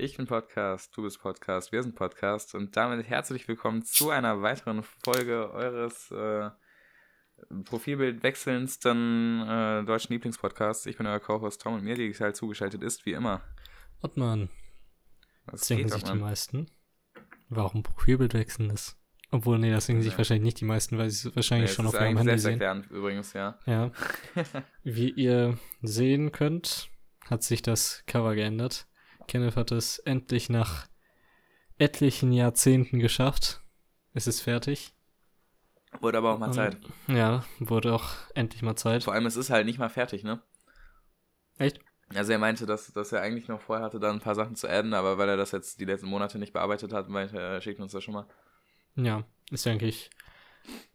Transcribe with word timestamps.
Ich 0.00 0.16
bin 0.16 0.26
Podcast, 0.26 0.96
du 0.96 1.02
bist 1.02 1.20
Podcast, 1.20 1.72
wir 1.72 1.82
sind 1.82 1.96
Podcast 1.96 2.54
und 2.54 2.76
damit 2.76 3.08
herzlich 3.08 3.48
willkommen 3.48 3.82
zu 3.82 4.10
einer 4.10 4.42
weiteren 4.42 4.84
Folge 4.84 5.50
eures 5.52 6.12
äh, 6.12 6.50
Profilbild 7.64 8.22
wechselndsten 8.22 9.40
äh, 9.48 9.84
deutschen 9.84 10.12
Lieblingspodcasts. 10.12 10.86
Ich 10.86 10.98
bin 10.98 11.06
euer 11.06 11.18
Co-Host 11.18 11.62
Tom 11.62 11.74
und 11.74 11.82
mir 11.82 11.96
digital 11.96 12.32
zugeschaltet 12.34 12.82
ist, 12.82 13.06
wie 13.06 13.12
immer. 13.12 13.42
Ottmann. 14.00 14.50
Was 15.46 15.60
Das 15.62 15.68
denken 15.68 15.88
sich 15.88 16.04
die 16.04 16.10
Ottmann? 16.10 16.28
meisten. 16.30 16.70
Warum 17.48 17.82
Profilbild 17.82 18.34
wechseln 18.34 18.70
ist. 18.70 18.96
Obwohl, 19.32 19.58
nee, 19.58 19.70
das 19.72 19.86
denken 19.86 20.02
sich 20.02 20.12
Ja. 20.12 20.18
wahrscheinlich 20.18 20.44
nicht 20.44 20.60
die 20.60 20.64
meisten, 20.64 20.96
weil 20.96 21.10
sie 21.10 21.28
es 21.28 21.36
wahrscheinlich 21.36 21.70
es 21.70 21.76
schon 21.76 21.86
auf 21.86 21.94
ihrem 21.94 22.16
Handy 22.16 22.38
sehen. 22.38 22.84
übrigens, 22.90 23.32
ja. 23.32 23.58
Ja. 23.66 23.90
Wie 24.84 25.10
ihr 25.10 25.58
sehen 25.82 26.30
könnt, 26.30 26.88
hat 27.26 27.42
sich 27.42 27.62
das 27.62 28.04
Cover 28.06 28.34
geändert. 28.36 28.86
Kenneth 29.28 29.56
hat 29.56 29.70
es 29.70 29.98
endlich 30.00 30.48
nach 30.48 30.88
etlichen 31.78 32.32
Jahrzehnten 32.32 32.98
geschafft. 32.98 33.62
Es 34.14 34.26
ist 34.26 34.40
fertig. 34.40 34.92
Wurde 36.00 36.18
aber 36.18 36.34
auch 36.34 36.38
mal 36.38 36.52
Zeit. 36.52 36.76
Ja, 37.06 37.44
wurde 37.60 37.94
auch 37.94 38.10
endlich 38.34 38.62
mal 38.62 38.76
Zeit. 38.76 39.04
Vor 39.04 39.14
allem, 39.14 39.26
es 39.26 39.36
ist 39.36 39.50
halt 39.50 39.64
nicht 39.64 39.78
mal 39.78 39.88
fertig, 39.88 40.24
ne? 40.24 40.42
Echt? 41.58 41.80
Also 42.14 42.32
er 42.32 42.38
meinte, 42.38 42.66
dass, 42.66 42.92
dass 42.92 43.12
er 43.12 43.20
eigentlich 43.20 43.48
noch 43.48 43.60
vorher 43.60 43.84
hatte, 43.84 44.00
da 44.00 44.10
ein 44.10 44.20
paar 44.20 44.34
Sachen 44.34 44.56
zu 44.56 44.68
adden, 44.68 44.94
aber 44.94 45.18
weil 45.18 45.28
er 45.28 45.36
das 45.36 45.52
jetzt 45.52 45.78
die 45.80 45.84
letzten 45.84 46.08
Monate 46.08 46.38
nicht 46.38 46.52
bearbeitet 46.52 46.92
hat, 46.92 47.08
meinte 47.08 47.38
er, 47.38 47.60
schickt 47.60 47.80
uns 47.80 47.92
das 47.92 48.02
schon 48.02 48.14
mal. 48.14 48.26
Ja, 48.96 49.24
ist 49.50 49.66
ja 49.66 49.72
eigentlich 49.72 50.10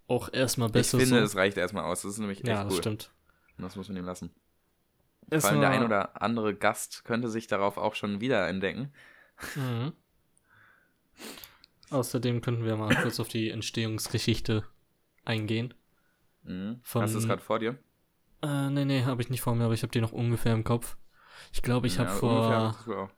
auch 0.08 0.32
erstmal 0.34 0.70
Ich 0.70 0.74
besser 0.74 1.00
finde, 1.00 1.20
so. 1.20 1.24
es 1.24 1.36
reicht 1.36 1.58
erstmal 1.58 1.84
aus. 1.86 2.02
Das 2.02 2.12
ist 2.14 2.18
nämlich 2.20 2.40
echt 2.40 2.48
ja, 2.48 2.64
cool. 2.64 2.70
das 2.70 2.78
stimmt. 2.78 3.12
Und 3.58 3.64
das 3.64 3.76
muss 3.76 3.88
man 3.88 3.98
ihm 3.98 4.06
lassen. 4.06 4.34
Vor 5.30 5.38
Es 5.38 5.46
allem 5.46 5.62
der 5.62 5.70
ein 5.70 5.84
oder 5.84 6.22
andere 6.22 6.56
Gast 6.56 7.06
könnte 7.06 7.30
sich 7.30 7.48
darauf 7.48 7.78
auch 7.78 7.96
schon 7.96 8.22
wieder 8.22 8.48
entdecken. 8.48 8.92
Mhm. 9.56 9.94
Außerdem 11.90 12.42
könnten 12.42 12.66
wir 12.66 12.76
mal 12.76 12.96
kurz 12.96 13.20
auf 13.20 13.28
die 13.28 13.50
Entstehungsgeschichte 13.50 14.64
eingehen. 15.26 15.74
Mhm. 16.44 16.80
Von- 16.82 17.04
Hast 17.04 17.14
du 17.14 17.20
es 17.20 17.28
gerade 17.28 17.42
vor 17.42 17.60
dir? 17.60 17.78
Äh, 18.42 18.70
nee, 18.70 18.86
nee, 18.86 19.04
habe 19.04 19.22
ich 19.22 19.30
nicht 19.30 19.42
vor 19.42 19.56
mir, 19.56 19.66
aber 19.66 19.74
ich 19.74 19.84
habe 19.84 19.92
die 19.92 20.02
noch 20.02 20.12
ungefähr 20.12 20.54
im 20.54 20.64
Kopf. 20.64 20.98
Ich 21.52 21.62
glaube, 21.62 21.88
ich 21.88 22.00
habe 22.00 22.10
Ja, 22.10 22.16
vor. 22.16 22.76
du 22.86 22.96
auch. 22.96 23.10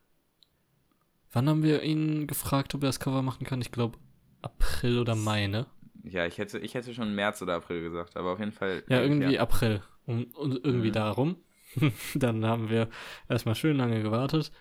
Wann 1.31 1.49
haben 1.49 1.63
wir 1.63 1.83
ihn 1.83 2.27
gefragt, 2.27 2.75
ob 2.75 2.83
er 2.83 2.87
das 2.87 2.99
Cover 2.99 3.21
machen 3.21 3.45
kann? 3.45 3.61
Ich 3.61 3.71
glaube, 3.71 3.97
April 4.41 4.99
oder 4.99 5.15
Mai, 5.15 5.47
ne? 5.47 5.65
Ja, 6.03 6.25
ich 6.25 6.37
hätte, 6.37 6.59
ich 6.59 6.75
hätte 6.75 6.93
schon 6.93 7.15
März 7.15 7.41
oder 7.41 7.55
April 7.55 7.81
gesagt, 7.81 8.15
aber 8.15 8.33
auf 8.33 8.39
jeden 8.39 8.51
Fall. 8.51 8.83
Ja, 8.87 9.01
irgendwie 9.01 9.39
April. 9.39 9.81
Um, 10.05 10.25
und 10.35 10.63
irgendwie 10.63 10.89
Mhm. 10.89 10.93
darum. 10.93 11.37
Dann 12.15 12.45
haben 12.45 12.69
wir 12.69 12.89
erstmal 13.29 13.55
schön 13.55 13.77
lange 13.77 14.01
gewartet. 14.01 14.51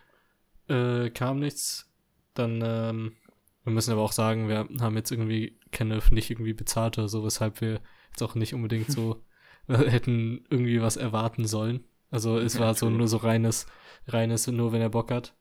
Äh, 0.69 1.11
kam 1.11 1.41
nichts. 1.41 1.91
Dann, 2.35 2.63
ähm, 2.65 3.17
wir 3.65 3.73
müssen 3.73 3.93
aber 3.93 4.03
auch 4.03 4.13
sagen, 4.13 4.49
wir 4.49 4.69
haben 4.81 4.97
jetzt 4.97 5.11
irgendwie 5.13 5.59
Kenneth 5.73 6.13
nicht 6.13 6.31
irgendwie 6.31 6.55
bezahlt 6.55 6.99
oder 6.99 7.09
so, 7.09 7.25
weshalb 7.25 7.61
wir 7.61 7.81
jetzt 8.11 8.23
auch 8.23 8.35
nicht 8.35 8.55
unbedingt 8.55 8.91
so 8.91 9.25
hätten 9.69 10.45
irgendwie 10.51 10.83
was 10.83 10.97
erwarten 10.97 11.47
sollen. 11.47 11.85
Also 12.11 12.39
es 12.39 12.59
Ja, 12.59 12.61
war 12.61 12.75
so 12.75 12.91
nur 12.91 13.09
so 13.09 13.19
reines, 13.19 13.67
reines, 14.09 14.47
nur 14.47 14.73
wenn 14.73 14.83
er 14.83 14.91
Bock 14.91 15.11
hat. 15.11 15.35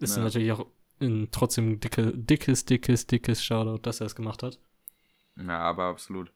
Ist 0.00 0.16
Ja. 0.16 0.18
natürlich 0.18 0.52
auch 0.52 0.66
ein 1.00 1.28
trotzdem 1.32 1.80
dicke, 1.80 2.12
dickes, 2.16 2.64
dickes, 2.66 3.06
dickes 3.06 3.44
Shoutout, 3.44 3.78
dass 3.82 4.00
er 4.00 4.06
es 4.06 4.16
gemacht 4.16 4.42
hat. 4.42 4.60
Ja, 5.36 5.58
aber 5.60 5.84
absolut. 5.86 6.32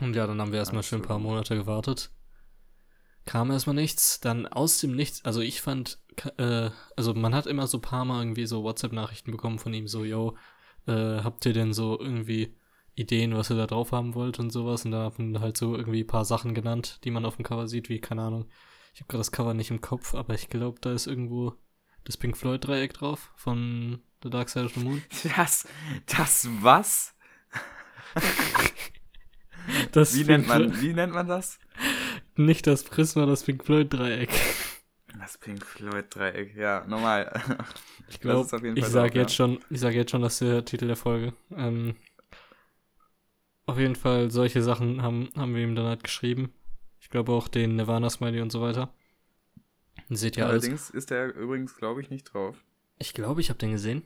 Und 0.00 0.16
ja, 0.16 0.26
dann 0.26 0.40
haben 0.40 0.52
wir 0.52 0.58
erstmal 0.58 0.82
schön 0.82 1.00
ein 1.00 1.02
paar 1.02 1.18
Absolut. 1.18 1.18
Monate 1.18 1.54
gewartet. 1.54 2.10
Kam 3.26 3.50
erstmal 3.50 3.74
nichts, 3.74 4.20
dann 4.20 4.46
aus 4.46 4.78
dem 4.78 4.94
Nichts, 4.94 5.24
also 5.24 5.40
ich 5.40 5.60
fand, 5.60 5.98
äh, 6.38 6.70
also 6.96 7.12
man 7.12 7.34
hat 7.34 7.46
immer 7.46 7.66
so 7.66 7.78
ein 7.78 7.82
paar 7.82 8.04
Mal 8.04 8.22
irgendwie 8.22 8.46
so 8.46 8.62
WhatsApp-Nachrichten 8.62 9.32
bekommen 9.32 9.58
von 9.58 9.74
ihm, 9.74 9.88
so, 9.88 10.04
yo, 10.04 10.36
äh, 10.86 10.92
habt 11.22 11.44
ihr 11.44 11.52
denn 11.52 11.72
so 11.72 11.98
irgendwie 11.98 12.56
Ideen, 12.94 13.34
was 13.34 13.50
ihr 13.50 13.56
da 13.56 13.66
drauf 13.66 13.92
haben 13.92 14.14
wollt 14.14 14.38
und 14.38 14.50
sowas? 14.50 14.84
Und 14.84 14.92
da 14.92 15.02
haben 15.02 15.40
halt 15.40 15.56
so 15.56 15.76
irgendwie 15.76 16.04
ein 16.04 16.06
paar 16.06 16.24
Sachen 16.24 16.54
genannt, 16.54 17.00
die 17.04 17.10
man 17.10 17.24
auf 17.24 17.36
dem 17.36 17.44
Cover 17.44 17.66
sieht, 17.66 17.88
wie, 17.88 18.00
keine 18.00 18.22
Ahnung, 18.22 18.46
ich 18.94 19.00
habe 19.00 19.08
gerade 19.08 19.20
das 19.20 19.32
Cover 19.32 19.52
nicht 19.52 19.70
im 19.70 19.82
Kopf, 19.82 20.14
aber 20.14 20.34
ich 20.34 20.48
glaube, 20.48 20.78
da 20.80 20.92
ist 20.92 21.06
irgendwo 21.06 21.54
das 22.04 22.16
Pink 22.16 22.36
Floyd-Dreieck 22.36 22.94
drauf 22.94 23.32
von 23.36 24.00
The 24.22 24.30
Dark 24.30 24.48
Side 24.48 24.66
of 24.66 24.74
the 24.74 24.80
Moon. 24.80 25.02
Das, 25.36 25.68
das 26.06 26.48
was? 26.62 27.14
Das 29.92 30.14
Wie 30.14 30.24
nennt 30.24 30.46
man, 30.46 30.80
wie 30.80 30.92
nennt 30.92 31.12
man 31.12 31.26
das? 31.26 31.58
Nicht 32.36 32.66
das 32.66 32.84
Prisma, 32.84 33.26
das 33.26 33.42
Pink 33.44 33.64
Floyd-Dreieck. 33.64 34.30
Das 35.18 35.38
Pink 35.38 35.64
Floyd 35.64 36.04
Dreieck, 36.14 36.54
ja, 36.56 36.84
normal. 36.86 37.32
Ich 38.08 38.20
glaube, 38.20 38.44
ist 38.44 38.76
ich 38.78 38.84
sage 38.86 39.18
jetzt 39.18 39.34
schon, 39.34 39.58
ich 39.68 39.80
sage 39.80 39.96
jetzt 39.96 40.12
schon, 40.12 40.22
das 40.22 40.34
ist 40.34 40.42
der 40.42 40.64
Titel 40.64 40.86
der 40.86 40.94
Folge. 40.94 41.32
Ähm, 41.56 41.96
auf 43.66 43.78
jeden 43.78 43.96
Fall, 43.96 44.30
solche 44.30 44.62
Sachen 44.62 45.02
haben, 45.02 45.28
haben 45.36 45.54
wir 45.56 45.62
ihm 45.64 45.74
dann 45.74 45.86
halt 45.86 46.04
geschrieben. 46.04 46.52
Ich 47.00 47.10
glaube 47.10 47.32
auch 47.32 47.48
den 47.48 47.74
Nirvana-Smiley 47.76 48.40
und 48.42 48.52
so 48.52 48.60
weiter. 48.60 48.90
Seht 50.08 50.36
ihr 50.36 50.46
alles. 50.46 50.62
Allerdings 50.64 50.90
ist 50.90 51.10
der 51.10 51.34
übrigens, 51.34 51.74
glaube 51.76 52.00
ich, 52.00 52.10
nicht 52.10 52.32
drauf. 52.32 52.56
Ich 52.98 53.12
glaube, 53.12 53.40
ich 53.40 53.48
habe 53.48 53.58
den 53.58 53.72
gesehen. 53.72 54.02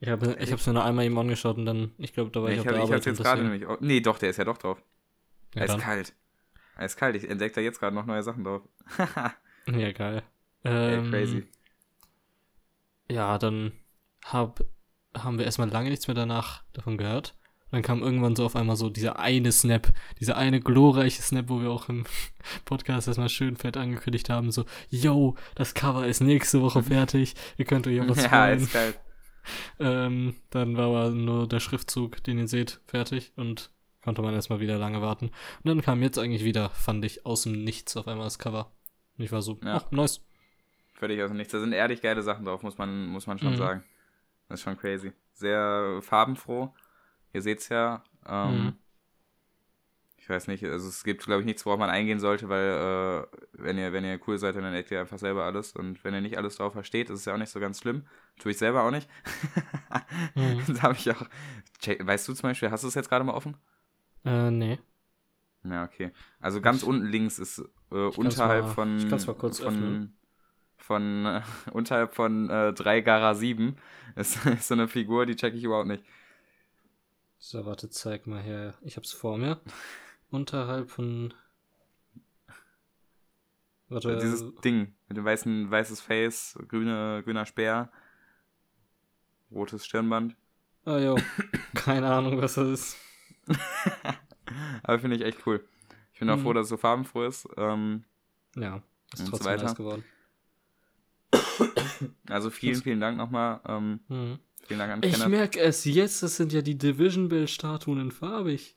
Ich 0.00 0.08
habe 0.08 0.34
ich 0.40 0.50
es 0.50 0.66
mir 0.66 0.72
nur 0.72 0.84
einmal 0.84 1.04
eben 1.04 1.18
angeschaut 1.18 1.58
und 1.58 1.66
dann, 1.66 1.92
ich 1.98 2.14
glaube, 2.14 2.30
da 2.30 2.40
war 2.40 2.48
Nee, 2.48 2.54
ich, 2.56 2.60
ich 2.62 2.68
auf 2.70 2.74
habe 2.74 2.76
der 2.78 2.84
ich 2.84 2.90
hab's 2.92 3.06
Arbeit. 3.06 3.06
jetzt 3.18 3.22
gerade 3.24 3.42
nämlich. 3.42 3.66
auch- 3.66 3.80
Nee, 3.80 4.00
doch, 4.00 4.18
der 4.18 4.30
ist 4.30 4.36
ja 4.38 4.44
doch 4.44 4.56
drauf. 4.58 4.82
ja, 5.54 5.66
dann. 5.66 5.76
Eiskalt. 5.76 6.14
Eiskalt. 6.76 7.16
Ich 7.16 7.28
entdecke 7.28 7.54
da 7.56 7.60
jetzt 7.60 7.78
gerade 7.80 7.94
noch 7.94 8.06
neue 8.06 8.22
Sachen 8.22 8.44
drauf. 8.44 8.62
ja, 9.66 9.92
geil. 9.92 10.22
Ey, 10.62 10.94
Ähm, 10.94 11.10
crazy. 11.10 11.46
Ja, 13.10 13.38
dann 13.38 13.72
hab, 14.24 14.64
haben 15.16 15.38
wir 15.38 15.44
erstmal 15.44 15.68
lange 15.68 15.90
nichts 15.90 16.06
mehr 16.08 16.14
danach 16.14 16.64
davon 16.72 16.96
gehört. 16.98 17.36
Dann 17.70 17.82
kam 17.82 18.02
irgendwann 18.02 18.36
so 18.36 18.46
auf 18.46 18.54
einmal 18.56 18.76
so 18.76 18.88
dieser 18.88 19.18
eine 19.18 19.50
Snap, 19.50 19.92
dieser 20.20 20.36
eine 20.36 20.60
glorreiche 20.60 21.20
Snap, 21.22 21.48
wo 21.48 21.60
wir 21.60 21.70
auch 21.70 21.88
im 21.88 22.04
Podcast 22.64 23.08
erstmal 23.08 23.28
schön 23.28 23.56
fett 23.56 23.76
angekündigt 23.76 24.30
haben, 24.30 24.52
so, 24.52 24.64
yo, 24.90 25.34
das 25.56 25.74
Cover 25.74 26.06
ist 26.06 26.20
nächste 26.20 26.62
Woche 26.62 26.82
fertig, 26.84 27.34
ihr 27.56 27.64
könnt 27.64 27.86
euch 27.86 28.00
auf 28.00 28.08
was 28.08 28.22
Ja, 28.22 28.28
freuen. 28.28 28.62
eiskalt. 28.62 29.00
Ähm, 29.78 30.36
dann 30.50 30.76
war 30.76 30.86
aber 30.86 31.10
nur 31.10 31.46
der 31.48 31.60
Schriftzug, 31.60 32.22
den 32.22 32.38
ihr 32.38 32.48
seht, 32.48 32.80
fertig 32.86 33.32
und 33.36 33.70
konnte 34.04 34.22
man 34.22 34.34
erstmal 34.34 34.60
wieder 34.60 34.78
lange 34.78 35.02
warten. 35.02 35.26
Und 35.26 35.64
dann 35.64 35.82
kam 35.82 36.02
jetzt 36.02 36.18
eigentlich 36.18 36.44
wieder, 36.44 36.70
fand 36.70 37.04
ich, 37.04 37.26
aus 37.26 37.42
dem 37.42 37.64
Nichts 37.64 37.96
auf 37.96 38.06
einmal 38.06 38.26
das 38.26 38.38
Cover. 38.38 38.70
Und 39.18 39.24
ich 39.24 39.32
war 39.32 39.42
so, 39.42 39.58
Ja. 39.64 39.76
ach, 39.76 39.90
nice. 39.90 40.20
Völlig 40.94 41.20
aus 41.22 41.30
dem 41.30 41.36
Nichts. 41.38 41.52
Da 41.52 41.60
sind 41.60 41.72
ehrlich 41.72 42.00
geile 42.02 42.22
Sachen 42.22 42.44
drauf, 42.44 42.62
muss 42.62 42.78
man, 42.78 43.06
muss 43.06 43.26
man 43.26 43.38
schon 43.38 43.52
Mhm. 43.52 43.56
sagen. 43.56 43.84
Das 44.48 44.60
ist 44.60 44.64
schon 44.64 44.76
crazy. 44.76 45.12
Sehr 45.32 45.98
farbenfroh. 46.02 46.72
Ihr 47.32 47.42
seht's 47.42 47.68
ja. 47.68 48.04
Ähm, 48.26 48.52
Mhm. 48.64 48.72
Ich 50.18 50.30
weiß 50.30 50.46
nicht, 50.46 50.64
also 50.64 50.88
es 50.88 51.04
gibt, 51.04 51.22
glaube 51.24 51.40
ich, 51.40 51.44
nichts, 51.46 51.66
worauf 51.66 51.78
man 51.78 51.90
eingehen 51.90 52.18
sollte, 52.18 52.48
weil 52.48 53.26
äh, 53.30 53.36
wenn 53.62 53.76
ihr, 53.76 53.92
wenn 53.92 54.06
ihr 54.06 54.18
cool 54.26 54.38
seid, 54.38 54.56
dann 54.56 54.64
entdeckt 54.64 54.90
ihr 54.90 55.00
einfach 55.00 55.18
selber 55.18 55.44
alles. 55.44 55.72
Und 55.72 56.02
wenn 56.02 56.14
ihr 56.14 56.22
nicht 56.22 56.38
alles 56.38 56.56
drauf 56.56 56.72
versteht, 56.72 57.10
ist 57.10 57.18
es 57.20 57.24
ja 57.26 57.34
auch 57.34 57.38
nicht 57.38 57.50
so 57.50 57.60
ganz 57.60 57.78
schlimm. 57.80 58.06
Tue 58.38 58.52
ich 58.52 58.56
selber 58.58 58.84
auch 58.84 58.90
nicht. 58.90 59.06
Mhm. 60.34 60.62
das 60.66 60.82
habe 60.82 60.94
ich 60.94 61.10
auch. 61.10 61.26
Weißt 62.00 62.26
du 62.28 62.32
zum 62.34 62.48
Beispiel, 62.48 62.70
hast 62.70 62.84
du 62.84 62.88
es 62.88 62.94
jetzt 62.94 63.08
gerade 63.10 63.24
mal 63.24 63.34
offen? 63.34 63.56
Äh, 64.24 64.50
nee. 64.50 64.78
Ja, 65.64 65.84
okay. 65.84 66.12
Also 66.40 66.60
ganz 66.60 66.82
unten 66.82 67.06
links 67.06 67.38
ist 67.38 67.58
äh, 67.90 67.94
unterhalb 67.94 68.66
mal- 68.66 68.74
von. 68.74 68.98
ich 68.98 69.08
kann's 69.08 69.26
mal 69.26 69.34
kurz 69.34 69.58
von, 69.60 69.68
öffnen. 69.68 70.16
Von, 70.76 71.26
äh, 71.26 71.42
unterhalb 71.72 72.14
von 72.14 72.50
äh, 72.50 72.72
3 72.72 73.00
Gara 73.00 73.34
7 73.34 73.76
ist, 74.16 74.44
ist 74.46 74.68
so 74.68 74.74
eine 74.74 74.88
Figur, 74.88 75.26
die 75.26 75.36
checke 75.36 75.56
ich 75.56 75.64
überhaupt 75.64 75.88
nicht. 75.88 76.04
So, 77.38 77.64
warte, 77.66 77.90
zeig 77.90 78.26
mal 78.26 78.40
her. 78.40 78.74
Ich 78.82 78.96
hab's 78.96 79.12
vor 79.12 79.36
mir. 79.38 79.60
Unterhalb 80.30 80.90
von. 80.90 81.34
Warte. 83.88 84.16
Dieses 84.16 84.54
Ding 84.64 84.94
mit 85.08 85.18
dem 85.18 85.24
weißen, 85.24 85.70
weißes 85.70 86.00
Face, 86.00 86.58
grüne, 86.68 87.22
grüner 87.22 87.44
Speer, 87.46 87.90
rotes 89.52 89.84
Stirnband. 89.84 90.36
Ah, 90.86 90.98
jo. 90.98 91.16
Keine 91.74 92.10
Ahnung, 92.12 92.40
was 92.40 92.54
das 92.54 92.68
ist. 92.68 92.96
Aber 94.82 94.98
finde 94.98 95.16
ich 95.16 95.22
echt 95.22 95.46
cool. 95.46 95.64
Ich 96.12 96.20
bin 96.20 96.30
auch 96.30 96.38
Mhm. 96.38 96.42
froh, 96.42 96.52
dass 96.52 96.64
es 96.64 96.68
so 96.70 96.76
farbenfroh 96.76 97.24
ist. 97.24 97.48
Ähm, 97.56 98.04
Ja, 98.56 98.82
ist 99.12 99.20
Und 99.20 99.26
so 99.26 99.30
trotzdem 99.32 99.46
weiter. 99.52 99.64
nice 99.64 99.76
geworden. 99.76 100.04
also 102.28 102.50
vielen, 102.50 102.82
vielen 102.82 103.00
Dank 103.00 103.16
nochmal. 103.16 103.60
Ähm, 103.66 104.00
Mhm. 104.08 104.38
vielen 104.66 104.78
Dank 104.78 104.92
an 104.92 105.02
Ich 105.02 105.12
Kenneth. 105.12 105.28
merke 105.30 105.60
es 105.60 105.84
jetzt, 105.84 106.22
das 106.22 106.36
sind 106.36 106.52
ja 106.52 106.62
die 106.62 106.78
Division 106.78 107.28
Bell 107.28 107.48
Statuen 107.48 108.00
in 108.00 108.10
farbig. 108.10 108.76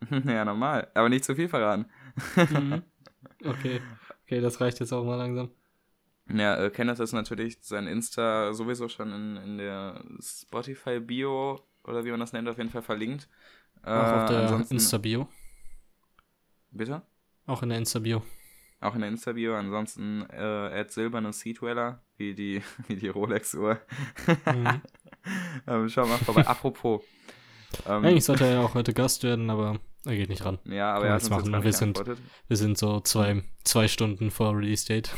ja, 0.26 0.44
normal. 0.44 0.90
Aber 0.94 1.08
nicht 1.08 1.24
zu 1.24 1.34
viel 1.34 1.48
verraten. 1.48 1.86
Mhm. 2.50 2.82
Okay. 3.44 3.80
Okay, 4.24 4.40
das 4.40 4.58
reicht 4.62 4.80
jetzt 4.80 4.92
auch 4.92 5.04
mal 5.04 5.16
langsam. 5.16 5.50
Ja, 6.28 6.56
äh, 6.56 6.70
Kenneth 6.70 6.98
ist 7.00 7.12
natürlich 7.12 7.58
sein 7.60 7.86
Insta 7.86 8.54
sowieso 8.54 8.88
schon 8.88 9.12
in, 9.12 9.36
in 9.36 9.58
der 9.58 10.02
Spotify-Bio 10.20 11.60
oder 11.84 12.04
wie 12.06 12.10
man 12.10 12.20
das 12.20 12.32
nennt, 12.32 12.48
auf 12.48 12.56
jeden 12.56 12.70
Fall 12.70 12.80
verlinkt. 12.82 13.28
Äh, 13.84 13.90
Auch 13.90 14.22
auf 14.22 14.30
der 14.30 14.66
Insta-Bio. 14.70 15.28
Bitte? 16.70 17.02
Auch 17.46 17.62
in 17.62 17.68
der 17.68 17.78
Insta-Bio. 17.78 18.22
auch 18.80 18.94
in 18.94 19.00
der 19.00 19.10
Insta-Bio. 19.10 19.54
Ansonsten 19.54 20.22
äh, 20.30 20.80
at 20.80 20.90
silberne 20.90 21.32
Seedweller, 21.32 22.02
wie 22.16 22.34
die, 22.34 22.62
wie 22.88 22.96
die 22.96 23.08
Rolex-Uhr. 23.08 23.80
Mhm. 24.46 24.82
ähm, 25.66 25.88
schau 25.88 26.06
mal 26.06 26.18
vorbei. 26.18 26.46
Apropos. 26.46 27.02
Ähm, 27.86 28.04
Eigentlich 28.04 28.24
sollte 28.24 28.44
er 28.44 28.54
ja 28.54 28.60
auch 28.60 28.74
heute 28.74 28.94
Gast 28.94 29.24
werden, 29.24 29.50
aber 29.50 29.80
er 30.04 30.16
geht 30.16 30.28
nicht 30.28 30.44
ran. 30.44 30.58
Ja, 30.64 30.94
aber 30.94 31.06
er 31.06 31.14
hat 31.14 31.30
machen. 31.30 31.64
wir, 31.64 31.72
sind, 31.72 32.00
wir 32.46 32.56
sind 32.56 32.78
so 32.78 33.00
zwei, 33.00 33.42
zwei 33.64 33.88
Stunden 33.88 34.30
vor 34.30 34.56
Release-Date. 34.56 35.14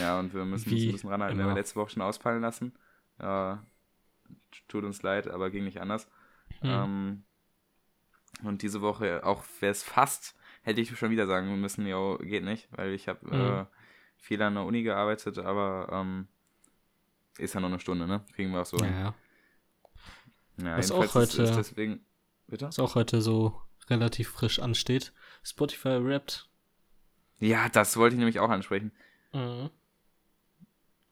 Ja, 0.00 0.18
und 0.18 0.32
wir 0.32 0.44
müssen 0.44 0.70
uns 0.72 0.82
ein 0.82 0.92
bisschen 0.92 1.08
ranhalten. 1.10 1.38
Wir 1.38 1.46
haben 1.46 1.56
letzte 1.56 1.76
Woche 1.76 1.90
schon 1.90 2.02
ausfallen 2.02 2.40
lassen. 2.42 2.74
Äh, 3.18 3.56
tut 4.68 4.84
uns 4.84 5.02
leid, 5.02 5.28
aber 5.28 5.50
ging 5.50 5.64
nicht 5.64 5.80
anders. 5.80 6.08
Hm. 6.60 6.70
Ähm, 6.70 7.24
und 8.42 8.62
diese 8.62 8.80
Woche, 8.80 9.24
auch 9.24 9.44
wäre 9.60 9.72
es 9.72 9.82
fast, 9.82 10.34
hätte 10.62 10.80
ich 10.80 10.96
schon 10.96 11.10
wieder 11.10 11.26
sagen 11.26 11.60
müssen, 11.60 11.86
jo, 11.86 12.18
geht 12.18 12.44
nicht, 12.44 12.68
weil 12.72 12.92
ich 12.92 13.08
habe 13.08 13.30
hm. 13.30 13.40
äh, 13.40 13.64
viel 14.16 14.40
an 14.42 14.54
der 14.54 14.64
Uni 14.64 14.82
gearbeitet, 14.82 15.38
aber 15.38 15.88
ähm, 15.92 16.28
ist 17.38 17.54
ja 17.54 17.60
noch 17.60 17.68
eine 17.68 17.80
Stunde, 17.80 18.06
ne? 18.06 18.24
Kriegen 18.34 18.52
wir 18.52 18.62
auch 18.62 18.66
so 18.66 18.76
ja, 18.78 18.86
Ja, 18.86 19.14
ja 20.62 20.76
was 20.78 20.90
auch 20.90 21.14
heute, 21.14 21.42
ist, 21.42 21.56
deswegen, 21.56 22.04
bitte? 22.46 22.66
Was 22.66 22.78
auch 22.78 22.94
heute 22.94 23.20
so 23.20 23.60
relativ 23.88 24.28
frisch 24.28 24.58
ansteht. 24.58 25.12
Spotify 25.42 25.98
rappt. 26.00 26.48
Ja, 27.38 27.68
das 27.68 27.96
wollte 27.96 28.14
ich 28.14 28.18
nämlich 28.18 28.38
auch 28.38 28.50
ansprechen. 28.50 28.92
Mhm. 29.32 29.70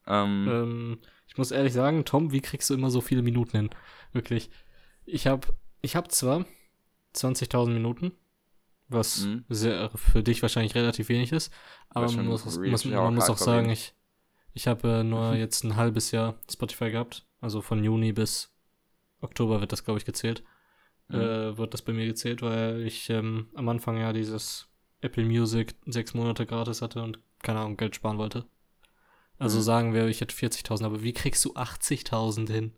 Ähm, 0.06 0.48
ähm, 0.48 0.98
ich 1.26 1.38
muss 1.38 1.50
ehrlich 1.50 1.72
sagen, 1.72 2.04
Tom, 2.04 2.32
wie 2.32 2.40
kriegst 2.40 2.70
du 2.70 2.74
immer 2.74 2.90
so 2.90 3.00
viele 3.00 3.22
Minuten 3.22 3.56
hin? 3.56 3.70
Wirklich. 4.12 4.50
Ich 5.06 5.26
habe 5.26 5.48
ich 5.80 5.96
hab 5.96 6.12
zwar 6.12 6.44
20.000 7.14 7.70
Minuten, 7.70 8.12
was 8.88 9.24
mhm. 9.24 9.44
sehr, 9.48 9.90
für 9.94 10.22
dich 10.22 10.42
wahrscheinlich 10.42 10.74
relativ 10.74 11.08
wenig 11.08 11.32
ist, 11.32 11.52
aber 11.88 12.10
man 12.12 12.26
muss, 12.26 12.44
muss, 12.44 12.84
man 12.84 13.14
muss 13.14 13.30
auch 13.30 13.38
sagen, 13.38 13.70
ich, 13.70 13.94
ich 14.52 14.66
habe 14.66 15.00
äh, 15.00 15.04
nur 15.04 15.32
mhm. 15.32 15.36
jetzt 15.36 15.64
ein 15.64 15.76
halbes 15.76 16.10
Jahr 16.10 16.38
Spotify 16.50 16.90
gehabt, 16.90 17.26
also 17.40 17.62
von 17.62 17.82
Juni 17.84 18.12
bis 18.12 18.52
Oktober 19.20 19.60
wird 19.60 19.72
das, 19.72 19.84
glaube 19.84 19.98
ich, 19.98 20.04
gezählt. 20.04 20.42
Mhm. 21.08 21.20
Äh, 21.20 21.58
wird 21.58 21.74
das 21.74 21.82
bei 21.82 21.92
mir 21.92 22.06
gezählt, 22.06 22.42
weil 22.42 22.82
ich 22.82 23.10
ähm, 23.10 23.48
am 23.54 23.68
Anfang 23.68 23.98
ja 23.98 24.12
dieses 24.12 24.68
Apple 25.00 25.24
Music 25.24 25.74
sechs 25.86 26.14
Monate 26.14 26.46
gratis 26.46 26.82
hatte 26.82 27.02
und 27.02 27.18
keine 27.42 27.60
Ahnung, 27.60 27.76
Geld 27.76 27.96
sparen 27.96 28.18
wollte. 28.18 28.46
Also 29.38 29.58
mhm. 29.58 29.62
sagen 29.62 29.94
wir, 29.94 30.06
ich 30.06 30.20
hätte 30.20 30.34
40.000, 30.34 30.84
aber 30.84 31.02
wie 31.02 31.12
kriegst 31.12 31.44
du 31.44 31.54
80.000 31.54 32.50
hin? 32.50 32.72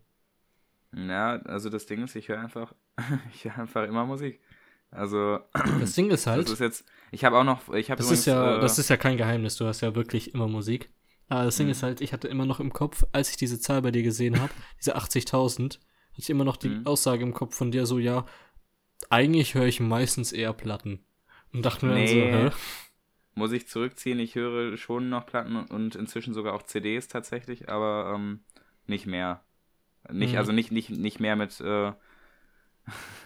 Ja, 0.95 1.41
also 1.43 1.69
das 1.69 1.85
Ding 1.85 2.03
ist, 2.03 2.15
ich 2.15 2.27
höre 2.27 2.39
einfach, 2.39 2.73
ich 3.33 3.45
höre 3.45 3.59
einfach 3.59 3.83
immer 3.87 4.05
Musik. 4.05 4.39
Also 4.91 5.39
das 5.79 5.93
Ding 5.93 6.09
ist 6.11 6.27
halt. 6.27 6.45
Das 6.45 6.53
ist 6.53 6.59
jetzt, 6.59 6.85
ich 7.11 7.25
habe 7.25 7.37
auch 7.37 7.43
noch, 7.43 7.73
ich 7.73 7.89
habe 7.89 7.97
das 7.97 8.07
übrigens, 8.07 8.19
ist 8.19 8.25
ja, 8.25 8.57
äh, 8.57 8.61
das 8.61 8.79
ist 8.79 8.89
ja 8.89 8.97
kein 8.97 9.17
Geheimnis. 9.17 9.55
Du 9.55 9.65
hast 9.65 9.81
ja 9.81 9.95
wirklich 9.95 10.33
immer 10.33 10.47
Musik. 10.47 10.89
Aber 11.29 11.45
das 11.45 11.57
Ding 11.57 11.67
mhm. 11.67 11.71
ist 11.71 11.83
halt, 11.83 12.01
ich 12.01 12.13
hatte 12.13 12.27
immer 12.27 12.45
noch 12.45 12.59
im 12.59 12.73
Kopf, 12.73 13.03
als 13.11 13.29
ich 13.29 13.37
diese 13.37 13.59
Zahl 13.59 13.81
bei 13.81 13.91
dir 13.91 14.03
gesehen 14.03 14.39
habe, 14.39 14.53
diese 14.79 14.97
80.000, 14.97 15.63
hatte 15.63 15.79
ich 16.17 16.29
immer 16.29 16.43
noch 16.43 16.57
die 16.57 16.69
mhm. 16.69 16.85
Aussage 16.85 17.23
im 17.23 17.33
Kopf 17.33 17.55
von 17.55 17.71
dir 17.71 17.85
so, 17.85 17.97
ja, 17.97 18.25
eigentlich 19.09 19.55
höre 19.55 19.65
ich 19.65 19.79
meistens 19.79 20.31
eher 20.31 20.53
Platten. 20.53 21.05
Und 21.51 21.65
dachte 21.65 21.85
mir 21.85 21.93
nee. 21.93 22.31
dann 22.31 22.49
so, 22.49 22.49
hä? 22.49 22.61
muss 23.35 23.51
ich 23.51 23.67
zurückziehen. 23.67 24.19
Ich 24.19 24.35
höre 24.35 24.77
schon 24.77 25.09
noch 25.09 25.25
Platten 25.25 25.55
und 25.55 25.95
inzwischen 25.95 26.33
sogar 26.33 26.53
auch 26.53 26.63
CDs 26.63 27.07
tatsächlich, 27.07 27.69
aber 27.69 28.13
ähm, 28.15 28.41
nicht 28.85 29.05
mehr. 29.05 29.43
Nicht, 30.11 30.33
mhm. 30.33 30.37
also 30.37 30.51
nicht, 30.51 30.71
nicht, 30.71 30.89
nicht 30.89 31.19
mehr 31.19 31.35
mit, 31.35 31.59
äh, 31.61 31.93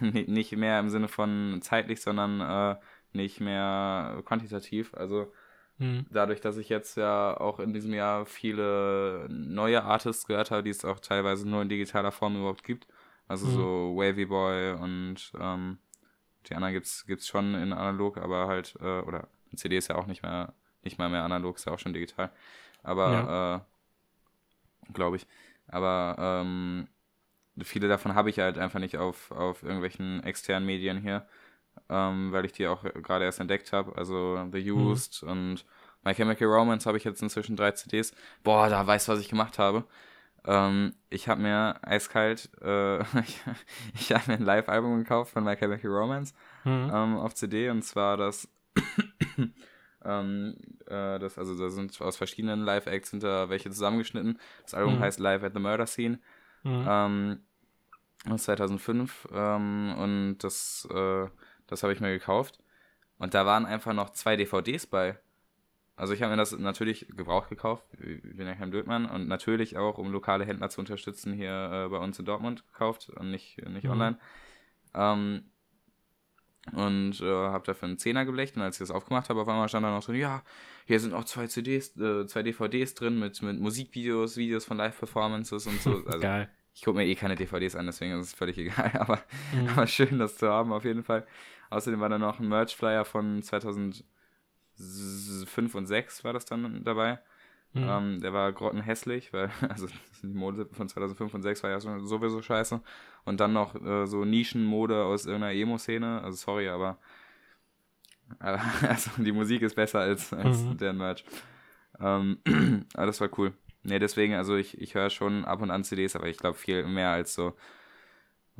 nicht 0.00 0.52
mehr 0.52 0.78
im 0.80 0.90
Sinne 0.90 1.08
von 1.08 1.60
zeitlich, 1.62 2.00
sondern 2.00 2.40
äh, 2.40 2.80
nicht 3.12 3.40
mehr 3.40 4.22
quantitativ. 4.24 4.94
Also 4.94 5.32
mhm. 5.78 6.06
dadurch, 6.10 6.40
dass 6.40 6.56
ich 6.56 6.68
jetzt 6.68 6.96
ja 6.96 7.38
auch 7.38 7.58
in 7.58 7.72
diesem 7.72 7.92
Jahr 7.92 8.26
viele 8.26 9.26
neue 9.28 9.82
Artists 9.82 10.26
gehört 10.26 10.50
habe, 10.50 10.62
die 10.62 10.70
es 10.70 10.84
auch 10.84 11.00
teilweise 11.00 11.48
nur 11.48 11.62
in 11.62 11.68
digitaler 11.68 12.12
Form 12.12 12.36
überhaupt 12.36 12.64
gibt. 12.64 12.86
Also 13.26 13.46
mhm. 13.46 13.50
so 13.50 13.94
Wavy 13.96 14.26
Boy 14.26 14.72
und 14.72 15.32
ähm, 15.38 15.78
die 16.48 16.54
anderen 16.54 16.74
gibt's, 16.74 17.06
gibt's 17.06 17.26
schon 17.26 17.54
in 17.54 17.72
analog, 17.72 18.16
aber 18.16 18.48
halt, 18.48 18.74
äh, 18.80 19.00
oder 19.00 19.28
CD 19.54 19.76
ist 19.76 19.88
ja 19.88 19.96
auch 19.96 20.06
nicht 20.06 20.22
mehr, 20.22 20.54
nicht 20.82 20.98
mal 20.98 21.10
mehr 21.10 21.24
analog, 21.24 21.56
ist 21.56 21.66
ja 21.66 21.72
auch 21.72 21.78
schon 21.78 21.92
digital. 21.92 22.30
Aber, 22.82 23.10
ja. 23.10 23.56
äh, 23.56 23.60
glaube 24.92 25.16
ich. 25.16 25.26
Aber 25.68 26.16
ähm, 26.18 26.88
viele 27.62 27.88
davon 27.88 28.14
habe 28.14 28.30
ich 28.30 28.38
halt 28.38 28.58
einfach 28.58 28.80
nicht 28.80 28.96
auf, 28.96 29.30
auf 29.30 29.62
irgendwelchen 29.62 30.22
externen 30.24 30.66
Medien 30.66 30.98
hier, 30.98 31.26
ähm, 31.88 32.32
weil 32.32 32.44
ich 32.44 32.52
die 32.52 32.66
auch 32.66 32.82
gerade 32.82 33.24
erst 33.24 33.40
entdeckt 33.40 33.72
habe. 33.72 33.96
Also 33.96 34.48
The 34.52 34.70
mhm. 34.70 34.86
Used 34.86 35.22
mhm. 35.22 35.28
und 35.28 35.64
My 36.04 36.14
Chemical 36.14 36.48
Romance 36.48 36.86
habe 36.86 36.96
ich 36.96 37.04
jetzt 37.04 37.22
inzwischen 37.22 37.56
drei 37.56 37.72
CDs. 37.72 38.14
Boah, 38.42 38.68
da 38.68 38.86
weißt 38.86 39.08
du, 39.08 39.12
was 39.12 39.20
ich 39.20 39.28
gemacht 39.28 39.58
habe. 39.58 39.84
Ähm, 40.44 40.94
ich 41.10 41.28
habe 41.28 41.42
mir 41.42 41.78
eiskalt, 41.82 42.50
äh, 42.62 43.00
ich, 43.20 43.40
ich 43.94 44.12
habe 44.12 44.30
mir 44.30 44.38
ein 44.38 44.44
Live-Album 44.44 44.98
gekauft 44.98 45.32
von 45.32 45.44
My 45.44 45.56
Chemical 45.56 45.90
Romance 45.90 46.32
mhm. 46.64 46.90
ähm, 46.92 47.16
auf 47.18 47.34
CD 47.34 47.70
und 47.70 47.82
zwar 47.82 48.16
das 48.16 48.48
ähm, 50.04 50.56
äh, 50.86 51.18
das, 51.18 51.38
also 51.38 51.56
da 51.58 51.70
sind 51.70 52.00
aus 52.00 52.16
verschiedenen 52.16 52.60
Live-Acts 52.60 53.10
hinter 53.10 53.48
welche 53.48 53.70
zusammengeschnitten. 53.70 54.38
Das 54.62 54.74
Album 54.74 54.96
mhm. 54.96 55.00
heißt 55.00 55.18
Live 55.20 55.42
at 55.42 55.54
the 55.54 55.60
Murder 55.60 55.86
Scene. 55.86 56.18
Mhm. 56.62 56.86
Ähm, 56.88 57.40
aus 58.28 58.44
2005 58.44 59.28
ähm, 59.32 59.94
und 59.96 60.38
das, 60.38 60.88
äh, 60.92 61.26
das 61.66 61.82
habe 61.82 61.92
ich 61.92 62.00
mir 62.00 62.10
gekauft. 62.10 62.60
Und 63.18 63.34
da 63.34 63.46
waren 63.46 63.66
einfach 63.66 63.92
noch 63.92 64.10
zwei 64.10 64.36
DVDs 64.36 64.86
bei. 64.86 65.18
Also 65.96 66.14
ich 66.14 66.22
habe 66.22 66.30
mir 66.30 66.36
das 66.36 66.56
natürlich 66.56 67.08
gebraucht 67.08 67.48
gekauft, 67.48 67.84
ich 67.94 68.22
bin 68.22 68.46
ja 68.46 68.54
kein 68.54 68.70
Blödmann, 68.70 69.06
und 69.06 69.26
natürlich 69.26 69.76
auch, 69.76 69.98
um 69.98 70.12
lokale 70.12 70.44
Händler 70.44 70.68
zu 70.70 70.80
unterstützen, 70.80 71.32
hier 71.32 71.50
äh, 71.50 71.88
bei 71.88 71.98
uns 71.98 72.16
in 72.20 72.24
Dortmund 72.24 72.64
gekauft 72.72 73.10
und 73.10 73.32
nicht, 73.32 73.58
nicht 73.68 73.84
mhm. 73.84 73.90
online. 73.90 74.18
Ähm, 74.94 75.50
und 76.72 77.20
äh, 77.20 77.24
habe 77.24 77.64
dafür 77.66 77.88
einen 77.88 77.98
Zehner 77.98 78.24
geblecht 78.24 78.56
und 78.56 78.62
als 78.62 78.76
ich 78.76 78.80
das 78.80 78.90
aufgemacht 78.90 79.28
habe, 79.28 79.40
auf 79.40 79.48
einmal 79.48 79.68
stand 79.68 79.84
da 79.84 79.90
noch 79.90 80.04
drin, 80.04 80.16
ja, 80.16 80.42
hier 80.86 81.00
sind 81.00 81.14
auch 81.14 81.24
zwei 81.24 81.46
CDs, 81.46 81.96
äh, 81.96 82.26
zwei 82.26 82.42
DVDs 82.42 82.94
drin 82.94 83.18
mit, 83.18 83.40
mit 83.42 83.60
Musikvideos, 83.60 84.36
Videos 84.36 84.64
von 84.64 84.76
Live-Performances 84.76 85.66
und 85.66 85.80
so. 85.82 86.02
Also, 86.06 86.20
Geil. 86.20 86.48
Ich 86.74 86.82
gucke 86.84 86.98
mir 86.98 87.06
eh 87.06 87.14
keine 87.14 87.34
DVDs 87.34 87.74
an, 87.74 87.86
deswegen 87.86 88.18
ist 88.20 88.26
es 88.26 88.34
völlig 88.34 88.56
egal, 88.58 88.92
aber, 88.94 89.20
mhm. 89.52 89.68
aber 89.68 89.86
schön, 89.86 90.18
das 90.18 90.36
zu 90.36 90.48
haben, 90.48 90.72
auf 90.72 90.84
jeden 90.84 91.02
Fall. 91.02 91.26
Außerdem 91.70 92.00
war 92.00 92.08
da 92.08 92.18
noch 92.18 92.38
ein 92.40 92.48
Merch-Flyer 92.48 93.04
von 93.04 93.42
2005 93.42 94.04
und 95.74 95.86
6 95.86 96.24
war 96.24 96.32
das 96.32 96.44
dann 96.44 96.84
dabei. 96.84 97.18
Mhm. 97.74 97.86
Ähm, 97.88 98.20
der 98.20 98.32
war 98.32 98.52
grottenhässlich, 98.52 99.32
weil, 99.32 99.50
also 99.68 99.86
die 100.22 100.26
Mode 100.26 100.66
von 100.72 100.88
2005 100.88 101.34
und 101.34 101.42
2006 101.42 101.62
war 101.62 101.70
ja 101.70 102.06
sowieso 102.06 102.42
scheiße. 102.42 102.80
Und 103.24 103.40
dann 103.40 103.52
noch 103.52 103.74
äh, 103.74 104.06
so 104.06 104.24
Nischenmode 104.24 105.04
aus 105.04 105.26
irgendeiner 105.26 105.54
Emo-Szene. 105.54 106.22
Also 106.22 106.36
sorry, 106.36 106.68
aber, 106.68 106.98
aber 108.38 108.60
also 108.88 109.10
die 109.18 109.32
Musik 109.32 109.62
ist 109.62 109.76
besser 109.76 110.00
als, 110.00 110.32
als 110.32 110.62
mhm. 110.62 110.78
der 110.78 110.92
Merch. 110.92 111.24
Ähm, 112.00 112.38
aber 112.94 113.06
das 113.06 113.20
war 113.20 113.28
cool. 113.38 113.52
Ne, 113.82 113.98
deswegen, 113.98 114.34
also 114.34 114.56
ich, 114.56 114.80
ich 114.80 114.94
höre 114.94 115.10
schon 115.10 115.44
ab 115.44 115.62
und 115.62 115.70
an 115.70 115.84
CDs, 115.84 116.16
aber 116.16 116.26
ich 116.26 116.36
glaube 116.36 116.58
viel 116.58 116.84
mehr 116.84 117.10
als 117.10 117.34
so 117.34 117.54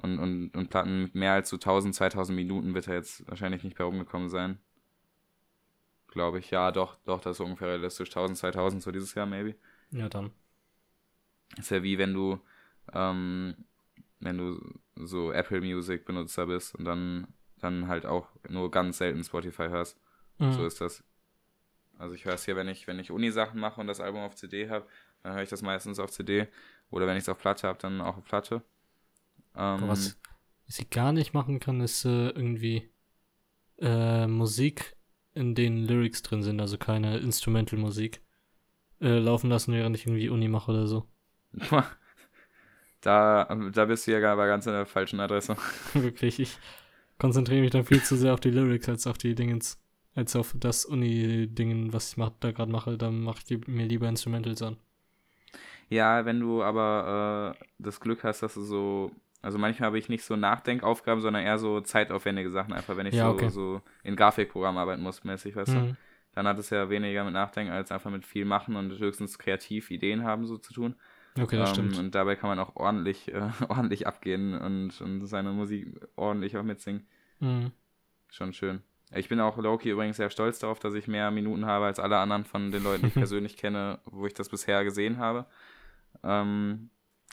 und, 0.01 0.19
und, 0.21 0.57
und 0.57 0.71
Platten 0.71 1.03
mit 1.03 1.15
mehr 1.17 1.33
als 1.33 1.49
so 1.49 1.57
1000, 1.57 1.95
2000 1.95 2.37
Minuten 2.37 2.73
wird 2.73 2.87
er 2.87 2.95
jetzt 2.95 3.29
wahrscheinlich 3.29 3.65
nicht 3.65 3.77
bei 3.77 3.83
rumgekommen 3.83 4.29
sein 4.29 4.61
glaube 6.19 6.41
ich. 6.41 6.51
Ja, 6.51 6.73
doch, 6.73 6.97
doch, 7.05 7.21
das 7.21 7.37
ist 7.37 7.41
ungefähr 7.41 7.69
realistisch. 7.69 8.09
1000, 8.09 8.37
2000, 8.39 8.83
so 8.83 8.91
dieses 8.91 9.15
Jahr, 9.15 9.25
maybe. 9.25 9.55
Ja, 9.93 10.09
dann. 10.09 10.33
Ist 11.57 11.71
ja 11.71 11.81
wie 11.85 11.97
wenn 11.97 12.13
du, 12.13 12.41
ähm, 12.93 13.55
wenn 14.19 14.37
du 14.37 14.81
so 14.97 15.31
Apple 15.31 15.61
Music 15.61 16.05
Benutzer 16.05 16.47
bist 16.47 16.75
und 16.75 16.85
dann, 16.85 17.29
dann 17.61 17.87
halt 17.87 18.05
auch 18.05 18.27
nur 18.49 18.69
ganz 18.69 18.99
selten 18.99 19.23
Spotify 19.23 19.69
hörst. 19.69 19.97
Mhm. 20.39 20.53
So 20.55 20.67
ist 20.67 20.81
das. 20.81 21.05
Also 21.99 22.17
ich 22.17 22.25
höre 22.25 22.35
es 22.35 22.45
hier, 22.45 22.57
wenn 22.57 22.67
ich, 22.67 22.89
wenn 22.89 22.99
ich 22.99 23.13
Uni-Sachen 23.13 23.61
mache 23.61 23.81
und 23.81 23.87
das 23.87 24.01
Album 24.01 24.23
auf 24.23 24.35
CD 24.35 24.69
habe, 24.69 24.89
dann 25.23 25.35
höre 25.35 25.43
ich 25.45 25.51
das 25.51 25.63
meistens 25.63 26.01
auf 26.01 26.11
CD. 26.11 26.49
Oder 26.91 27.07
wenn 27.07 27.17
ich 27.17 27.23
es 27.23 27.29
auf 27.29 27.39
Platte 27.39 27.69
habe, 27.69 27.79
dann 27.79 28.01
auch 28.01 28.17
auf 28.17 28.25
Platte. 28.25 28.63
Ähm, 29.57 29.87
was, 29.87 30.19
was 30.67 30.81
ich 30.81 30.91
gar 30.91 31.13
nicht 31.13 31.33
machen 31.33 31.61
kann, 31.61 31.81
ist 31.81 32.05
äh, 32.05 32.31
irgendwie 32.31 32.91
äh, 33.79 34.27
Musik 34.27 34.98
in 35.39 35.55
denen 35.55 35.85
Lyrics 35.85 36.23
drin 36.23 36.43
sind, 36.43 36.61
also 36.61 36.77
keine 36.79 37.19
Instrumental-Musik, 37.19 38.21
äh, 39.01 39.19
laufen 39.19 39.49
lassen, 39.49 39.73
während 39.73 39.97
ich 39.97 40.07
irgendwie 40.07 40.29
Uni 40.29 40.49
mache 40.49 40.73
oder 40.73 40.87
so. 40.87 41.07
Da, 43.01 43.45
da 43.73 43.85
bist 43.85 44.07
du 44.09 44.19
ja 44.19 44.33
aber 44.33 44.49
ganz 44.49 44.67
an 44.67 44.73
der 44.73 44.85
falschen 44.85 45.21
Adresse. 45.21 45.57
Wirklich, 45.95 46.41
ich 46.41 46.59
konzentriere 47.17 47.61
mich 47.61 47.71
dann 47.71 47.85
viel 47.85 48.03
zu 48.03 48.17
sehr 48.17 48.35
auf 48.35 48.41
die 48.41 48.51
Lyrics 48.51 48.89
als 48.89 49.07
auf 49.07 49.19
die 49.19 49.37
Dingens, 49.37 49.81
als 50.17 50.35
auf 50.35 50.53
das 50.59 50.85
Uni-Dingen, 50.85 51.93
was 51.93 52.11
ich 52.11 52.17
mach, 52.17 52.33
da 52.41 52.51
gerade 52.51 52.73
mache. 52.73 52.99
Dann 52.99 53.21
mache 53.21 53.39
ich 53.47 53.69
mir 53.69 53.87
lieber 53.87 54.09
Instrumentals 54.09 54.63
an. 54.63 54.79
Ja, 55.89 56.25
wenn 56.25 56.41
du 56.41 56.63
aber 56.63 57.55
äh, 57.57 57.65
das 57.79 58.01
Glück 58.01 58.25
hast, 58.25 58.43
dass 58.43 58.55
du 58.55 58.63
so 58.63 59.13
also 59.41 59.59
manchmal 59.59 59.89
habe 59.89 59.99
ich 59.99 60.09
nicht 60.09 60.25
so 60.25 60.37
Nachdenkaufgaben, 60.37 61.21
sondern 61.21 61.45
eher 61.45 61.59
so 61.59 61.81
zeitaufwendige 61.81 62.51
Sachen, 62.51 62.73
einfach 62.73 62.97
wenn 62.97 63.07
ich 63.07 63.15
ja, 63.15 63.25
so, 63.25 63.31
okay. 63.31 63.49
so 63.49 63.83
in 64.03 64.17
Grafikprogramm 64.17 64.77
arbeiten 64.77 65.03
muss, 65.03 65.25
mäßig, 65.25 65.55
weißt 65.55 65.75
mhm. 65.75 65.89
du. 65.89 65.97
dann 66.35 66.47
hat 66.47 66.59
es 66.59 66.71
ja 66.71 66.91
weniger 66.91 67.25
mit 67.25 67.35
Nachdenken 67.35 67.73
als 67.73 67.93
einfach 67.93 68.11
mit 68.11 68.27
viel 68.27 68.45
machen 68.45 68.77
und 68.77 68.99
höchstens 68.99 69.39
kreativ 69.39 69.91
Ideen 69.91 70.25
haben 70.25 70.47
so 70.47 70.59
zu 70.59 70.73
tun. 70.73 70.97
Okay, 71.41 71.57
das 71.57 71.71
Ähm, 71.71 71.75
stimmt. 71.75 71.99
Und 71.99 72.15
dabei 72.15 72.37
kann 72.37 72.51
man 72.51 72.59
auch 72.59 72.75
ordentlich, 72.77 73.33
äh, 73.33 73.49
ordentlich 73.69 74.07
abgehen 74.07 74.59
und, 74.59 75.01
und 75.01 75.25
seine 75.27 75.53
Musik 75.53 75.89
ordentlich 76.17 76.57
auch 76.57 76.65
mitsingen. 76.65 77.07
Mhm. 77.39 77.73
Schon 78.31 78.53
schön. 78.53 78.83
Ich 79.15 79.29
bin 79.29 79.41
auch 79.41 79.57
Loki 79.57 79.91
übrigens 79.91 80.19
sehr 80.19 80.31
stolz 80.31 80.59
darauf, 80.59 80.81
dass 80.81 80.95
ich 80.95 81.09
mehr 81.09 81.31
Minuten 81.31 81.65
habe 81.65 81.87
als 81.87 81.99
alle 81.99 82.19
anderen 82.19 82.45
von 82.45 82.71
den 82.71 82.83
Leuten, 82.83 83.03
die 83.03 83.09
ich 83.09 83.15
persönlich 83.15 83.57
kenne, 83.57 84.01
wo 84.05 84.27
ich 84.27 84.35
das 84.35 84.49
bisher 84.49 84.85
gesehen 84.85 85.19
habe. 85.19 85.47
Ähm, 86.23 86.91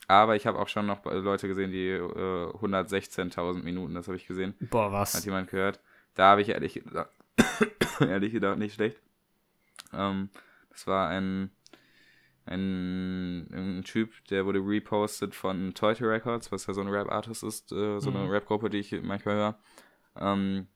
aber 0.08 0.36
ich 0.36 0.46
habe 0.48 0.60
auch 0.60 0.68
schon 0.68 0.86
noch 0.86 1.04
Leute 1.06 1.48
gesehen, 1.48 1.72
die 1.72 1.90
äh, 1.90 2.00
116.000 2.02 3.64
Minuten, 3.64 3.94
das 3.96 4.08
habe 4.08 4.18
ich 4.18 4.28
gesehen. 4.28 4.54
Boah, 4.60 4.86
Hat 4.86 4.92
was? 5.14 5.26
jemand 5.26 5.50
gehört. 5.50 5.80
Da 6.14 6.32
habe 6.32 6.42
ich 6.42 6.50
ehrlich 6.50 6.76
gesagt, 6.76 7.12
ehrlich 8.00 8.32
gesagt 8.34 8.60
nicht 8.60 8.76
schlecht. 8.76 9.02
Ähm, 9.94 10.30
das 10.70 10.88
war 10.88 11.10
ein, 11.10 11.52
ein, 12.46 13.48
ein 13.52 13.84
Typ, 13.84 14.12
der 14.30 14.46
wurde 14.46 14.60
repostet 14.60 15.34
von 15.36 15.74
Toyota 15.74 16.06
Records, 16.06 16.52
was 16.52 16.68
ja 16.68 16.74
so 16.74 16.82
ein 16.82 16.88
Rap-Artist 16.90 17.44
ist, 17.44 17.72
äh, 17.72 18.00
so 18.00 18.10
eine 18.10 18.20
Mhm. 18.20 18.30
Rap-Gruppe, 18.30 18.70
die 18.70 18.80
ich 18.80 18.92
manchmal 19.02 19.36
höre. 19.36 19.60
Ähm, 20.18 20.68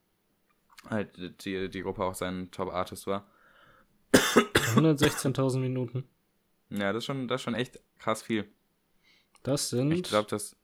halt 0.90 1.44
die, 1.46 1.70
die 1.70 1.82
Gruppe 1.82 2.04
auch 2.04 2.16
sein 2.16 2.50
Top-Artist 2.52 3.06
war. 3.08 3.28
116.000 4.14 5.60
Minuten. 5.60 6.04
Ja, 6.70 6.94
das 6.94 6.98
ist 7.04 7.06
schon, 7.06 7.28
das 7.28 7.42
ist 7.42 7.44
schon 7.46 7.56
echt 7.56 7.80
krass 8.00 8.22
viel. 8.22 8.46
Das 9.44 9.70
sind 9.70 9.92
Ich 9.92 10.04
glaube, 10.04 10.30
das 10.30 10.56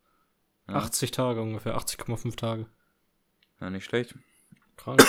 ja. 0.67 0.75
80 0.75 1.11
Tage 1.11 1.41
ungefähr, 1.41 1.77
80,5 1.77 2.35
Tage. 2.35 2.65
ja, 3.61 3.69
nicht 3.69 3.85
schlecht. 3.85 4.15
Krank. 4.77 5.01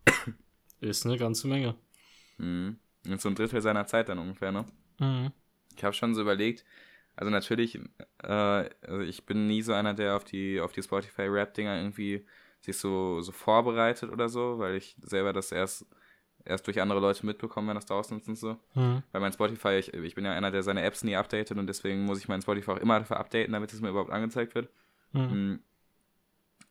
Ist 0.80 1.04
eine 1.04 1.18
ganze 1.18 1.48
Menge. 1.48 1.74
Mhm. 2.38 2.78
Und 3.06 3.20
so 3.20 3.28
ein 3.28 3.34
Drittel 3.34 3.60
seiner 3.60 3.86
Zeit 3.86 4.08
dann 4.08 4.18
ungefähr, 4.18 4.52
ne? 4.52 4.64
Mhm. 4.98 5.32
Ich 5.76 5.84
habe 5.84 5.94
schon 5.94 6.14
so 6.14 6.22
überlegt, 6.22 6.64
also 7.16 7.30
natürlich, 7.30 7.78
äh, 8.22 8.26
also 8.26 9.00
ich 9.00 9.26
bin 9.26 9.46
nie 9.46 9.62
so 9.62 9.72
einer, 9.72 9.94
der 9.94 10.16
auf 10.16 10.24
die, 10.24 10.60
auf 10.60 10.72
die 10.72 10.82
Spotify-Rap-Dinger 10.82 11.76
irgendwie 11.76 12.26
sich 12.60 12.76
so, 12.76 13.20
so 13.20 13.32
vorbereitet 13.32 14.10
oder 14.10 14.28
so, 14.28 14.58
weil 14.58 14.76
ich 14.76 14.96
selber 15.02 15.32
das 15.32 15.52
erst, 15.52 15.86
erst 16.44 16.66
durch 16.66 16.80
andere 16.80 17.00
Leute 17.00 17.24
mitbekomme, 17.26 17.68
wenn 17.68 17.74
das 17.74 17.86
draußen 17.86 18.18
ist 18.18 18.28
und 18.28 18.36
so. 18.36 18.56
Mhm. 18.74 19.02
Weil 19.12 19.20
mein 19.20 19.32
Spotify, 19.32 19.78
ich, 19.78 19.92
ich 19.94 20.14
bin 20.14 20.24
ja 20.24 20.32
einer, 20.32 20.50
der 20.50 20.62
seine 20.62 20.82
Apps 20.82 21.04
nie 21.04 21.16
updatet 21.16 21.56
und 21.58 21.66
deswegen 21.66 22.04
muss 22.04 22.18
ich 22.18 22.28
mein 22.28 22.42
Spotify 22.42 22.72
auch 22.72 22.78
immer 22.78 22.98
dafür 22.98 23.18
updaten, 23.18 23.52
damit 23.52 23.72
es 23.72 23.80
mir 23.80 23.90
überhaupt 23.90 24.10
angezeigt 24.10 24.54
wird. 24.54 24.68
Mhm. 25.12 25.20
Mhm. 25.20 25.58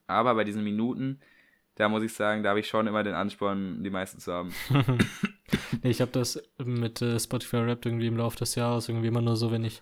Aber 0.08 0.34
bei 0.36 0.44
diesen 0.44 0.64
Minuten, 0.64 1.20
da 1.76 1.88
muss 1.88 2.04
ich 2.04 2.14
sagen, 2.14 2.44
da 2.44 2.50
habe 2.50 2.60
ich 2.60 2.68
schon 2.68 2.88
immer 2.88 3.04
den 3.04 3.14
Ansporn, 3.14 3.84
die 3.84 3.90
meisten 3.90 4.20
zu 4.20 4.34
haben. 4.34 4.54
nee, 5.84 5.90
ich 5.90 6.02
habe 6.02 6.12
das 6.12 6.42
mit 6.58 7.02
äh, 7.02 7.20
Spotify 7.20 7.58
Rap 7.58 7.86
irgendwie 7.86 8.08
im 8.08 8.18
Laufe 8.18 8.38
des 8.38 8.56
Jahres 8.56 8.90
irgendwie 8.90 9.08
immer 9.08 9.22
nur 9.22 9.36
so, 9.36 9.52
wenn 9.52 9.64
ich 9.64 9.82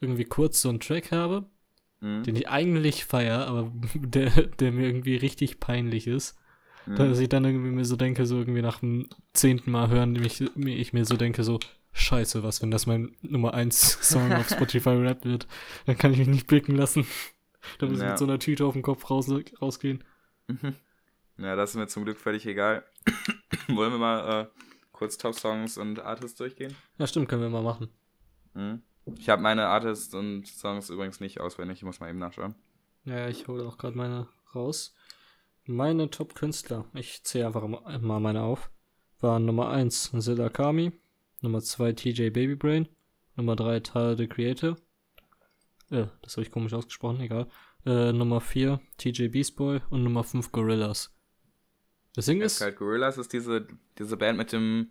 irgendwie 0.00 0.24
kurz 0.24 0.60
so 0.62 0.68
einen 0.68 0.80
Track 0.80 1.12
habe, 1.12 1.46
Mhm. 2.00 2.22
den 2.22 2.36
ich 2.36 2.48
eigentlich 2.48 3.04
feier, 3.04 3.48
aber 3.48 3.72
der, 3.94 4.30
der 4.30 4.70
mir 4.70 4.86
irgendwie 4.86 5.16
richtig 5.16 5.58
peinlich 5.58 6.06
ist, 6.06 6.38
Mhm. 6.88 6.96
dass 6.96 7.18
ich 7.18 7.28
dann 7.28 7.44
irgendwie 7.44 7.70
mir 7.70 7.84
so 7.84 7.96
denke, 7.96 8.26
so 8.26 8.38
irgendwie 8.38 8.62
nach 8.62 8.80
dem 8.80 9.08
zehnten 9.32 9.70
Mal 9.70 9.88
hören, 9.90 10.12
mich, 10.12 10.42
mir- 10.54 10.76
ich 10.76 10.92
mir 10.92 11.04
so 11.04 11.16
denke, 11.16 11.44
so, 11.44 11.58
scheiße, 11.92 12.42
was, 12.42 12.62
wenn 12.62 12.70
das 12.70 12.86
mein 12.86 13.16
Nummer 13.22 13.54
1 13.54 13.98
Song 14.02 14.32
auf 14.32 14.48
Spotify 14.50 14.90
Rap 14.90 15.24
wird, 15.24 15.46
dann 15.86 15.98
kann 15.98 16.12
ich 16.12 16.18
mich 16.18 16.28
nicht 16.28 16.46
blicken 16.46 16.76
lassen. 16.76 17.06
Da 17.78 17.86
muss 17.86 17.96
ich 17.98 18.02
Ja. 18.04 18.10
mit 18.10 18.18
so 18.18 18.24
einer 18.24 18.38
Tüte 18.38 18.64
auf 18.64 18.72
dem 18.74 18.82
Kopf 18.82 19.10
raus, 19.10 19.28
rausgehen. 19.60 20.04
Mhm. 20.46 20.74
Ja, 21.38 21.54
das 21.56 21.70
ist 21.70 21.76
mir 21.76 21.86
zum 21.88 22.04
Glück 22.04 22.18
völlig 22.18 22.46
egal. 22.46 22.84
Wollen 23.68 23.92
wir 23.92 23.98
mal 23.98 24.42
äh, 24.42 24.46
kurz 24.92 25.18
Top-Songs 25.18 25.76
und 25.78 26.00
Artists 26.00 26.36
durchgehen? 26.38 26.74
Ja, 26.98 27.06
stimmt, 27.06 27.28
können 27.28 27.42
wir 27.42 27.50
mal 27.50 27.62
machen. 27.62 27.88
Mhm. 28.54 28.82
Ich 29.18 29.28
habe 29.28 29.40
meine 29.42 29.66
Artists 29.66 30.12
und 30.14 30.46
Songs 30.46 30.90
übrigens 30.90 31.20
nicht 31.20 31.40
auswendig, 31.40 31.78
ich 31.78 31.84
muss 31.84 32.00
mal 32.00 32.10
eben 32.10 32.18
nachschauen. 32.18 32.54
Ja, 33.04 33.28
ich 33.28 33.46
hole 33.48 33.64
auch 33.64 33.78
gerade 33.78 33.96
meine 33.96 34.28
raus. 34.54 34.94
Meine 35.70 36.08
Top-Künstler, 36.08 36.86
ich 36.94 37.22
zähle 37.24 37.46
einfach 37.46 37.68
mal 37.68 38.20
meine 38.20 38.40
auf, 38.40 38.70
waren 39.20 39.44
Nummer 39.44 39.68
1 39.68 40.12
Zilla 40.18 40.48
Kami, 40.48 40.92
Nummer 41.42 41.60
2 41.60 41.92
TJ 41.92 42.30
Babybrain, 42.30 42.88
Nummer 43.36 43.54
3 43.54 43.80
Tyler 43.80 44.16
the 44.16 44.26
Creator, 44.26 44.78
äh, 45.90 46.06
das 46.22 46.36
habe 46.38 46.42
ich 46.46 46.50
komisch 46.50 46.72
ausgesprochen, 46.72 47.20
egal, 47.20 47.48
äh, 47.84 48.12
Nummer 48.12 48.40
4 48.40 48.80
TJ 48.96 49.28
Beast 49.28 49.56
Boy 49.56 49.82
und 49.90 50.04
Nummer 50.04 50.24
5 50.24 50.52
Gorillas. 50.52 51.14
Das 52.14 52.24
Ding 52.24 52.40
ist, 52.40 52.60
Kalt 52.60 52.76
Gorillas 52.76 53.18
ist 53.18 53.34
diese, 53.34 53.68
diese 53.98 54.16
Band 54.16 54.38
mit 54.38 54.52
dem 54.52 54.90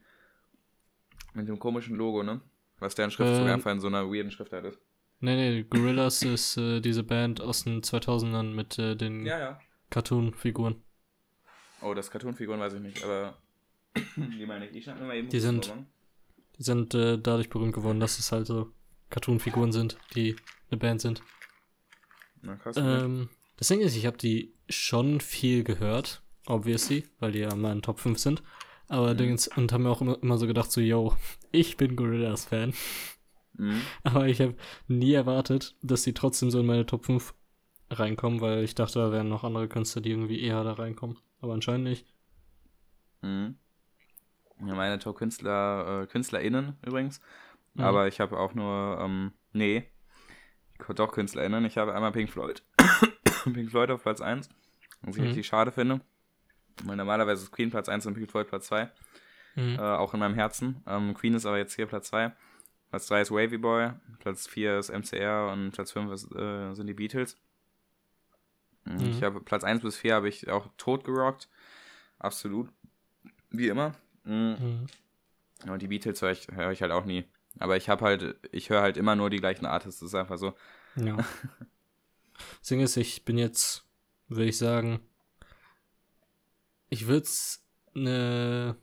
mit 1.33 1.47
dem 1.47 1.57
komischen 1.57 1.95
Logo, 1.95 2.21
ne? 2.21 2.39
Was 2.77 2.93
deren 2.93 3.09
Schriftzug 3.09 3.47
Ähm. 3.47 3.53
einfach 3.53 3.71
in 3.71 3.79
so 3.79 3.87
einer 3.87 4.05
weirden 4.11 4.29
Schriftart 4.29 4.65
ist. 4.65 4.79
nee, 5.21 5.35
nee, 5.35 5.63
Gorillas 5.63 6.21
ist 6.21 6.55
äh, 6.57 6.81
diese 6.81 7.01
Band 7.01 7.41
aus 7.41 7.63
den 7.63 7.81
2000ern 7.81 8.53
mit 8.53 8.77
äh, 8.77 8.95
den 8.95 9.25
Ja, 9.25 9.39
ja. 9.39 9.59
Cartoon-Figuren. 9.89 10.81
Oh, 11.81 11.93
das 11.93 12.09
Cartoon-Figuren 12.11 12.59
weiß 12.59 12.73
ich 12.73 12.81
nicht, 12.81 13.03
aber 13.03 13.37
die 14.17 14.45
meine 14.45 14.67
ich. 14.67 14.75
Ich 14.75 14.87
mal 14.87 15.15
eben 15.15 15.29
Die 15.29 15.39
sind- 15.39 15.73
Die 16.59 16.63
sind 16.63 16.93
äh, 16.95 17.19
dadurch 17.19 17.49
berühmt 17.49 17.73
geworden, 17.73 17.99
dass 17.99 18.17
es 18.17 18.31
halt 18.31 18.47
so 18.47 18.71
Cartoon-Figuren 19.11 19.71
sind, 19.71 19.97
die 20.15 20.35
eine 20.71 20.79
Band 20.79 21.01
sind. 21.01 21.21
Na, 22.41 22.55
krass. 22.55 22.75
Ähm, 22.77 23.29
das 23.57 23.67
Ding 23.67 23.79
ist, 23.81 23.95
ich 23.95 24.05
habe 24.07 24.17
die 24.17 24.53
schon 24.69 25.21
viel 25.21 25.63
gehört, 25.63 26.21
obviously, 26.47 27.05
weil 27.19 27.31
die 27.31 27.39
ja 27.39 27.51
in 27.51 27.61
meinen 27.61 27.81
Top 27.83 27.99
5 27.99 28.17
sind. 28.19 28.41
Aber 28.87 29.13
Mhm. 29.13 29.17
Dings, 29.17 29.47
und 29.49 29.71
haben 29.71 29.83
mir 29.83 29.89
auch 29.89 30.01
immer, 30.01 30.17
immer 30.21 30.37
so 30.37 30.47
gedacht, 30.47 30.71
so, 30.71 30.81
yo, 30.81 31.15
ich 31.51 31.77
bin 31.77 31.95
Gorillas-Fan. 31.95 32.73
Mhm. 33.53 33.81
Aber 34.03 34.27
ich 34.27 34.41
habe 34.41 34.55
nie 34.87 35.13
erwartet, 35.13 35.75
dass 35.81 36.03
die 36.03 36.13
trotzdem 36.13 36.49
so 36.51 36.59
in 36.59 36.65
meine 36.65 36.85
Top 36.85 37.05
5 37.05 37.33
reinkommen, 37.89 38.41
weil 38.41 38.63
ich 38.63 38.75
dachte, 38.75 38.99
da 38.99 39.11
wären 39.11 39.29
noch 39.29 39.43
andere 39.43 39.67
Künstler, 39.67 40.01
die 40.01 40.11
irgendwie 40.11 40.41
eher 40.41 40.63
da 40.63 40.73
reinkommen. 40.73 41.17
Aber 41.41 41.53
anscheinend 41.53 41.85
nicht. 41.85 42.05
Mhm. 43.21 43.57
Ja, 44.65 44.73
meine 44.75 44.99
Top-Künstler, 44.99 46.03
äh, 46.03 46.07
KünstlerInnen 46.07 46.77
übrigens. 46.85 47.21
Mhm. 47.75 47.83
Aber 47.83 48.07
ich 48.07 48.19
habe 48.19 48.39
auch 48.39 48.53
nur, 48.55 48.97
ähm, 49.01 49.31
nee, 49.53 49.83
doch 50.95 51.11
KünstlerInnen. 51.11 51.65
Ich 51.65 51.77
habe 51.77 51.93
einmal 51.93 52.11
Pink 52.11 52.29
Floyd. 52.29 52.63
Pink 53.43 53.69
Floyd 53.69 53.91
auf 53.91 54.03
Platz 54.03 54.21
1, 54.21 54.49
was 55.01 55.15
ich 55.15 55.21
Mhm. 55.21 55.27
richtig 55.27 55.47
schade 55.47 55.71
finde. 55.71 56.01
Weil 56.83 56.95
normalerweise 56.95 57.43
ist 57.43 57.51
Queen 57.51 57.69
Platz 57.71 57.89
1 57.89 58.05
und 58.05 58.13
Pink 58.13 58.29
Floyd 58.29 58.47
Platz 58.47 58.67
2. 58.67 58.91
Mhm. 59.55 59.75
Äh, 59.75 59.81
auch 59.81 60.13
in 60.13 60.19
meinem 60.19 60.35
Herzen. 60.35 60.83
Ähm, 60.87 61.13
Queen 61.13 61.33
ist 61.33 61.45
aber 61.45 61.57
jetzt 61.57 61.75
hier 61.75 61.87
Platz 61.87 62.09
2. 62.09 62.31
Platz 62.89 63.07
3 63.07 63.21
ist 63.21 63.31
Wavy 63.31 63.57
Boy, 63.57 63.91
Platz 64.19 64.47
4 64.47 64.77
ist 64.77 64.89
MCR 64.89 65.51
und 65.51 65.71
Platz 65.71 65.91
5 65.91 66.11
ist, 66.11 66.31
äh, 66.35 66.73
sind 66.73 66.87
die 66.87 66.93
Beatles. 66.93 67.37
Mhm. 68.93 69.09
Ich 69.09 69.23
habe 69.23 69.41
Platz 69.41 69.63
1 69.63 69.81
bis 69.81 69.97
4 69.97 70.15
habe 70.15 70.29
ich 70.29 70.49
auch 70.49 70.67
tot 70.77 71.03
gerockt. 71.03 71.49
Absolut. 72.19 72.69
Wie 73.49 73.67
immer. 73.67 73.93
Mhm. 74.23 74.87
Mhm. 75.63 75.71
Und 75.71 75.81
die 75.81 75.87
Beatles 75.87 76.21
höre 76.21 76.31
ich, 76.31 76.47
hör 76.51 76.71
ich 76.71 76.81
halt 76.81 76.91
auch 76.91 77.05
nie. 77.05 77.25
Aber 77.59 77.77
ich 77.77 77.89
habe 77.89 78.05
halt, 78.05 78.35
ich 78.51 78.69
höre 78.69 78.81
halt 78.81 78.97
immer 78.97 79.15
nur 79.15 79.29
die 79.29 79.37
gleichen 79.39 79.65
Artists. 79.65 79.99
Das 80.01 80.09
ist 80.09 80.15
einfach 80.15 80.37
so. 80.37 80.53
Ja. 80.95 81.15
Das 81.15 81.25
Ding 82.69 82.79
ist, 82.81 82.97
ich 82.97 83.25
bin 83.25 83.37
jetzt, 83.37 83.83
würde 84.27 84.45
ich 84.49 84.57
sagen, 84.57 84.99
ich 86.89 87.07
würde 87.07 87.23
es 87.25 87.63
eine 87.95 88.75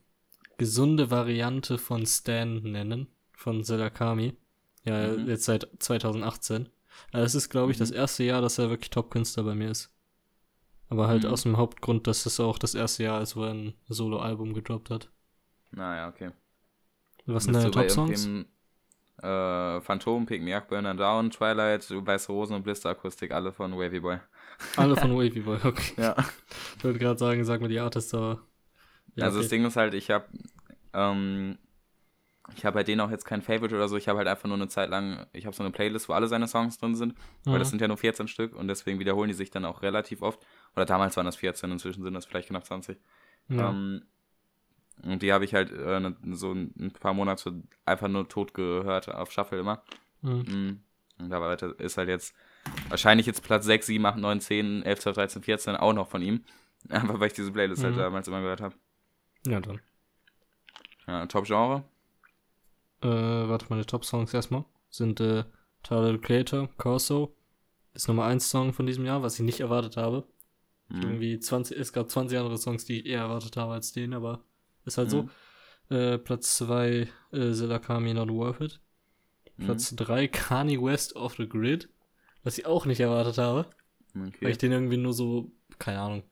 gesunde 0.58 1.10
Variante 1.10 1.78
von 1.78 2.06
Stan 2.06 2.62
nennen, 2.62 3.08
von 3.32 3.62
Selakami. 3.64 4.36
Ja, 4.84 5.08
Mhm. 5.08 5.28
jetzt 5.28 5.44
seit 5.44 5.68
2018. 5.78 6.68
Also 7.12 7.24
es 7.24 7.34
ist, 7.34 7.48
glaube 7.50 7.72
ich, 7.72 7.78
das 7.78 7.90
Mhm. 7.90 7.96
erste 7.96 8.24
Jahr, 8.24 8.42
dass 8.42 8.58
er 8.58 8.70
wirklich 8.70 8.90
Top-Künstler 8.90 9.44
bei 9.44 9.54
mir 9.54 9.70
ist. 9.70 9.90
Aber 10.88 11.08
halt 11.08 11.24
Mhm. 11.24 11.30
aus 11.30 11.42
dem 11.42 11.56
Hauptgrund, 11.56 12.06
dass 12.06 12.26
es 12.26 12.38
auch 12.40 12.58
das 12.58 12.74
erste 12.74 13.04
Jahr 13.04 13.20
ist, 13.22 13.36
wo 13.36 13.44
er 13.44 13.52
ein 13.54 13.74
Solo-Album 13.88 14.52
gedroppt 14.54 14.90
hat. 14.90 15.10
Naja, 15.70 16.08
okay. 16.08 16.30
Was 17.26 17.44
sind 17.44 17.54
deine 17.54 17.70
Top-Songs? 17.70 18.28
Äh, 19.22 19.80
Phantom, 19.80 20.26
Pick 20.26 20.42
Me 20.42 20.56
Up, 20.56 20.68
Burner 20.68 20.94
Down, 20.94 21.30
Twilight, 21.30 21.88
Weiße 21.90 22.30
Rosen 22.32 22.56
und 22.56 22.62
Blister 22.64 22.90
Akustik, 22.90 23.30
alle 23.32 23.52
von 23.52 23.76
Wavy 23.78 24.00
Boy. 24.00 24.18
Alle 24.76 24.96
von 24.96 25.12
Wavy 25.16 25.40
Boy, 25.40 25.58
okay. 25.64 25.94
Ja. 25.96 26.16
Ich 26.76 26.84
wollte 26.84 26.98
gerade 26.98 27.18
sagen, 27.18 27.44
sag 27.44 27.60
mir 27.60 27.68
die 27.68 27.78
Artists, 27.78 28.12
aber. 28.12 28.42
Ja, 29.14 29.26
also 29.26 29.38
das 29.38 29.46
okay. 29.46 29.56
Ding 29.56 29.64
ist 29.66 29.76
halt, 29.76 29.94
ich 29.94 30.10
habe 30.10 30.26
ähm, 30.92 31.58
ich 32.56 32.64
habe 32.66 32.74
bei 32.74 32.82
denen 32.84 33.00
auch 33.00 33.10
jetzt 33.10 33.24
kein 33.24 33.40
Favorite 33.40 33.74
oder 33.74 33.88
so, 33.88 33.96
ich 33.96 34.08
habe 34.08 34.18
halt 34.18 34.28
einfach 34.28 34.48
nur 34.48 34.56
eine 34.56 34.68
Zeit 34.68 34.90
lang, 34.90 35.26
ich 35.32 35.46
habe 35.46 35.56
so 35.56 35.62
eine 35.62 35.72
Playlist, 35.72 36.08
wo 36.08 36.12
alle 36.12 36.26
seine 36.26 36.46
Songs 36.48 36.76
drin 36.78 36.94
sind, 36.94 37.14
weil 37.44 37.58
das 37.58 37.68
Mhm. 37.68 37.70
sind 37.70 37.80
ja 37.82 37.88
nur 37.88 37.96
14 37.96 38.28
Stück 38.28 38.54
und 38.54 38.68
deswegen 38.68 38.98
wiederholen 38.98 39.28
die 39.28 39.34
sich 39.34 39.50
dann 39.50 39.64
auch 39.64 39.80
relativ 39.80 40.20
oft. 40.20 40.44
Oder 40.76 40.84
damals 40.86 41.16
waren 41.16 41.26
das 41.26 41.36
14, 41.36 41.70
inzwischen 41.70 42.02
sind 42.02 42.14
das 42.14 42.26
vielleicht 42.26 42.48
knapp 42.48 42.64
20. 42.64 42.98
ja. 43.48 43.70
Ähm, 43.70 44.02
und 45.02 45.22
die 45.22 45.32
habe 45.32 45.44
ich 45.44 45.54
halt 45.54 45.72
äh, 45.72 45.98
ne- 45.98 46.16
so 46.32 46.52
ein 46.52 46.92
paar 47.00 47.14
Monate 47.14 47.62
einfach 47.84 48.06
nur 48.08 48.28
tot 48.28 48.54
gehört 48.54 49.08
auf 49.12 49.32
Shuffle 49.32 49.58
immer. 49.58 49.82
Mhm. 50.22 50.44
Mhm. 50.48 50.80
Und 51.18 51.30
da 51.30 51.40
war, 51.40 51.60
ist 51.80 51.98
halt 51.98 52.08
jetzt 52.08 52.34
wahrscheinlich 52.88 53.26
jetzt 53.26 53.42
Platz 53.42 53.64
6, 53.64 53.86
7, 53.86 54.06
8, 54.06 54.18
9, 54.18 54.40
10, 54.40 54.82
11, 54.84 55.00
12, 55.00 55.14
13, 55.16 55.42
14 55.42 55.76
auch 55.76 55.92
noch 55.92 56.08
von 56.08 56.22
ihm. 56.22 56.44
Einfach 56.88 57.18
weil 57.18 57.26
ich 57.26 57.32
diese 57.32 57.50
Playlist 57.50 57.82
halt 57.82 57.94
Mhm. 57.96 57.98
damals 58.00 58.28
immer 58.28 58.40
gehört 58.40 58.60
habe. 58.60 58.74
ja, 59.46 59.60
dann. 59.60 59.80
Ja, 61.08 61.26
Top-Genre? 61.26 61.82
Äh, 63.02 63.08
warte, 63.08 63.66
meine 63.68 63.84
Top-Songs 63.84 64.32
erstmal 64.32 64.64
sind 64.90 65.20
äh, 65.20 65.44
Tyler 65.82 66.16
Creator, 66.18 66.68
Corso. 66.78 67.34
Ist 67.94 68.08
Nummer 68.08 68.24
1 68.26 68.48
Song 68.48 68.72
von 68.72 68.86
diesem 68.86 69.04
Jahr, 69.04 69.22
was 69.22 69.34
ich 69.38 69.44
nicht 69.44 69.60
erwartet 69.60 69.96
habe. 69.96 70.24
Mhm. 70.88 71.02
Irgendwie 71.02 71.38
20, 71.40 71.78
es 71.78 71.92
gab 71.92 72.10
20 72.10 72.38
andere 72.38 72.58
Songs, 72.58 72.84
die 72.84 73.00
ich 73.00 73.06
eher 73.06 73.20
erwartet 73.20 73.56
habe 73.56 73.72
als 73.72 73.92
den, 73.92 74.12
aber 74.14 74.44
ist 74.84 74.98
halt 74.98 75.08
Mhm. 75.08 75.30
so. 75.88 75.94
Äh, 75.94 76.18
Platz 76.18 76.56
2, 76.56 77.08
äh, 77.32 77.52
Zilla 77.52 77.78
Kami 77.78 78.14
Not 78.14 78.30
Worth 78.30 78.60
It. 78.60 78.80
Mhm. 79.56 79.64
Platz 79.64 79.94
3, 79.94 80.28
Kanye 80.28 80.80
West 80.82 81.14
Off 81.16 81.36
the 81.36 81.48
Grid. 81.48 81.88
Was 82.42 82.58
ich 82.58 82.66
auch 82.66 82.84
nicht 82.86 83.00
erwartet 83.00 83.38
habe. 83.38 83.68
Weil 84.14 84.28
Okay. 84.28 84.50
ich 84.50 84.58
den 84.58 84.72
irgendwie 84.72 84.96
nur 84.98 85.12
so, 85.14 85.50
keine 85.78 86.00
Ahnung. 86.00 86.22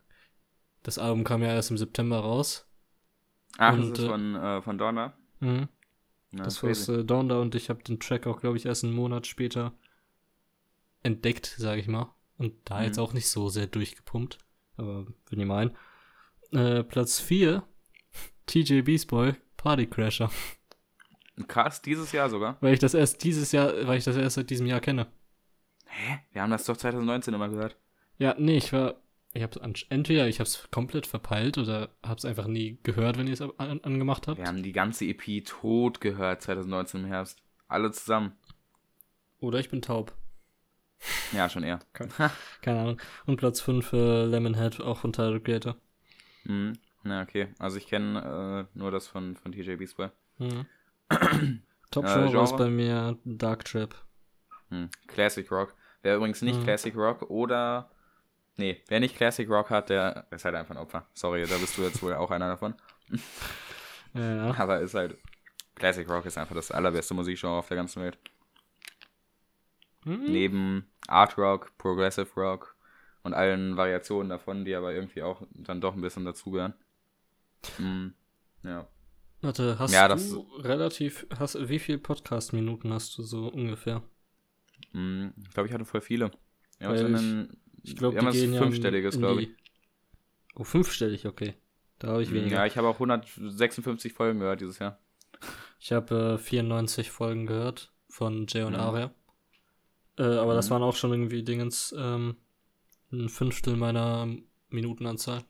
Das 0.82 0.98
Album 0.98 1.24
kam 1.24 1.42
ja 1.42 1.48
erst 1.48 1.70
im 1.70 1.78
September 1.78 2.18
raus. 2.18 2.66
Ach, 3.58 3.72
und, 3.74 3.90
das 3.90 3.98
ist 4.00 4.04
äh, 4.04 4.08
von, 4.08 4.34
äh, 4.36 4.62
von 4.62 4.78
Donner. 4.78 5.14
Mhm. 5.40 5.68
Ja, 6.32 6.44
das 6.44 6.62
war 6.62 6.70
crazy. 6.70 6.92
äh, 6.92 7.04
Donda 7.04 7.40
und 7.40 7.54
ich 7.54 7.68
habe 7.70 7.82
den 7.82 8.00
Track 8.00 8.26
auch, 8.26 8.40
glaube 8.40 8.56
ich, 8.56 8.66
erst 8.66 8.84
einen 8.84 8.94
Monat 8.94 9.26
später 9.26 9.72
entdeckt, 11.02 11.46
sage 11.58 11.80
ich 11.80 11.88
mal. 11.88 12.14
Und 12.38 12.54
da 12.64 12.78
Mhm. 12.80 12.84
jetzt 12.86 12.98
auch 12.98 13.12
nicht 13.12 13.28
so 13.28 13.48
sehr 13.48 13.66
durchgepumpt. 13.66 14.38
Aber 14.76 15.06
wenn 15.28 15.40
ihr 15.40 15.46
meint. 15.46 15.74
Äh, 16.50 16.82
Platz 16.82 17.20
4, 17.20 17.62
TJ 18.46 18.82
Beast 18.82 19.08
Boy, 19.08 19.34
Party 19.56 19.86
Crasher. 19.86 20.30
Krass, 21.48 21.80
dieses 21.82 22.12
Jahr 22.12 22.28
sogar. 22.28 22.58
Weil 22.60 22.74
ich 22.74 22.78
das 22.80 22.94
erst 22.94 23.24
dieses 23.24 23.52
Jahr, 23.52 23.72
weil 23.86 23.98
ich 23.98 24.04
das 24.04 24.16
erst 24.16 24.34
seit 24.36 24.50
diesem 24.50 24.66
Jahr 24.66 24.80
kenne. 24.80 25.06
Hä? 25.86 26.18
Wir 26.32 26.42
haben 26.42 26.50
das 26.50 26.64
doch 26.64 26.76
2019 26.76 27.32
immer 27.34 27.48
gehört. 27.48 27.76
Ja, 28.18 28.34
nee, 28.38 28.56
ich 28.56 28.72
war. 28.72 28.96
Ich 29.34 29.42
hab's 29.42 29.56
an, 29.56 29.72
entweder 29.88 30.28
ich 30.28 30.40
hab's 30.40 30.68
komplett 30.70 31.06
verpeilt 31.06 31.56
oder 31.56 31.88
hab's 32.02 32.26
einfach 32.26 32.46
nie 32.46 32.78
gehört, 32.82 33.16
wenn 33.16 33.26
ihr 33.28 33.32
es 33.32 33.40
an, 33.40 33.80
angemacht 33.80 34.28
habt. 34.28 34.36
Wir 34.38 34.46
haben 34.46 34.62
die 34.62 34.72
ganze 34.72 35.06
EP 35.06 35.42
tot 35.46 36.02
gehört 36.02 36.42
2019 36.42 37.00
im 37.04 37.06
Herbst. 37.06 37.42
Alle 37.66 37.90
zusammen. 37.92 38.32
Oder 39.40 39.58
ich 39.58 39.70
bin 39.70 39.80
taub. 39.80 40.14
Ja, 41.32 41.48
schon 41.48 41.62
eher. 41.64 41.80
Keine 42.62 42.80
Ahnung. 42.80 43.00
Und 43.26 43.36
Platz 43.36 43.60
5 43.60 43.92
äh, 43.92 44.24
Lemonhead, 44.24 44.80
auch 44.80 44.98
von 44.98 45.12
Tyler 45.12 45.40
Creator. 45.40 45.76
Mhm. 46.44 46.74
Na, 47.04 47.22
okay. 47.22 47.48
Also 47.58 47.78
ich 47.78 47.86
kenne 47.88 48.68
äh, 48.74 48.78
nur 48.78 48.90
das 48.90 49.08
von, 49.08 49.36
von 49.36 49.52
TJ 49.52 49.74
Beast 49.76 49.96
Boy. 49.96 50.10
Mhm. 50.38 50.66
Top 51.90 52.04
Äh, 52.04 52.28
Genre 52.28 52.44
ist 52.44 52.56
bei 52.56 52.68
mir 52.68 53.18
Dark 53.24 53.64
Trap. 53.64 53.94
Hm. 54.70 54.88
Classic 55.08 55.50
Rock. 55.50 55.74
Wer 56.02 56.16
übrigens 56.16 56.42
nicht 56.42 56.60
Mhm. 56.60 56.64
Classic 56.64 56.94
Rock 56.96 57.22
oder. 57.30 57.90
Nee, 58.56 58.80
wer 58.88 59.00
nicht 59.00 59.16
Classic 59.16 59.48
Rock 59.48 59.70
hat, 59.70 59.88
der 59.90 60.26
ist 60.30 60.44
halt 60.44 60.54
einfach 60.54 60.74
ein 60.74 60.80
Opfer. 60.80 61.06
Sorry, 61.14 61.44
da 61.46 61.56
bist 61.58 61.76
du 61.76 61.82
jetzt 61.82 62.02
wohl 62.02 62.14
auch 62.14 62.30
einer 62.30 62.48
davon. 62.48 62.74
Ja, 64.14 64.34
ja. 64.48 64.54
Aber 64.58 64.80
ist 64.80 64.94
halt. 64.94 65.16
Classic 65.74 66.06
Rock 66.08 66.26
ist 66.26 66.36
einfach 66.36 66.54
das 66.54 66.70
allerbeste 66.70 67.14
Musikgenre 67.14 67.54
auf 67.54 67.68
der 67.68 67.78
ganzen 67.78 68.02
Welt. 68.02 68.18
Mhm. 70.04 70.24
Neben 70.24 70.86
Art 71.06 71.36
Rock, 71.38 71.76
Progressive 71.78 72.28
Rock 72.36 72.76
und 73.22 73.34
allen 73.34 73.76
Variationen 73.76 74.28
davon, 74.28 74.64
die 74.64 74.74
aber 74.74 74.92
irgendwie 74.92 75.22
auch 75.22 75.42
dann 75.54 75.80
doch 75.80 75.94
ein 75.94 76.00
bisschen 76.00 76.24
dazugehören. 76.24 76.74
Mhm. 77.78 78.14
Ja. 78.64 78.88
Warte, 79.40 79.78
hast 79.78 79.92
Ja, 79.92 80.08
du 80.08 80.46
relativ, 80.58 81.26
hast, 81.38 81.68
wie 81.68 81.78
viele 81.78 81.98
Podcast-Minuten 81.98 82.92
hast 82.92 83.18
du 83.18 83.22
so 83.22 83.48
ungefähr? 83.48 84.02
Mhm. 84.92 85.32
Ich 85.42 85.50
glaube, 85.50 85.68
ich 85.68 85.74
hatte 85.74 85.84
voll 85.84 86.00
viele. 86.00 86.30
Ja, 86.80 86.92
ich- 86.94 87.00
den, 87.00 87.56
Ich 87.84 87.96
glaube, 87.96 88.18
die 88.20 88.30
gehen 88.40 88.54
fünfstelliges, 88.54 89.18
glaube 89.18 89.42
ich. 89.42 89.50
Oh, 90.54 90.64
fünfstellig, 90.64 91.26
okay. 91.26 91.54
Da 91.98 92.08
habe 92.08 92.22
ich 92.22 92.32
weniger. 92.32 92.56
Ja, 92.56 92.66
ich 92.66 92.76
habe 92.76 92.88
auch 92.88 92.98
156 92.98 94.12
Folgen 94.12 94.38
gehört 94.40 94.60
dieses 94.60 94.78
Jahr. 94.78 94.98
Ich 95.80 95.92
habe 95.92 96.34
äh, 96.34 96.38
94 96.38 97.10
Folgen 97.10 97.46
gehört 97.46 97.92
von 98.08 98.46
Jay 98.48 98.62
und 98.62 98.74
Mhm. 98.74 98.78
Aria. 98.80 99.14
Äh, 100.18 100.22
aber 100.24 100.54
das 100.54 100.68
Mhm. 100.68 100.74
waren 100.74 100.82
auch 100.82 100.96
schon 100.96 101.10
irgendwie 101.12 101.42
Dingens 101.42 101.94
ähm, 101.98 102.36
ein 103.12 103.28
Fünftel 103.28 103.76
meiner 103.76 104.28
Minutenanzahl. 104.68 105.42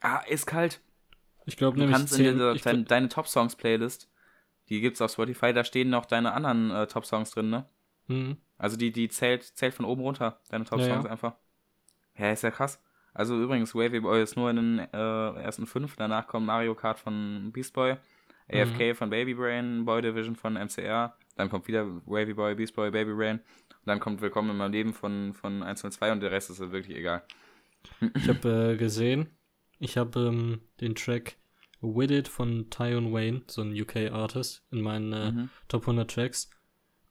Ah, 0.00 0.18
ist 0.28 0.46
kalt. 0.46 0.80
Ich 1.46 1.56
glaube 1.56 1.76
Du 1.76 1.80
nämlich 1.82 1.96
kannst 1.98 2.12
in 2.14 2.24
zehn, 2.24 2.32
dieser, 2.34 2.52
ich, 2.54 2.62
dein, 2.62 2.84
deine 2.84 3.08
Top-Songs-Playlist, 3.08 4.08
die 4.68 4.80
gibt's 4.80 5.00
auf 5.02 5.10
Spotify, 5.12 5.52
da 5.52 5.64
stehen 5.64 5.90
noch 5.90 6.06
deine 6.06 6.32
anderen 6.32 6.70
äh, 6.70 6.86
Top-Songs 6.86 7.30
drin, 7.32 7.50
ne? 7.50 7.66
Mhm. 8.06 8.36
Also 8.56 8.76
die, 8.76 8.92
die 8.92 9.08
zählt, 9.08 9.42
zählt 9.42 9.74
von 9.74 9.84
oben 9.84 10.02
runter, 10.02 10.40
deine 10.50 10.64
Top-Songs 10.64 11.04
ja. 11.04 11.10
einfach. 11.10 11.34
Ja, 12.16 12.30
ist 12.30 12.42
ja 12.42 12.50
krass. 12.50 12.82
Also 13.12 13.40
übrigens, 13.42 13.74
Wavy 13.74 14.00
Boy 14.00 14.22
ist 14.22 14.36
nur 14.36 14.50
in 14.50 14.56
den 14.56 14.78
äh, 14.78 15.42
ersten 15.42 15.66
fünf, 15.66 15.96
danach 15.96 16.26
kommt 16.28 16.46
Mario 16.46 16.74
Kart 16.74 16.98
von 17.00 17.50
Beast 17.52 17.72
Boy, 17.74 17.96
AFK 18.52 18.94
von 18.94 19.10
Baby 19.10 19.34
Brain, 19.34 19.84
Boy 19.84 20.02
Division 20.02 20.36
von 20.36 20.54
MCR, 20.54 21.16
dann 21.40 21.48
kommt 21.48 21.66
wieder 21.68 21.86
Wavy 22.06 22.34
Boy, 22.34 22.54
Beast 22.54 22.74
Boy, 22.74 22.90
Baby 22.90 23.14
Brain, 23.14 23.38
und 23.38 23.86
dann 23.86 23.98
kommt 23.98 24.20
Willkommen 24.20 24.50
in 24.50 24.58
meinem 24.58 24.72
Leben 24.72 24.92
von, 24.92 25.32
von 25.32 25.62
102 25.62 26.12
und 26.12 26.20
der 26.20 26.30
Rest 26.30 26.50
ist 26.50 26.60
wirklich 26.60 26.96
egal. 26.96 27.22
Ich 28.14 28.28
habe 28.28 28.72
äh, 28.72 28.76
gesehen, 28.78 29.28
ich 29.78 29.96
habe 29.96 30.20
ähm, 30.20 30.60
den 30.82 30.94
Track 30.94 31.36
With 31.80 32.10
It 32.10 32.28
von 32.28 32.68
Tyon 32.68 33.10
Wayne, 33.12 33.40
so 33.46 33.62
ein 33.62 33.72
UK-Artist, 33.72 34.66
in 34.70 34.82
meinen 34.82 35.12
äh, 35.14 35.32
Mhm. 35.32 35.48
Top 35.68 35.82
100 35.82 36.10
Tracks. 36.10 36.50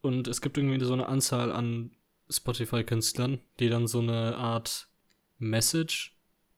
Und 0.02 0.28
es 0.28 0.42
gibt 0.42 0.58
irgendwie 0.60 0.84
so 0.86 0.94
eine 0.94 1.08
Anzahl 1.08 1.52
an 1.52 1.92
Spotify-Künstlern, 2.30 3.40
die 3.60 3.70
dann 3.70 3.88
so 3.88 4.00
eine 4.00 4.38
Art 4.38 4.90
Message 5.40 6.16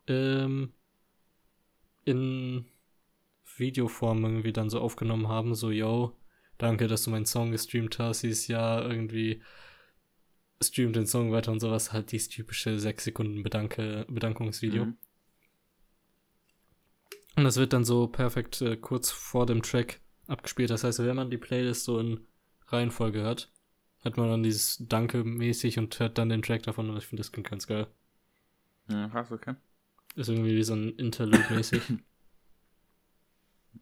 ähm, 0.08 0.74
in 2.04 2.66
Videoform 3.56 4.26
irgendwie 4.26 4.52
dann 4.52 4.70
so 4.70 4.82
aufgenommen 4.82 5.30
haben, 5.30 5.56
so, 5.56 5.72
yo, 5.72 6.18
danke, 6.62 6.88
dass 6.88 7.04
du 7.04 7.10
meinen 7.10 7.26
Song 7.26 7.52
gestreamt 7.52 8.00
hast 8.00 8.24
dieses 8.24 8.48
Jahr, 8.48 8.90
irgendwie 8.90 9.42
streamt 10.62 10.96
den 10.96 11.08
Song 11.08 11.32
weiter 11.32 11.52
und 11.52 11.60
sowas, 11.60 11.92
halt 11.92 12.12
dieses 12.12 12.30
typische 12.30 12.80
6 12.80 13.04
Sekunden 13.04 13.44
Bedanke, 13.44 14.06
Bedankungsvideo. 14.10 14.86
Mhm. 14.86 14.98
Und 17.36 17.44
das 17.44 17.58
wird 17.58 17.74
dann 17.74 17.86
so 17.86 18.08
perfekt 18.08 18.62
äh, 18.62 18.78
kurz 18.78 19.10
vor 19.10 19.46
dem 19.46 19.62
Track 19.62 20.02
abgespielt. 20.28 20.70
Das 20.70 20.84
heißt, 20.84 21.00
wenn 21.00 21.16
man 21.16 21.32
die 21.32 21.38
Playlist 21.38 21.86
so 21.86 22.00
in 22.00 22.28
Reihenfolge 22.68 23.22
hört, 23.22 23.52
hat 24.04 24.18
man 24.18 24.30
dann 24.30 24.44
dieses 24.44 24.78
Danke 24.88 25.24
mäßig 25.24 25.80
und 25.80 25.98
hört 26.00 26.18
dann 26.18 26.30
den 26.30 26.42
Track 26.42 26.64
davon 26.64 26.90
und 26.90 26.98
ich 26.98 27.06
finde 27.06 27.22
das 27.22 27.32
klingt 27.32 27.50
ganz 27.50 27.68
geil. 27.68 27.88
Ja, 28.90 29.08
krass, 29.10 29.32
okay. 29.32 29.56
Ist 30.16 30.30
irgendwie 30.30 30.56
wie 30.56 30.64
so 30.64 30.74
ein 30.74 30.90
Interlude 30.98 31.46
mäßig. 31.54 31.82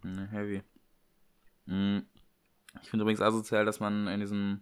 Ne, 0.04 0.28
heavy. 0.32 0.62
Mm. 1.66 2.00
Ich 2.82 2.90
finde 2.90 3.04
übrigens 3.04 3.22
asozial, 3.22 3.66
dass 3.66 3.80
man 3.80 4.08
in 4.08 4.20
diesem 4.20 4.62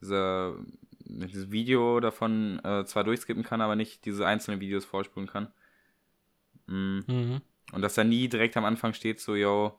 dieser, 0.00 0.56
dieses 1.00 1.50
Video 1.50 2.00
davon 2.00 2.60
äh, 2.64 2.84
zwar 2.84 3.04
durchskippen 3.04 3.42
kann, 3.42 3.60
aber 3.60 3.76
nicht 3.76 4.04
diese 4.04 4.26
einzelnen 4.26 4.60
Videos 4.60 4.84
vorspulen 4.84 5.28
kann. 5.28 5.48
Mm. 6.66 7.00
mhm. 7.06 7.40
Und 7.72 7.82
dass 7.82 7.94
da 7.94 8.04
nie 8.04 8.28
direkt 8.28 8.56
am 8.56 8.64
Anfang 8.64 8.94
steht, 8.94 9.18
so, 9.18 9.34
yo, 9.34 9.76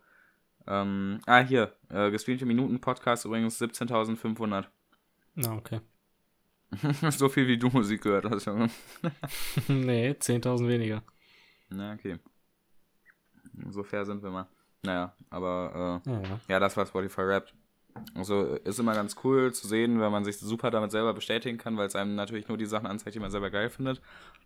ähm, 0.68 1.22
ah, 1.26 1.40
hier, 1.40 1.74
äh, 1.88 2.12
gestreamte 2.12 2.46
Minuten-Podcast 2.46 3.24
übrigens 3.24 3.62
17.500. 3.62 4.66
Na, 5.36 5.56
okay. 5.56 5.80
so 7.12 7.30
viel 7.30 7.48
wie 7.48 7.58
du 7.58 7.70
Musik 7.70 8.02
gehört 8.02 8.26
hast, 8.26 8.46
Junge. 8.46 8.70
nee, 9.70 10.12
10.000 10.12 10.68
weniger. 10.68 11.02
Na, 11.70 11.94
okay. 11.94 12.20
So 13.70 13.84
fair 13.84 14.06
sind 14.06 14.22
wir 14.22 14.32
mal. 14.32 14.50
Naja, 14.84 15.14
aber, 15.30 16.02
äh, 16.06 16.10
Ja, 16.10 16.22
ja. 16.22 16.40
Ja, 16.48 16.60
das 16.60 16.78
war 16.78 16.86
Spotify 16.86 17.22
Wrapped. 17.22 17.54
Also 18.14 18.44
ist 18.58 18.80
immer 18.80 18.94
ganz 18.94 19.16
cool 19.24 19.52
zu 19.54 19.68
sehen, 19.68 20.00
wenn 20.00 20.12
man 20.12 20.24
sich 20.24 20.38
super 20.38 20.70
damit 20.70 20.92
selber 20.92 21.14
bestätigen 21.16 21.58
kann, 21.58 21.78
weil 21.78 21.88
es 21.88 21.96
einem 21.96 22.14
natürlich 22.16 22.48
nur 22.48 22.58
die 22.58 22.68
Sachen 22.68 22.86
anzeigt, 22.86 23.16
die 23.16 23.20
man 23.20 23.32
selber 23.32 23.50
geil 23.50 23.70
findet. 23.72 24.02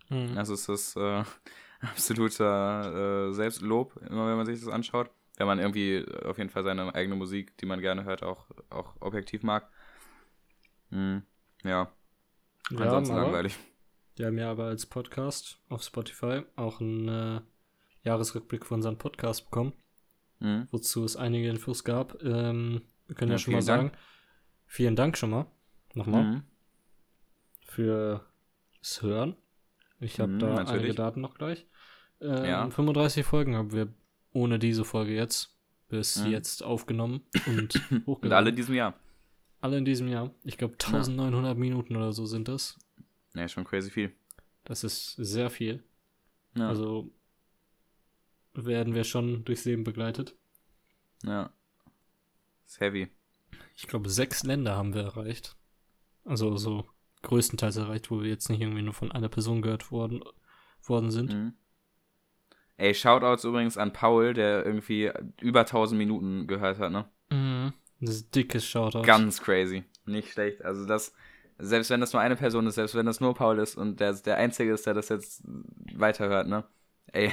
Mhm. 0.10 0.38
Also 0.38 0.54
ist 0.54 0.70
das 0.70 0.96
äh, 0.96 1.24
absoluter 1.82 3.28
äh, 3.30 3.34
Selbstlob, 3.34 3.98
immer 4.10 4.28
wenn 4.28 4.38
man 4.38 4.46
sich 4.46 4.60
das 4.63 4.70
anschaut. 4.74 5.10
Wenn 5.38 5.48
man 5.48 5.60
irgendwie 5.60 6.06
auf 6.26 6.38
jeden 6.38 6.50
Fall 6.50 6.63
seine 6.63 6.94
eigene 6.96 7.15
Musik, 7.15 7.58
die 7.58 7.65
man 7.65 7.82
gerne 7.82 8.04
hört, 8.06 8.24
auch, 8.24 8.46
auch 8.70 8.94
objektiv 9.02 9.44
mag. 9.44 9.67
Hm, 10.91 11.24
ja, 11.63 11.91
Ja, 12.70 12.78
ansonsten 12.78 13.15
aber 13.15 13.24
langweilig. 13.24 13.58
wir 14.17 14.28
haben 14.28 14.38
ja 14.38 14.52
aber 14.52 14.65
als 14.65 14.86
Podcast 14.86 15.60
auf 15.70 15.84
Spotify 15.84 16.44
auch 16.56 16.80
einen 16.80 17.08
äh, 17.08 17.41
Jahresrückblick 18.04 18.65
für 18.65 18.74
unseren 18.76 18.98
Podcast 18.98 19.46
bekommen. 19.46 19.74
Hm, 20.41 20.67
wozu 20.71 21.04
es 21.06 21.15
einige 21.15 21.47
Infos 21.49 21.84
gab. 21.84 22.21
Ähm, 22.23 22.82
wir 23.08 23.15
können 23.15 23.32
ja, 23.32 23.36
Ja, 23.36 23.39
schon 23.39 23.54
mal 23.54 23.62
sagen, 23.62 23.89
Dank. 23.89 23.97
vielen 24.67 24.95
Dank 24.95 25.17
schon 25.17 25.30
mal, 25.30 25.45
nochmal, 25.93 26.23
hm, 26.23 26.43
fürs 27.65 28.21
Hören. 29.01 29.36
Ich 29.99 30.19
habe 30.19 30.32
Mhm, 30.34 30.39
da 30.39 30.47
natürlich. 30.56 30.69
einige 30.82 30.95
Daten 30.95 31.21
noch 31.21 31.36
gleich. 31.36 31.67
Ähm, 32.19 32.45
Ja. 32.45 32.69
35 32.69 33.25
Folgen 33.25 33.56
haben 33.56 33.71
wir 33.71 33.88
ohne 34.34 34.60
diese 34.60 34.84
Folge 34.86 35.13
jetzt 35.13 35.56
bis 35.89 36.23
Mhm. 36.23 36.32
jetzt 36.32 36.63
aufgenommen 36.63 37.21
und 37.47 37.75
Und 37.91 38.08
hochgeladen. 38.08 38.38
alle 38.38 38.49
in 38.49 38.56
diesem 38.56 38.75
Jahr. 38.75 38.95
Alle 39.60 39.77
in 39.77 39.86
diesem 39.86 40.08
Jahr. 40.08 40.32
Ich 40.43 40.58
glaube 40.58 40.75
1900 40.80 41.58
Minuten 41.58 41.95
oder 41.95 42.13
so 42.13 42.25
sind 42.25 42.47
das. 42.47 42.80
Ja, 43.36 43.47
schon 43.47 43.63
crazy 43.63 43.91
viel. 43.91 44.12
Das 44.63 44.84
ist 44.84 45.15
sehr 45.17 45.49
viel. 45.49 45.84
Ja. 46.58 46.67
Also 46.69 47.12
werden 48.54 48.96
wir 48.96 49.04
schon 49.04 49.44
durchs 49.46 49.66
Leben 49.66 49.84
begleitet. 49.84 50.36
Ja. 51.24 51.52
Ist 52.66 52.80
heavy. 52.80 53.10
Ich 53.76 53.88
glaube, 53.88 54.10
sechs 54.10 54.44
Länder 54.44 54.76
haben 54.76 54.94
wir 54.94 55.04
erreicht. 55.04 55.56
Also 56.26 56.58
so 56.58 56.86
größtenteils 57.24 57.78
erreicht, 57.78 58.12
wo 58.12 58.22
wir 58.22 58.30
jetzt 58.30 58.50
nicht 58.50 58.62
irgendwie 58.62 58.82
nur 58.82 58.94
von 58.94 59.12
einer 59.12 59.30
Person 59.30 59.62
gehört 59.62 59.92
worden, 59.92 60.22
worden 60.84 61.12
sind. 61.12 61.34
Mhm. 61.34 61.54
Ey, 62.78 62.96
Shoutouts 62.96 63.44
übrigens 63.44 63.78
an 63.78 63.94
Paul, 63.94 64.34
der 64.34 64.66
irgendwie 64.66 65.12
über 65.40 65.62
1000 65.62 65.98
Minuten 65.98 66.48
gehört 66.48 66.80
hat, 66.80 66.92
ne? 66.92 67.08
Mhm. 67.30 67.74
Das 68.00 68.16
ist 68.16 68.36
dickes 68.36 68.66
Shoutout. 68.66 69.04
Ganz 69.04 69.42
crazy. 69.42 69.84
Nicht 70.06 70.32
schlecht. 70.32 70.64
Also 70.66 70.88
das, 70.88 71.14
selbst 71.60 71.92
wenn 71.92 72.02
das 72.02 72.14
nur 72.14 72.22
eine 72.22 72.36
Person 72.36 72.66
ist, 72.66 72.76
selbst 72.76 72.96
wenn 72.96 73.06
das 73.06 73.20
nur 73.20 73.36
Paul 73.36 73.60
ist 73.60 73.76
und 73.76 74.00
der 74.00 74.14
der 74.14 74.38
Einzige 74.38 74.74
ist, 74.74 74.88
der 74.88 74.96
das 74.96 75.10
jetzt 75.10 75.44
weiterhört, 75.94 76.48
ne? 76.48 76.64
Ey, 77.14 77.32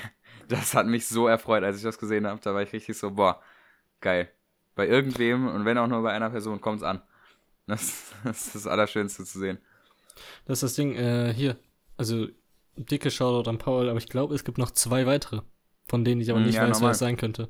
das 0.48 0.74
hat 0.74 0.86
mich 0.86 1.06
so 1.06 1.28
erfreut, 1.28 1.62
als 1.64 1.76
ich 1.76 1.82
das 1.82 1.98
gesehen 1.98 2.26
habe. 2.26 2.40
Da 2.42 2.54
war 2.54 2.62
ich 2.62 2.72
richtig 2.72 2.96
so, 2.98 3.10
boah, 3.12 3.40
geil. 4.00 4.30
Bei 4.74 4.86
irgendwem 4.86 5.48
und 5.48 5.64
wenn 5.64 5.78
auch 5.78 5.86
nur 5.88 6.02
bei 6.02 6.12
einer 6.12 6.30
Person, 6.30 6.60
kommt's 6.60 6.82
an. 6.82 7.02
Das, 7.66 8.12
das 8.24 8.46
ist 8.46 8.54
das 8.54 8.66
Allerschönste 8.66 9.24
zu 9.24 9.38
sehen. 9.38 9.58
Das 10.46 10.58
ist 10.58 10.62
das 10.62 10.74
Ding, 10.74 10.94
äh, 10.94 11.32
hier. 11.34 11.56
Also, 11.96 12.28
dicke 12.76 13.10
Shoutout 13.10 13.48
an 13.50 13.58
Paul, 13.58 13.88
aber 13.88 13.98
ich 13.98 14.08
glaube, 14.08 14.34
es 14.34 14.44
gibt 14.44 14.58
noch 14.58 14.70
zwei 14.70 15.04
weitere, 15.06 15.42
von 15.86 16.04
denen 16.04 16.20
ich 16.20 16.30
aber 16.30 16.40
Mm, 16.40 16.44
nicht 16.44 16.54
ja, 16.54 16.62
weiß, 16.62 16.70
normal. 16.70 16.88
wer 16.88 16.90
es 16.92 16.98
sein 16.98 17.16
könnte. 17.16 17.48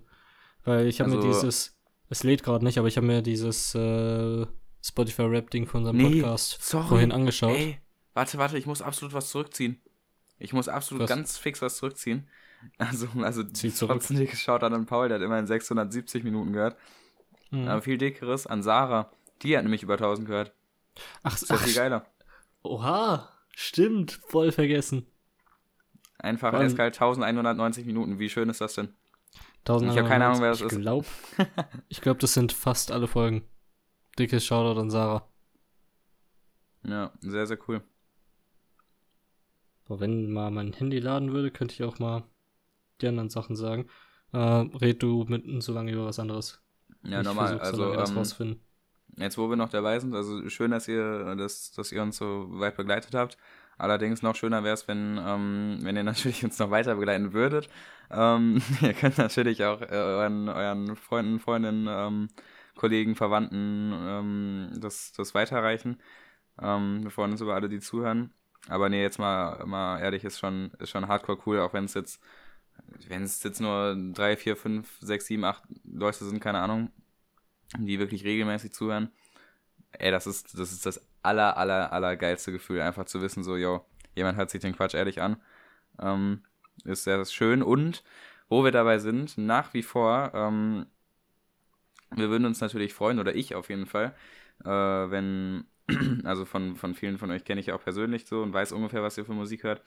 Weil 0.65 0.87
ich 0.87 1.01
habe 1.01 1.11
mir 1.11 1.17
Also- 1.17 1.29
dieses, 1.29 1.79
es 2.11 2.23
lädt 2.25 2.43
gerade 2.43 2.65
nicht, 2.65 2.79
aber 2.79 2.89
ich 2.89 2.97
habe 2.97 3.07
mir 3.07 3.23
dieses 3.23 3.75
äh, 3.75 4.47
Spotify-Rap-Ding 4.83 5.67
von 5.67 5.81
unserem 5.81 5.97
Nee, 5.97 6.21
Podcast 6.23 6.63
sorry. 6.63 6.89
vorhin 6.89 7.13
angeschaut. 7.13 7.57
Ey, 7.57 7.79
warte, 8.15 8.39
warte, 8.39 8.57
ich 8.59 8.67
muss 8.67 8.81
absolut 8.83 9.13
was 9.15 9.29
zurückziehen. 9.31 9.81
Ich 10.39 10.53
muss 10.53 10.69
absolut 10.69 11.03
Was? 11.03 11.09
ganz 11.09 11.37
fix 11.37 11.61
was 11.63 11.77
zurückziehen. 11.79 12.29
Also, 12.79 13.09
also 13.23 13.43
Zieh 13.45 13.73
zurück. 13.73 13.99
trotzdem 13.99 14.17
dick 14.19 14.31
geschaut 14.31 14.63
an 14.63 14.87
Paul, 14.87 15.09
der 15.09 15.19
hat 15.19 15.25
immerhin 15.25 15.47
670 15.47 16.25
Minuten 16.25 16.53
gehört. 16.53 16.77
Mhm. 17.51 17.67
Aber 17.69 17.83
viel 17.83 17.99
dickeres 17.99 18.47
an 18.47 18.63
Sarah. 18.63 19.11
Die 19.43 19.57
hat 19.57 19.63
nämlich 19.65 19.83
über 19.83 19.95
1000 19.95 20.27
gehört. 20.27 20.53
Ach, 21.23 21.35
Ist 21.35 21.49
ja 21.49 21.57
viel 21.57 21.75
geiler. 21.75 22.07
oha, 22.63 23.29
stimmt, 23.55 24.13
voll 24.27 24.53
vergessen. 24.53 25.07
Einfach 26.19 26.53
allem- 26.53 26.67
eiskalt 26.67 26.95
1190 27.01 27.87
Minuten. 27.87 28.19
Wie 28.19 28.29
schön 28.29 28.49
ist 28.49 28.61
das 28.61 28.75
denn? 28.75 28.89
1000 29.65 29.93
Ich 29.93 29.99
hab 29.99 30.09
keine 30.09 30.27
Ahnung, 30.27 30.41
wer 30.41 30.51
das 30.51 30.61
ich 30.61 30.67
ist. 30.67 30.81
Glaub, 30.81 31.07
ich 31.89 32.01
glaube, 32.01 32.19
das 32.21 32.35
sind 32.35 32.53
fast 32.53 32.91
alle 32.91 33.07
Folgen. 33.07 33.45
Dickes 34.19 34.45
Shoutout 34.45 34.81
an 34.81 34.91
Sarah. 34.91 35.29
Ja, 36.83 37.13
sehr, 37.21 37.47
sehr 37.47 37.59
cool. 37.69 37.83
Aber 39.87 40.01
wenn 40.01 40.31
mal 40.31 40.51
mein 40.51 40.73
Handy 40.73 40.99
laden 40.99 41.33
würde, 41.33 41.51
könnte 41.51 41.75
ich 41.75 41.83
auch 41.85 41.99
mal 41.99 42.25
die 42.99 43.09
anderen 43.09 43.31
Sachen 43.31 43.57
sagen. 43.57 43.89
Äh, 44.33 44.39
red 44.39 45.03
du 45.03 45.25
mit 45.29 45.45
so 45.63 45.73
lange 45.73 45.93
über 45.93 46.07
was 46.07 46.19
anderes. 46.19 46.63
Ja, 47.05 47.21
Ich 47.21 47.27
normal. 47.27 47.55
so 47.55 47.61
Also, 47.61 47.93
das 47.95 48.41
ähm, 48.41 48.61
jetzt 49.17 49.39
wo 49.39 49.49
wir 49.49 49.57
noch 49.57 49.71
dabei 49.71 49.99
sind, 49.99 50.15
also 50.15 50.49
schön, 50.49 50.71
dass 50.71 50.89
ihr, 50.89 51.35
dass, 51.37 51.73
dass 51.73 51.93
ihr 51.93 52.03
uns 52.03 52.17
so 52.17 52.47
weit 52.51 52.77
begleitet 52.77 53.15
habt. 53.15 53.37
Allerdings 53.79 54.23
noch 54.23 54.35
schöner 54.35 54.65
wäre 54.65 54.75
es, 54.75 54.89
wenn, 54.89 55.19
ähm, 55.25 55.79
wenn 55.83 55.97
ihr 55.97 56.03
natürlich 56.05 56.45
uns 56.45 56.59
noch 56.59 56.71
weiter 56.71 56.97
begleiten 56.97 57.33
würdet. 57.33 57.69
Ähm, 58.11 58.61
ihr 58.83 58.95
könnt 58.95 59.19
natürlich 59.19 59.65
auch 59.65 59.81
äh, 59.81 59.87
euren, 59.87 60.49
euren 60.49 60.97
Freunden, 60.97 61.41
Freundinnen, 61.41 61.87
ähm, 61.89 62.29
Kollegen, 62.75 63.15
Verwandten 63.17 63.93
ähm, 63.93 64.71
das, 64.81 65.13
das 65.13 65.35
weiterreichen. 65.35 66.01
Ähm, 66.61 67.03
wir 67.05 67.11
freuen 67.11 67.33
uns 67.33 67.41
über 67.41 67.55
alle, 67.55 67.69
die 67.69 67.81
zuhören. 67.81 68.33
Aber 68.69 68.89
nee, 68.89 69.03
jetzt 69.03 69.19
mal, 69.19 69.65
mal 69.67 70.01
ehrlich, 70.01 70.25
ist 70.25 70.39
schon, 70.39 70.73
ist 70.79 70.91
schon 70.91 71.09
hardcore 71.09 71.39
cool, 71.47 71.61
auch 71.61 71.73
wenn 71.73 71.85
es 71.85 71.95
jetzt, 71.95 72.21
wenn 73.09 73.23
es 73.23 73.43
jetzt 73.43 73.61
nur 73.61 73.97
drei, 74.13 74.37
vier, 74.37 74.57
fünf, 74.57 74.99
sechs, 75.01 75.27
sieben, 75.27 75.45
acht 75.45 75.63
Leute 75.85 76.25
sind, 76.25 76.41
keine 76.41 76.59
Ahnung, 76.61 76.91
die 77.79 77.99
wirklich 77.99 78.25
regelmäßig 78.25 78.73
zuhören. 78.73 79.11
Ey, 79.93 80.11
das 80.11 80.27
ist, 80.27 80.59
das 80.59 80.73
ist 80.73 80.87
das 80.87 81.01
aller, 81.23 81.57
aller, 81.57 81.93
aller 81.93 82.17
geilste 82.17 82.53
Gefühl, 82.53 82.81
einfach 82.81 83.07
zu 83.07 83.23
wissen, 83.23 83.43
so, 83.43 83.57
yo, 83.57 83.85
jemand 84.15 84.39
hört 84.39 84.51
sich 84.51 84.61
den 84.61 84.77
Quatsch 84.77 84.95
ehrlich 84.95 85.21
an. 85.21 85.41
Ähm, 86.01 86.43
ist 86.85 87.05
sehr 87.05 87.25
schön. 87.27 87.63
Und 87.63 88.05
wo 88.49 88.65
wir 88.65 88.73
dabei 88.73 88.99
sind, 88.99 89.39
nach 89.39 89.75
wie 89.75 89.83
vor, 89.83 90.33
ähm, 90.35 90.87
wir 92.11 92.31
würden 92.31 92.47
uns 92.47 92.61
natürlich 92.61 92.95
freuen, 92.95 93.19
oder 93.19 93.35
ich 93.35 93.55
auf 93.55 93.69
jeden 93.69 93.87
Fall, 93.87 94.15
äh, 94.65 94.69
wenn, 94.69 95.67
also 96.25 96.45
von, 96.45 96.77
von 96.77 96.95
vielen 96.95 97.19
von 97.19 97.31
euch 97.31 97.45
kenne 97.45 97.61
ich 97.61 97.67
ja 97.67 97.75
auch 97.75 97.83
persönlich 97.83 98.27
so 98.27 98.43
und 98.43 98.53
weiß 98.53 98.73
ungefähr, 98.73 99.03
was 99.03 99.19
ihr 99.19 99.25
für 99.25 99.35
Musik 99.35 99.65
hört. 99.65 99.83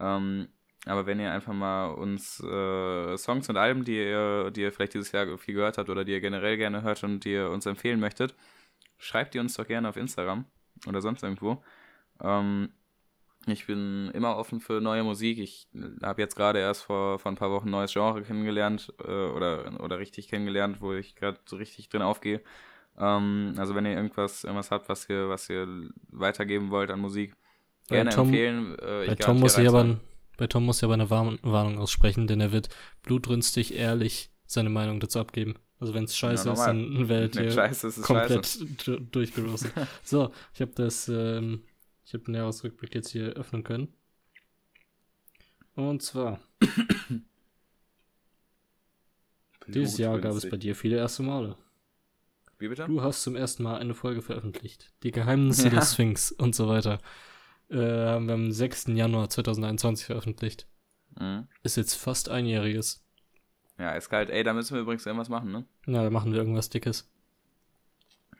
Ähm, 0.00 0.48
aber 0.86 1.06
wenn 1.06 1.20
ihr 1.20 1.32
einfach 1.32 1.52
mal 1.52 1.86
uns 1.90 2.40
äh, 2.40 3.16
Songs 3.16 3.48
und 3.48 3.56
Alben, 3.56 3.84
die 3.84 3.96
ihr, 3.96 4.50
die 4.50 4.62
ihr 4.62 4.72
vielleicht 4.72 4.94
dieses 4.94 5.12
Jahr 5.12 5.36
viel 5.38 5.54
gehört 5.54 5.78
habt 5.78 5.90
oder 5.90 6.04
die 6.04 6.12
ihr 6.12 6.20
generell 6.20 6.56
gerne 6.56 6.82
hört 6.82 7.02
und 7.04 7.24
die 7.24 7.32
ihr 7.32 7.50
uns 7.50 7.66
empfehlen 7.66 8.00
möchtet, 8.00 8.34
schreibt 8.96 9.34
die 9.34 9.38
uns 9.38 9.54
doch 9.54 9.66
gerne 9.66 9.88
auf 9.88 9.96
Instagram 9.96 10.44
oder 10.86 11.00
sonst 11.00 11.22
irgendwo. 11.22 11.62
Ähm, 12.22 12.70
ich 13.46 13.66
bin 13.66 14.10
immer 14.12 14.36
offen 14.36 14.60
für 14.60 14.80
neue 14.80 15.04
Musik. 15.04 15.38
Ich 15.38 15.68
habe 16.02 16.20
jetzt 16.20 16.36
gerade 16.36 16.58
erst 16.58 16.82
vor, 16.84 17.18
vor 17.18 17.32
ein 17.32 17.36
paar 17.36 17.50
Wochen 17.50 17.68
ein 17.68 17.72
neues 17.72 17.92
Genre 17.92 18.22
kennengelernt 18.22 18.92
äh, 19.02 19.10
oder, 19.10 19.80
oder 19.80 19.98
richtig 19.98 20.28
kennengelernt, 20.28 20.80
wo 20.80 20.92
ich 20.92 21.14
gerade 21.16 21.38
so 21.46 21.56
richtig 21.56 21.88
drin 21.88 22.02
aufgehe. 22.02 22.42
Ähm, 22.98 23.54
also 23.56 23.74
wenn 23.74 23.86
ihr 23.86 23.94
irgendwas, 23.94 24.44
irgendwas 24.44 24.70
habt, 24.70 24.88
was 24.88 25.08
ihr, 25.08 25.28
was 25.28 25.48
ihr 25.48 25.66
weitergeben 26.10 26.70
wollt 26.70 26.90
an 26.90 27.00
Musik, 27.00 27.34
gerne 27.88 28.10
Tom- 28.10 28.28
empfehlen. 28.28 28.78
Äh, 28.80 29.06
Bei 29.06 29.14
Tom, 29.14 29.40
muss 29.40 29.56
ich 29.56 29.68
aber. 29.68 29.98
Bei 30.38 30.46
Tom 30.46 30.64
muss 30.64 30.78
ich 30.78 30.84
aber 30.84 30.94
eine 30.94 31.10
Warn 31.10 31.38
Warnung 31.42 31.78
aussprechen, 31.78 32.26
denn 32.26 32.40
er 32.40 32.52
wird 32.52 32.70
blutrünstig 33.02 33.74
ehrlich 33.74 34.30
seine 34.46 34.70
Meinung 34.70 35.00
dazu 35.00 35.18
abgeben. 35.18 35.56
Also 35.80 35.94
wenn 35.94 36.04
es 36.04 36.16
scheiße 36.16 36.48
Ja, 36.48 36.54
ist, 36.54 36.60
dann 36.60 37.08
er 37.10 37.50
scheiße, 37.50 37.88
es 37.88 37.98
ist 37.98 38.04
komplett 38.04 38.58
durchgerostet. 39.14 39.72
so, 40.02 40.32
ich 40.54 40.60
habe 40.60 40.72
das, 40.74 41.08
ähm, 41.08 41.62
ich 42.04 42.14
habe 42.14 42.24
den 42.24 42.34
Jahresrückblick 42.34 42.94
jetzt 42.94 43.10
hier 43.10 43.28
öffnen 43.34 43.62
können. 43.62 43.92
Und 45.74 46.02
zwar, 46.02 46.40
dieses 49.68 49.98
Jahr 49.98 50.18
gab 50.20 50.34
es 50.34 50.48
bei 50.48 50.56
dir 50.56 50.74
viele 50.74 50.96
erste 50.96 51.22
Male. 51.22 51.56
Wie 52.58 52.68
bitte? 52.68 52.86
Du 52.86 53.02
hast 53.02 53.22
zum 53.22 53.36
ersten 53.36 53.62
Mal 53.62 53.78
eine 53.78 53.94
Folge 53.94 54.22
veröffentlicht. 54.22 54.92
Die 55.02 55.12
Geheimnisse 55.12 55.64
Ja. 55.68 55.70
der 55.70 55.82
Sphinx 55.82 56.32
und 56.32 56.56
so 56.56 56.68
weiter. 56.68 57.00
Äh, 57.70 57.76
haben 57.76 58.26
wir 58.26 58.34
am 58.34 58.50
6. 58.50 58.88
Januar 58.88 59.28
2021 59.28 60.06
veröffentlicht. 60.06 60.66
Mhm. 61.18 61.48
Ist 61.62 61.76
jetzt 61.76 61.94
fast 61.94 62.28
einjähriges. 62.28 63.04
Ja, 63.78 63.92
ist 63.92 64.08
kalt. 64.08 64.30
Ey, 64.30 64.42
da 64.42 64.52
müssen 64.54 64.74
wir 64.74 64.82
übrigens 64.82 65.06
irgendwas 65.06 65.28
machen, 65.28 65.52
ne? 65.52 65.64
Na, 65.86 66.02
da 66.02 66.10
machen 66.10 66.32
wir 66.32 66.38
irgendwas 66.38 66.68
Dickes. 66.70 67.10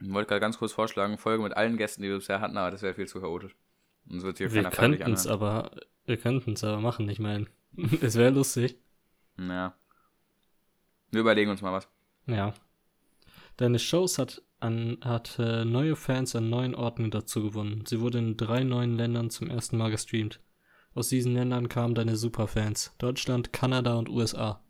Ich 0.01 0.13
wollte 0.13 0.29
gerade 0.29 0.41
ganz 0.41 0.59
kurz 0.59 0.73
vorschlagen, 0.73 1.19
Folge 1.19 1.43
mit 1.43 1.57
allen 1.57 1.77
Gästen, 1.77 2.03
die 2.03 2.09
wir 2.09 2.19
bisher 2.19 2.41
hatten, 2.41 2.57
aber 2.57 2.71
das 2.71 2.83
wäre 2.83 2.95
viel 2.95 3.07
zu 3.09 3.21
chaotisch. 3.21 3.55
Und 4.09 4.19
es 4.19 4.23
wird 4.25 4.39
hier 4.39 4.53
Wir 4.53 4.65
könnten 4.71 5.13
es 5.13 5.27
aber, 5.27 5.73
wir 6.07 6.17
könnten 6.17 6.53
es 6.53 6.65
aber 6.65 6.81
machen, 6.81 7.09
ich 7.09 7.19
meine. 7.19 7.47
es 8.01 8.15
wäre 8.17 8.31
lustig. 8.31 8.79
Ja. 9.39 9.75
Wir 11.11 11.21
überlegen 11.21 11.51
uns 11.51 11.63
mal 11.63 11.73
was. 11.73 11.89
Ja. 12.27 12.55
Deine 13.59 13.81
Shows 13.81 14.19
hat, 14.19 14.43
an, 14.61 14.99
hat 15.03 15.39
äh, 15.39 15.65
neue 15.65 15.97
Fans 15.97 16.35
an 16.37 16.49
neuen 16.49 16.75
Orten 16.75 17.11
dazu 17.11 17.43
gewonnen. 17.43 17.85
Sie 17.87 18.01
wurde 18.01 18.19
in 18.19 18.37
drei 18.37 18.63
neuen 18.63 18.97
Ländern 18.97 19.31
zum 19.31 19.51
ersten 19.51 19.77
Mal 19.77 19.91
gestreamt. 19.91 20.41
Aus 20.95 21.09
diesen 21.09 21.35
Ländern 21.35 21.69
kamen 21.69 21.95
deine 21.95 22.17
Superfans. 22.17 22.95
Deutschland, 22.99 23.53
Kanada 23.53 23.97
und 23.97 24.09
USA. 24.09 24.65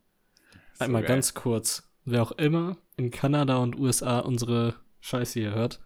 So 0.74 0.84
Einmal 0.84 1.02
geil. 1.02 1.08
ganz 1.08 1.34
kurz. 1.34 1.90
Wer 2.06 2.22
auch 2.22 2.32
immer 2.32 2.78
in 2.96 3.10
Kanada 3.10 3.58
und 3.58 3.78
USA 3.78 4.20
unsere 4.20 4.74
Scheiße 5.00 5.38
hier 5.38 5.54
hört, 5.54 5.80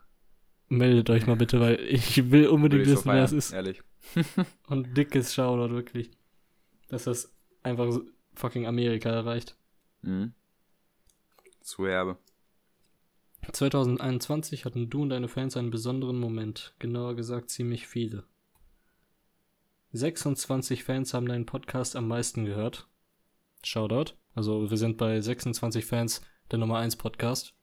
meldet 0.68 1.10
euch 1.10 1.26
mal 1.26 1.36
bitte, 1.36 1.60
weil 1.60 1.80
ich 1.80 2.30
will 2.30 2.46
unbedingt 2.46 2.82
ich 2.82 2.88
so 2.88 2.94
wissen, 2.94 3.10
wer 3.10 3.24
es 3.24 3.32
ist. 3.32 3.52
Ehrlich. 3.52 3.82
Und 4.68 4.96
dickes 4.96 5.34
Shoutout, 5.34 5.74
wirklich. 5.74 6.10
Dass 6.88 7.04
das 7.04 7.34
einfach 7.64 7.90
so 7.90 8.02
fucking 8.34 8.66
Amerika 8.66 9.10
erreicht. 9.10 9.56
Mhm. 10.02 10.34
Zu 11.60 11.86
herbe. 11.88 12.16
2021 13.50 14.64
hatten 14.64 14.88
du 14.88 15.02
und 15.02 15.08
deine 15.10 15.28
Fans 15.28 15.56
einen 15.56 15.70
besonderen 15.70 16.18
Moment. 16.18 16.74
Genauer 16.78 17.16
gesagt 17.16 17.50
ziemlich 17.50 17.86
viele. 17.86 18.24
26 19.92 20.84
Fans 20.84 21.12
haben 21.12 21.26
deinen 21.26 21.44
Podcast 21.46 21.96
am 21.96 22.08
meisten 22.08 22.44
gehört. 22.44 22.86
Shoutout. 23.64 24.14
Also 24.34 24.70
wir 24.70 24.76
sind 24.76 24.96
bei 24.96 25.20
26 25.20 25.84
Fans 25.84 26.22
der 26.50 26.58
Nummer 26.58 26.78
1 26.78 26.96
Podcast. 26.96 27.54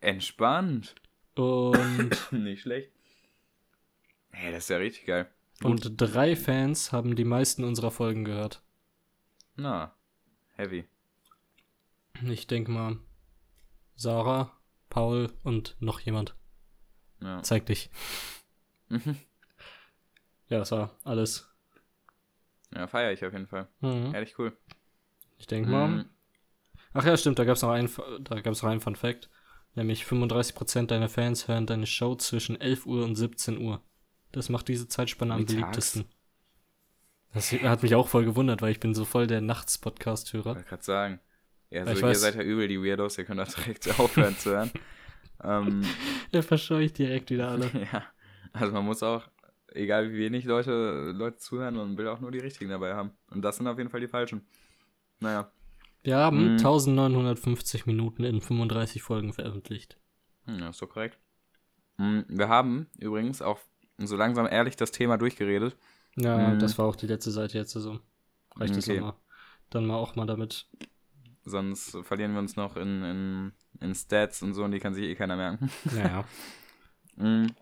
Entspannt. 0.00 0.94
Und, 1.34 2.10
Nicht 2.32 2.62
schlecht. 2.62 2.90
Hey, 4.30 4.52
das 4.52 4.64
ist 4.64 4.70
ja 4.70 4.76
richtig 4.78 5.06
geil. 5.06 5.30
Gut. 5.62 5.86
und 5.86 5.96
drei 5.96 6.34
Fans 6.34 6.90
haben 6.92 7.14
die 7.14 7.24
meisten 7.24 7.62
unserer 7.64 7.92
Folgen 7.92 8.24
gehört. 8.24 8.60
Na, 9.56 9.94
heavy. 10.56 10.84
Ich 12.24 12.46
denke 12.48 12.72
mal 12.72 12.98
Sarah, 13.94 14.52
Paul 14.94 15.32
und 15.42 15.76
noch 15.80 15.98
jemand. 15.98 16.36
Ja. 17.20 17.42
Zeig 17.42 17.66
dich. 17.66 17.90
Mhm. 18.88 19.16
Ja, 20.46 20.58
das 20.58 20.70
war 20.70 20.92
alles. 21.02 21.52
Ja, 22.72 22.86
feiere 22.86 23.10
ich 23.10 23.24
auf 23.24 23.32
jeden 23.32 23.48
Fall. 23.48 23.66
Mhm. 23.80 24.14
Ehrlich 24.14 24.38
cool. 24.38 24.56
Ich 25.36 25.48
denke 25.48 25.68
mal. 25.68 25.88
Mhm. 25.88 26.04
Ach 26.92 27.04
ja, 27.04 27.16
stimmt, 27.16 27.40
da 27.40 27.44
gab 27.44 27.56
es 27.56 27.62
noch 27.62 27.70
einen, 27.70 27.90
da 28.20 28.40
gab's 28.40 28.62
noch 28.62 28.70
einen 28.70 28.80
Fun 28.80 28.94
Fact. 28.94 29.30
Nämlich 29.74 30.04
35% 30.04 30.86
deiner 30.86 31.08
Fans 31.08 31.48
hören 31.48 31.66
deine 31.66 31.88
Show 31.88 32.14
zwischen 32.14 32.60
11 32.60 32.86
Uhr 32.86 33.04
und 33.04 33.16
17 33.16 33.58
Uhr. 33.60 33.82
Das 34.30 34.48
macht 34.48 34.68
diese 34.68 34.86
Zeitspanne 34.86 35.34
am 35.34 35.40
Mittags? 35.40 35.56
beliebtesten. 35.56 36.04
Das 37.32 37.50
hat 37.50 37.82
mich 37.82 37.96
auch 37.96 38.06
voll 38.06 38.24
gewundert, 38.24 38.62
weil 38.62 38.70
ich 38.70 38.78
bin 38.78 38.94
so 38.94 39.04
voll 39.04 39.26
der 39.26 39.40
Nachts-Podcast-Hörer. 39.40 40.54
wollte 40.54 40.68
gerade 40.68 40.84
sagen. 40.84 41.20
Ja, 41.74 41.80
Ja, 41.80 41.86
so, 41.86 41.92
ich 41.92 41.98
ihr 41.98 42.02
weiß. 42.04 42.20
seid 42.20 42.34
ja 42.36 42.42
übel 42.42 42.68
die 42.68 42.80
Weirdos, 42.80 43.18
ihr 43.18 43.24
könnt 43.24 43.40
auch 43.40 43.48
direkt 43.48 43.88
aufhören 44.00 44.36
zu 44.38 44.50
hören. 44.50 44.70
ähm, 45.42 45.82
Der 46.32 46.42
verscheucht 46.42 46.98
direkt 46.98 47.30
wieder 47.30 47.48
alle. 47.50 47.70
ja, 47.92 48.04
also 48.52 48.72
man 48.72 48.84
muss 48.84 49.02
auch, 49.02 49.28
egal 49.72 50.10
wie 50.12 50.18
wenig 50.18 50.44
Leute, 50.44 51.12
Leute 51.14 51.38
zuhören, 51.38 51.74
man 51.76 51.96
will 51.98 52.08
auch 52.08 52.20
nur 52.20 52.30
die 52.30 52.38
richtigen 52.38 52.70
dabei 52.70 52.94
haben. 52.94 53.10
Und 53.30 53.42
das 53.42 53.56
sind 53.56 53.66
auf 53.66 53.78
jeden 53.78 53.90
Fall 53.90 54.00
die 54.00 54.08
falschen. 54.08 54.46
Naja, 55.20 55.50
Wir 56.04 56.16
haben 56.18 56.52
Mhm. 56.52 56.58
1950 56.58 57.86
Minuten 57.86 58.24
in 58.24 58.40
35 58.40 59.02
Folgen 59.02 59.32
veröffentlicht. 59.32 59.96
hm, 60.46 60.58
ja, 60.60 60.68
ist 60.70 60.80
doch 60.82 60.88
korrekt. 60.88 61.18
Hm, 61.98 62.24
Wir 62.28 62.48
haben 62.48 62.88
übrigens 62.98 63.40
auch 63.42 63.58
so 63.98 64.16
langsam 64.16 64.46
ehrlich 64.46 64.76
das 64.76 64.90
Thema 64.92 65.16
durchgeredet. 65.16 65.76
Ja, 66.16 66.36
Mhm. 66.36 66.58
das 66.58 66.78
war 66.78 66.86
auch 66.86 66.96
die 66.96 67.06
letzte 67.06 67.30
Seite 67.30 67.58
jetzt 67.58 67.72
so. 67.72 67.98
Reicht 68.56 68.76
Okay. 68.76 68.96
nochmal. 69.00 69.14
Dann 69.70 69.86
mal 69.86 69.96
auch 69.96 70.14
mal 70.14 70.26
damit. 70.26 70.68
Sonst 71.44 71.96
verlieren 72.04 72.32
wir 72.32 72.38
uns 72.40 72.56
noch 72.56 72.76
in, 72.76 73.02
in, 73.02 73.52
in 73.80 73.94
Stats 73.94 74.42
und 74.42 74.54
so 74.54 74.64
und 74.64 74.70
die 74.72 74.80
kann 74.80 74.94
sich 74.94 75.04
eh 75.04 75.14
keiner 75.14 75.36
merken. 75.36 75.70
Naja. 75.92 76.24
Mhm. 77.16 77.54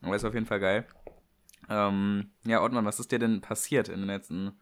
Aber 0.00 0.16
ist 0.16 0.24
auf 0.24 0.32
jeden 0.32 0.46
Fall 0.46 0.60
geil. 0.60 0.86
Ähm, 1.68 2.30
ja, 2.46 2.62
Ottmann, 2.62 2.86
was 2.86 2.98
ist 2.98 3.12
dir 3.12 3.18
denn 3.18 3.42
passiert 3.42 3.88
in 3.90 3.98
den 4.00 4.06
letzten, 4.06 4.58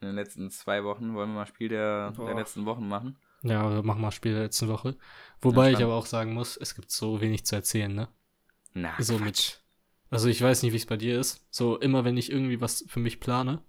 in 0.00 0.06
den 0.08 0.14
letzten 0.14 0.50
zwei 0.50 0.84
Wochen? 0.84 1.12
Wollen 1.14 1.28
wir 1.30 1.34
mal 1.40 1.46
Spiel 1.46 1.68
der, 1.68 2.12
der 2.12 2.34
letzten 2.34 2.64
Wochen 2.64 2.88
machen? 2.88 3.18
ja, 3.42 3.70
wir 3.70 3.82
machen 3.82 4.00
mal 4.00 4.10
Spiel 4.10 4.32
der 4.32 4.44
letzten 4.44 4.68
Woche. 4.68 4.96
Wobei 5.42 5.68
ich 5.68 5.76
spannend. 5.76 5.82
aber 5.92 5.94
auch 5.98 6.06
sagen 6.06 6.32
muss, 6.32 6.56
es 6.56 6.74
gibt 6.74 6.90
so 6.90 7.20
wenig 7.20 7.44
zu 7.44 7.54
erzählen, 7.56 7.94
ne? 7.94 8.08
Na, 8.72 8.94
So 8.98 9.18
mit. 9.18 9.62
Also 10.08 10.28
ich 10.28 10.40
weiß 10.40 10.62
nicht, 10.62 10.72
wie 10.72 10.76
es 10.78 10.86
bei 10.86 10.96
dir 10.96 11.20
ist. 11.20 11.46
So 11.50 11.78
immer 11.78 12.04
wenn 12.06 12.16
ich 12.16 12.32
irgendwie 12.32 12.60
was 12.62 12.84
für 12.88 13.00
mich 13.00 13.20
plane, 13.20 13.62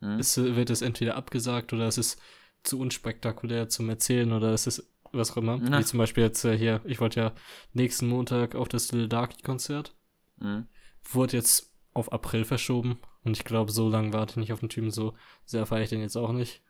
Hm? 0.00 0.18
ist, 0.18 0.36
wird 0.36 0.68
es 0.70 0.82
entweder 0.82 1.16
abgesagt 1.16 1.72
oder 1.72 1.86
es 1.86 1.96
ist 1.96 2.20
zu 2.62 2.78
unspektakulär 2.80 3.68
zum 3.68 3.88
Erzählen 3.88 4.32
oder 4.32 4.52
es 4.52 4.66
ist 4.66 4.88
was 5.12 5.32
auch 5.32 5.38
immer. 5.38 5.56
Na. 5.58 5.78
Wie 5.78 5.84
zum 5.84 5.98
Beispiel 5.98 6.24
jetzt 6.24 6.44
äh, 6.44 6.56
hier, 6.56 6.80
ich 6.84 7.00
wollte 7.00 7.20
ja 7.20 7.32
nächsten 7.72 8.08
Montag 8.08 8.54
auf 8.54 8.68
das 8.68 8.92
Little 8.92 9.08
Darky 9.08 9.42
Konzert. 9.42 9.94
Hm? 10.40 10.66
Wurde 11.10 11.36
jetzt 11.36 11.72
auf 11.94 12.12
April 12.12 12.44
verschoben. 12.44 12.98
Und 13.24 13.36
ich 13.36 13.44
glaube, 13.44 13.72
so 13.72 13.88
lange 13.88 14.12
warte 14.12 14.32
ich 14.32 14.36
nicht 14.36 14.52
auf 14.52 14.60
den 14.60 14.68
Typen. 14.68 14.90
So 14.90 15.14
sehr 15.44 15.64
feiere 15.66 15.82
ich 15.84 15.88
den 15.90 16.00
jetzt 16.02 16.16
auch 16.16 16.32
nicht. 16.32 16.62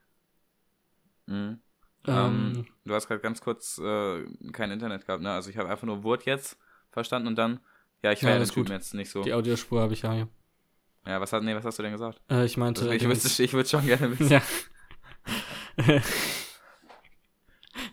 Hm? 1.27 1.59
Ähm, 2.07 2.15
Ähm, 2.57 2.67
du 2.85 2.95
hast 2.95 3.09
gerade 3.09 3.21
ganz 3.21 3.41
kurz 3.41 3.79
äh, 3.79 4.25
kein 4.53 4.71
Internet 4.71 5.07
gehabt, 5.07 5.23
ne? 5.23 5.33
Also 5.33 5.51
ich 5.51 5.59
habe 5.59 5.69
einfach 5.69 5.87
nur 5.87 6.05
Wort 6.05 6.25
jetzt 6.25 6.57
verstanden 6.91 7.29
und 7.29 7.37
dann, 7.37 7.61
ja, 8.03 8.13
ich 8.13 8.23
Ja, 8.23 8.29
feiere 8.29 8.35
den 8.37 8.41
alles 8.43 8.55
gut. 8.55 8.67
Typen 8.67 8.73
jetzt 8.73 8.95
nicht 8.95 9.11
so. 9.11 9.23
die 9.23 9.35
Audiospur 9.35 9.81
habe 9.83 9.93
ich 9.93 10.03
ja 10.03 10.13
hier. 10.13 10.29
Ja, 11.07 11.21
was, 11.21 11.33
hat, 11.33 11.43
nee, 11.43 11.55
was 11.55 11.65
hast 11.65 11.79
du 11.79 11.83
denn 11.83 11.93
gesagt? 11.93 12.21
Äh, 12.31 12.45
ich 12.45 12.57
meinte. 12.57 12.83
Also, 12.83 12.93
ich 12.93 13.03
würde 13.03 13.21
ich 13.43 13.53
würd 13.53 13.69
schon 13.69 13.85
gerne 13.87 14.11
wissen. 14.19 14.33
Ja. 14.33 14.43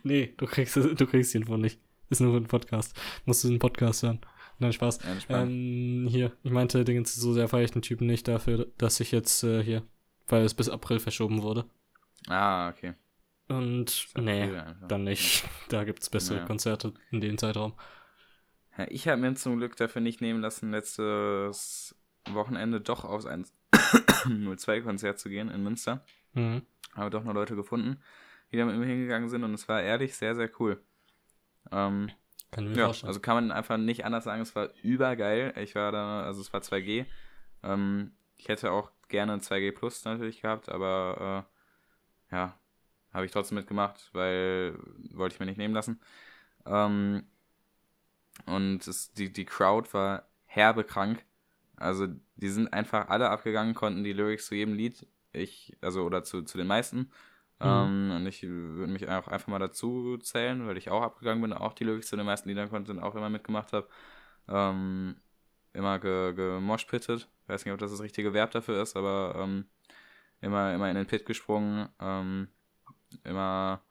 nee, 0.04 0.34
du 0.38 0.46
kriegst, 0.46 0.78
es- 0.78 0.96
du 0.96 1.06
kriegst 1.08 1.34
die 1.34 1.38
Info 1.40 1.58
nicht. 1.58 1.80
Ist 2.10 2.22
nur 2.22 2.36
ein 2.38 2.46
Podcast. 2.48 2.96
Musst 3.26 3.44
du 3.44 3.50
den 3.50 3.60
Podcast 3.60 4.04
hören. 4.04 4.20
Nein, 4.60 4.72
Spaß. 4.74 5.00
Ja. 5.28 5.42
Ähm, 5.42 6.08
hier, 6.10 6.32
ich 6.44 6.52
meinte, 6.52 6.84
Dingens, 6.86 7.16
so 7.16 7.34
sehr 7.34 7.48
feiere 7.48 7.64
ich 7.66 7.72
den 7.72 7.82
Typen 7.82 8.08
nicht 8.08 8.28
dafür, 8.28 8.68
dass 8.78 9.00
ich 9.00 9.12
jetzt 9.12 9.44
äh, 9.44 9.64
hier, 9.64 9.84
weil 10.28 10.44
es 10.44 10.54
bis 10.54 10.70
April 10.70 11.00
verschoben 11.00 11.42
wurde. 11.42 11.66
ah, 12.28 12.70
okay. 12.70 12.94
Und 13.48 14.08
ja 14.16 14.22
nee, 14.22 14.52
dann 14.88 15.04
nicht. 15.04 15.44
Da 15.70 15.84
gibt's 15.84 16.10
bessere 16.10 16.38
Naja. 16.38 16.48
Konzerte 16.48 16.94
in 17.12 17.22
dem 17.22 17.38
Zeitraum. 17.38 17.74
Ja, 18.78 18.88
ich 18.90 19.08
habe 19.08 19.22
mir 19.22 19.36
zum 19.36 19.58
Glück 19.58 19.76
dafür 19.76 20.02
nicht 20.02 20.20
nehmen 20.22 20.42
lassen, 20.42 20.72
letztes 20.72 21.96
Wochenende 22.30 22.82
doch 22.82 23.04
aufs 23.06 23.28
102-Konzert 23.28 25.20
zu 25.20 25.30
gehen 25.30 25.50
in 25.50 25.62
Münster. 25.64 26.04
Mhm. 26.36 26.62
Habe 26.94 27.10
doch 27.10 27.24
noch 27.24 27.34
Leute 27.34 27.56
gefunden, 27.56 28.00
die 28.52 28.58
da 28.58 28.66
mit 28.66 28.78
mir 28.78 28.86
hingegangen 28.86 29.30
sind 29.30 29.44
und 29.44 29.54
es 29.54 29.68
war 29.68 29.82
ehrlich 29.82 30.16
sehr, 30.16 30.36
sehr 30.36 30.50
cool. 30.60 30.82
Ähm, 31.72 32.12
Kann 32.52 32.66
ich 32.66 32.72
mir 32.72 32.78
ja, 32.78 32.86
vorstellen. 32.86 33.08
also 33.08 33.20
kann 33.20 33.36
man 33.36 33.52
einfach 33.52 33.78
nicht 33.78 34.06
anders 34.06 34.26
sagen, 34.26 34.42
es 34.42 34.56
war 34.56 34.70
übergeil. 34.84 35.54
Ich 35.58 35.76
war 35.76 35.92
da, 35.92 36.24
also 36.24 36.42
es 36.42 36.54
war 36.54 36.62
2G. 36.62 37.06
Ähm, 37.64 38.12
ich 38.38 38.48
hätte 38.48 38.72
auch 38.72 38.92
gerne 39.08 39.38
2G 39.38 39.72
Plus 39.72 40.06
natürlich 40.06 40.42
gehabt, 40.42 40.70
aber 40.70 41.48
äh, 42.32 42.36
ja, 42.36 42.60
habe 43.14 43.26
ich 43.26 43.32
trotzdem 43.32 43.58
mitgemacht, 43.58 44.10
weil 44.14 44.78
wollte 45.14 45.36
ich 45.36 45.40
mir 45.40 45.46
nicht 45.46 45.58
nehmen 45.58 45.74
lassen. 45.74 46.00
Ähm, 46.66 47.26
und 48.46 48.86
es, 48.88 49.14
die, 49.14 49.32
die 49.32 49.46
Crowd 49.46 49.94
war 49.94 50.28
herbe 50.46 50.84
krank. 50.84 51.26
Also 51.78 52.08
die 52.36 52.50
sind 52.50 52.74
einfach 52.74 53.10
alle 53.10 53.30
abgegangen, 53.30 53.74
konnten 53.74 54.04
die 54.04 54.14
Lyrics 54.14 54.48
zu 54.48 54.56
jedem 54.56 54.76
Lied, 54.76 55.08
ich, 55.36 55.78
also 55.82 56.04
oder 56.04 56.24
zu, 56.24 56.44
zu 56.44 56.58
den 56.58 56.68
meisten. 56.68 57.12
Ähm, 57.60 58.12
und 58.14 58.26
ich 58.28 58.44
würde 58.44 58.92
mich 58.92 59.08
auch 59.08 59.28
einfach 59.28 59.48
mal 59.48 59.60
dazu 59.60 60.18
zählen, 60.18 60.68
weil 60.68 60.78
ich 60.78 60.90
auch 60.90 61.02
abgegangen 61.02 61.42
bin, 61.42 61.54
auch 61.54 61.74
die 61.74 61.86
Lyrics 61.86 62.08
zu 62.08 62.18
den 62.18 62.26
meisten 62.26 62.50
Liedern 62.50 62.70
konnte 62.70 62.92
und 62.92 63.00
auch 63.00 63.16
immer 63.16 63.30
mitgemacht 63.30 63.72
habe. 63.74 63.88
Ähm, 64.50 65.16
immer 65.74 66.00
ge, 66.00 66.34
gemoshpittet. 66.34 67.30
Weiß 67.48 67.66
nicht, 67.66 67.74
ob 67.74 67.80
das 67.80 67.92
das 67.92 68.02
richtige 68.02 68.34
Verb 68.34 68.52
dafür 68.52 68.82
ist, 68.82 68.98
aber 68.98 69.36
ähm, 69.38 69.66
immer, 70.42 70.74
immer 70.74 70.90
in 70.90 70.96
den 70.96 71.06
Pit 71.08 71.26
gesprungen, 71.26 71.90
ähm, 72.00 72.50
immer, 73.24 73.82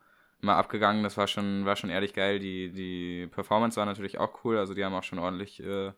immer 0.42 0.56
abgegangen. 0.56 1.02
Das 1.02 1.16
war 1.16 1.26
schon, 1.26 1.64
war 1.64 1.76
schon 1.76 1.90
ehrlich 1.90 2.14
geil. 2.14 2.38
Die, 2.38 2.70
die 2.72 3.28
Performance 3.28 3.76
war 3.76 3.86
natürlich 3.86 4.18
auch 4.18 4.44
cool. 4.44 4.58
Also 4.58 4.74
die 4.74 4.84
haben 4.84 4.94
auch 4.94 5.02
schon 5.04 5.18
ordentlich, 5.18 5.62
äh, 5.62 5.92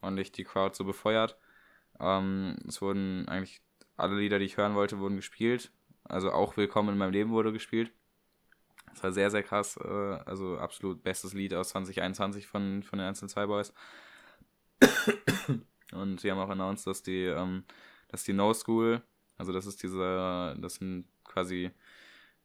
ordentlich 0.00 0.32
die 0.32 0.44
Crowd 0.44 0.74
so 0.74 0.84
befeuert. 0.84 1.38
Ähm, 2.00 2.56
es 2.66 2.82
wurden 2.82 3.28
eigentlich 3.28 3.62
alle 3.96 4.16
Lieder, 4.16 4.38
die 4.38 4.46
ich 4.46 4.56
hören 4.56 4.74
wollte, 4.74 4.98
wurden 4.98 5.16
gespielt. 5.16 5.70
Also 6.04 6.32
auch 6.32 6.56
Willkommen 6.56 6.90
in 6.90 6.98
meinem 6.98 7.12
Leben 7.12 7.30
wurde 7.30 7.52
gespielt. 7.52 7.92
Das 8.90 9.02
war 9.02 9.12
sehr, 9.12 9.30
sehr 9.30 9.42
krass. 9.42 9.76
Äh, 9.76 9.88
also 9.88 10.58
absolut 10.58 11.02
bestes 11.02 11.32
Lied 11.32 11.54
aus 11.54 11.70
2021 11.70 12.46
von, 12.46 12.82
von 12.82 12.98
den 12.98 13.06
102 13.06 13.46
Boys. 13.46 13.72
Und 15.92 16.20
sie 16.20 16.30
haben 16.30 16.38
auch 16.38 16.48
announced, 16.48 16.86
dass 16.86 17.02
die, 17.02 17.24
ähm, 17.24 17.64
dass 18.08 18.24
die 18.24 18.32
No 18.32 18.52
School, 18.54 19.02
also 19.36 19.52
das 19.52 19.66
ist 19.66 19.82
diese, 19.82 20.56
das 20.58 20.74
sind 20.76 21.06
quasi 21.24 21.70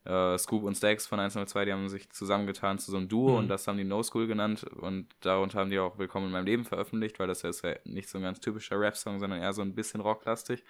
äh, 0.07 0.37
Scoop 0.37 0.63
und 0.63 0.75
Stacks 0.75 1.07
von 1.07 1.19
102, 1.19 1.65
die 1.65 1.73
haben 1.73 1.89
sich 1.89 2.09
zusammengetan 2.11 2.79
zu 2.79 2.91
so 2.91 2.97
einem 2.97 3.09
Duo 3.09 3.37
Mhm. 3.37 3.37
und 3.37 3.49
das 3.49 3.67
haben 3.67 3.77
die 3.77 3.83
No 3.83 4.01
School 4.03 4.27
genannt 4.27 4.63
und 4.63 5.07
darunter 5.21 5.59
haben 5.59 5.69
die 5.69 5.79
auch 5.79 5.97
Willkommen 5.99 6.27
in 6.27 6.31
meinem 6.31 6.45
Leben 6.45 6.65
veröffentlicht, 6.65 7.19
weil 7.19 7.27
das 7.27 7.43
ist 7.43 7.63
ja 7.63 7.75
nicht 7.85 8.09
so 8.09 8.17
ein 8.17 8.23
ganz 8.23 8.39
typischer 8.39 8.79
Rap-Song, 8.79 9.19
sondern 9.19 9.41
eher 9.41 9.53
so 9.53 9.61
ein 9.61 9.75
bisschen 9.75 10.01
rocklastig. 10.01 10.63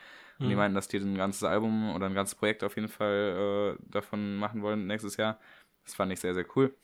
Und 0.43 0.49
die 0.49 0.55
Mhm. 0.55 0.57
meinten, 0.57 0.75
dass 0.75 0.87
die 0.87 0.97
ein 0.97 1.15
ganzes 1.15 1.43
Album 1.43 1.93
oder 1.95 2.07
ein 2.07 2.13
ganzes 2.15 2.35
Projekt 2.35 2.63
auf 2.63 2.75
jeden 2.75 2.89
Fall 2.89 3.77
äh, 3.79 3.83
davon 3.91 4.35
machen 4.37 4.61
wollen 4.61 4.87
nächstes 4.87 5.17
Jahr. 5.17 5.39
Das 5.85 5.95
fand 5.95 6.11
ich 6.11 6.19
sehr, 6.19 6.33
sehr 6.33 6.45
cool. 6.55 6.75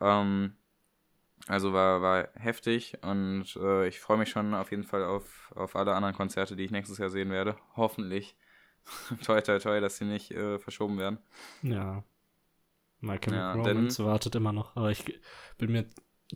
Ähm, 0.00 0.54
also 1.48 1.72
war, 1.72 2.02
war 2.02 2.28
heftig 2.34 2.98
und 3.02 3.56
äh, 3.56 3.88
ich 3.88 4.00
freue 4.00 4.18
mich 4.18 4.30
schon 4.30 4.54
auf 4.54 4.70
jeden 4.70 4.84
Fall 4.84 5.04
auf, 5.04 5.52
auf 5.56 5.76
alle 5.76 5.94
anderen 5.94 6.14
Konzerte, 6.14 6.56
die 6.56 6.64
ich 6.64 6.70
nächstes 6.70 6.98
Jahr 6.98 7.10
sehen 7.10 7.30
werde. 7.30 7.56
Hoffentlich. 7.76 8.36
toi, 9.24 9.40
toi, 9.40 9.58
toi, 9.58 9.80
dass 9.80 9.96
sie 9.98 10.04
nicht 10.04 10.30
äh, 10.32 10.58
verschoben 10.58 10.98
werden. 10.98 11.18
Ja. 11.62 12.04
Michael 13.00 13.34
Ja, 13.34 13.56
ja, 13.56 13.62
denn- 13.62 13.76
Romans 13.76 13.98
wartet 14.00 14.34
immer 14.34 14.52
noch, 14.52 14.76
aber 14.76 14.90
ich 14.90 15.04
bin 15.58 15.72
mir 15.72 15.86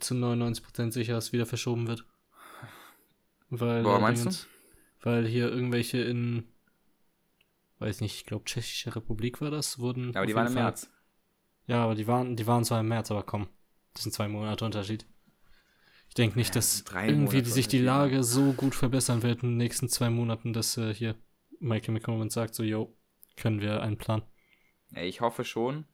zu 0.00 0.14
99% 0.14 0.92
sicher, 0.92 1.12
dass 1.14 1.26
es 1.26 1.33
wieder 1.33 1.46
verschoben 1.46 1.87
wird. 1.88 2.04
Weil, 3.50 3.83
Boah, 3.83 4.00
meinst 4.00 4.24
du? 4.24 4.28
Dingens- 4.30 4.48
Weil 5.02 5.26
hier 5.26 5.50
irgendwelche 5.50 5.98
in, 5.98 6.44
weiß 7.78 8.00
nicht, 8.00 8.14
ich 8.16 8.24
glaube 8.26 8.44
Tschechische 8.46 8.94
Republik 8.96 9.40
war 9.40 9.50
das, 9.50 9.78
wurden. 9.78 10.11
Aber 10.11 10.20
auf 10.20 10.26
die 10.26 10.35
waren 10.35 10.46
im 10.46 10.52
Fall- 10.54 10.62
März. 10.62 10.90
Ja, 11.66 11.85
aber 11.85 11.94
die 11.94 12.07
waren, 12.07 12.37
die 12.37 12.46
waren 12.46 12.64
zwar 12.64 12.80
im 12.80 12.88
März, 12.88 13.11
aber 13.11 13.22
komm, 13.22 13.48
das 13.92 14.02
sind 14.04 14.12
zwei 14.12 14.28
Monate 14.28 14.64
Unterschied. 14.64 15.07
Ich 16.09 16.14
denke 16.14 16.38
nicht, 16.38 16.48
Ja, 16.50 16.54
dass 16.57 16.85
drei 16.85 17.09
irgendwie 17.09 17.37
Monate 17.37 17.50
sich 17.50 17.68
die 17.68 17.80
Lage 17.80 18.22
so 18.24 18.52
gut 18.52 18.74
verbessern 18.74 19.22
wird 19.22 19.42
in 19.42 19.50
den 19.50 19.57
nächsten 19.59 19.88
zwei 19.88 20.11
Monaten, 20.11 20.52
dass 20.52 20.76
äh, 20.76 20.94
hier 20.94 21.14
Michael 21.64 21.94
McCormick 21.94 22.31
sagt 22.31 22.55
so, 22.55 22.62
yo, 22.62 22.94
können 23.37 23.61
wir 23.61 23.83
einen 23.83 23.96
Plan. 23.96 24.22
Ich 24.94 25.20
hoffe 25.20 25.44
schon, 25.44 25.87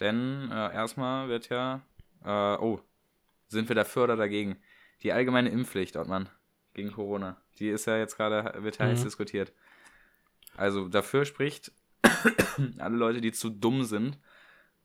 denn 0.00 0.48
äh, 0.50 0.72
erstmal 0.72 1.28
wird 1.28 1.48
ja, 1.48 1.82
äh, 2.24 2.56
oh, 2.60 2.80
sind 3.48 3.68
wir 3.68 3.76
dafür 3.76 4.04
oder 4.04 4.16
dagegen? 4.16 4.56
Die 5.02 5.12
allgemeine 5.12 5.48
Impfpflicht, 5.50 5.96
Ottmann, 5.96 6.28
gegen 6.74 6.92
Corona, 6.92 7.36
die 7.58 7.68
ist 7.68 7.86
ja 7.86 7.98
jetzt 7.98 8.16
gerade, 8.16 8.62
wird 8.62 8.78
heiß 8.78 9.00
Mhm. 9.00 9.04
diskutiert. 9.04 9.52
Also 10.56 10.88
dafür 10.88 11.24
spricht 11.24 11.72
alle 12.78 12.96
Leute, 12.96 13.20
die 13.20 13.32
zu 13.32 13.50
dumm 13.50 13.84
sind, 13.84 14.18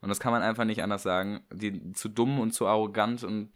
und 0.00 0.08
das 0.08 0.20
kann 0.20 0.32
man 0.32 0.42
einfach 0.42 0.64
nicht 0.64 0.82
anders 0.82 1.02
sagen, 1.02 1.44
die 1.50 1.92
zu 1.92 2.08
dumm 2.08 2.38
und 2.38 2.52
zu 2.52 2.66
arrogant 2.66 3.24
und 3.24 3.52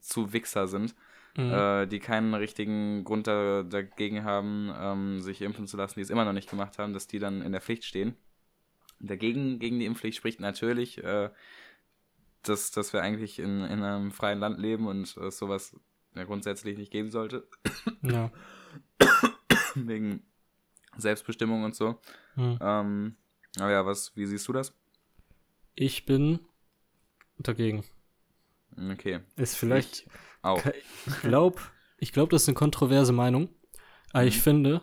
zu 0.00 0.32
Wichser 0.32 0.66
sind, 0.66 0.94
Mhm. 1.36 1.50
äh, 1.50 1.86
die 1.86 1.98
keinen 1.98 2.34
richtigen 2.34 3.04
Grund 3.04 3.26
da, 3.26 3.62
dagegen 3.62 4.24
haben, 4.24 4.72
ähm, 4.76 5.20
sich 5.20 5.40
impfen 5.40 5.66
zu 5.66 5.76
lassen, 5.76 5.94
die 5.96 6.02
es 6.02 6.10
immer 6.10 6.24
noch 6.24 6.34
nicht 6.34 6.50
gemacht 6.50 6.78
haben, 6.78 6.92
dass 6.92 7.06
die 7.06 7.18
dann 7.18 7.40
in 7.42 7.52
der 7.52 7.60
Pflicht 7.60 7.84
stehen. 7.84 8.16
dagegen 9.00 9.58
gegen 9.58 9.78
die 9.78 9.86
Impfpflicht 9.86 10.18
spricht 10.18 10.40
natürlich, 10.40 11.02
äh, 11.02 11.30
dass, 12.42 12.70
dass 12.70 12.92
wir 12.92 13.02
eigentlich 13.02 13.38
in, 13.38 13.62
in 13.62 13.82
einem 13.82 14.12
freien 14.12 14.40
Land 14.40 14.58
leben 14.58 14.86
und 14.86 15.16
äh, 15.16 15.30
sowas 15.30 15.76
ja 16.14 16.24
grundsätzlich 16.24 16.76
nicht 16.76 16.92
geben 16.92 17.10
sollte. 17.10 17.48
Ja. 18.02 18.30
Wegen 19.74 20.22
Selbstbestimmung 20.96 21.64
und 21.64 21.74
so. 21.74 21.98
Hm. 22.34 22.58
Ähm, 22.60 23.16
aber 23.58 23.70
ja, 23.70 23.86
was, 23.86 24.14
wie 24.16 24.26
siehst 24.26 24.46
du 24.48 24.52
das? 24.52 24.74
Ich 25.74 26.04
bin 26.04 26.40
dagegen. 27.38 27.84
Okay. 28.76 29.20
Ist 29.36 29.56
vielleicht. 29.56 30.06
Ich 30.06 30.06
auch. 30.42 30.62
Ich 31.06 31.20
glaube, 31.22 31.60
ich 31.98 32.12
glaub, 32.12 32.30
das 32.30 32.42
ist 32.42 32.48
eine 32.48 32.54
kontroverse 32.54 33.12
Meinung. 33.12 33.48
Aber 34.12 34.24
ich 34.24 34.36
Mhm. 34.36 34.40
finde, 34.40 34.82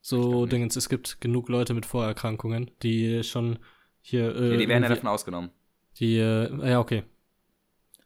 so 0.00 0.42
nicht. 0.42 0.52
Dingens, 0.52 0.76
es 0.76 0.88
gibt 0.88 1.20
genug 1.20 1.48
Leute 1.48 1.74
mit 1.74 1.86
Vorerkrankungen, 1.86 2.70
die 2.82 3.22
schon 3.24 3.58
hier. 4.02 4.34
Äh, 4.36 4.52
Ja, 4.52 4.56
die 4.58 4.68
werden 4.68 4.82
ja 4.82 4.88
davon 4.90 5.08
ausgenommen. 5.08 5.50
Die, 5.98 6.16
äh, 6.18 6.68
ja, 6.70 6.80
okay. 6.80 7.04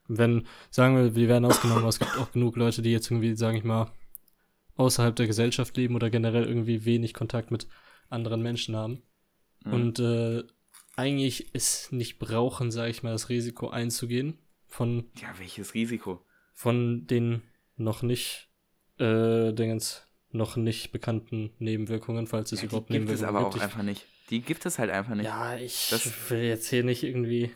Wenn, 0.06 0.46
sagen 0.70 0.96
wir, 0.96 1.14
wir 1.14 1.28
werden 1.28 1.44
ausgenommen, 1.44 1.82
aber 1.82 1.88
es 1.88 1.98
gibt 1.98 2.16
auch 2.18 2.32
genug 2.32 2.56
Leute, 2.56 2.82
die 2.82 2.90
jetzt 2.90 3.10
irgendwie, 3.10 3.34
sage 3.36 3.58
ich 3.58 3.64
mal, 3.64 3.90
außerhalb 4.76 5.14
der 5.14 5.26
Gesellschaft 5.26 5.76
leben 5.76 5.94
oder 5.94 6.10
generell 6.10 6.44
irgendwie 6.44 6.84
wenig 6.84 7.14
Kontakt 7.14 7.50
mit 7.50 7.66
anderen 8.08 8.42
Menschen 8.42 8.74
haben. 8.76 9.02
Mhm. 9.64 9.72
Und 9.72 9.98
äh, 10.00 10.42
eigentlich 10.96 11.50
es 11.52 11.92
nicht 11.92 12.18
brauchen, 12.18 12.70
sage 12.70 12.90
ich 12.90 13.02
mal, 13.02 13.12
das 13.12 13.28
Risiko 13.28 13.68
einzugehen 13.70 14.38
von, 14.66 15.10
ja, 15.20 15.28
welches 15.38 15.74
Risiko? 15.74 16.24
Von 16.60 17.06
den 17.06 17.40
noch 17.78 18.02
nicht, 18.02 18.50
äh, 18.98 19.52
Dingens, 19.54 20.06
noch 20.30 20.56
nicht 20.56 20.92
bekannten 20.92 21.50
Nebenwirkungen, 21.58 22.26
falls 22.26 22.52
es 22.52 22.60
Ja, 22.60 22.62
die 22.62 22.66
überhaupt 22.66 22.88
gibt 22.88 23.08
es 23.08 23.08
Nebenwirkungen 23.22 23.36
aber 23.36 23.46
auch 23.46 23.50
gibt. 23.52 23.56
Ich- 23.64 23.70
einfach 23.70 23.82
nicht. 23.82 24.06
Die 24.28 24.42
gibt 24.42 24.66
es 24.66 24.78
halt 24.78 24.90
einfach 24.90 25.14
nicht. 25.14 25.24
ja, 25.24 25.56
ich 25.56 25.88
Das- 25.90 26.30
will 26.30 26.42
jetzt 26.42 26.68
hier 26.68 26.84
nicht 26.84 27.02
irgendwie. 27.02 27.50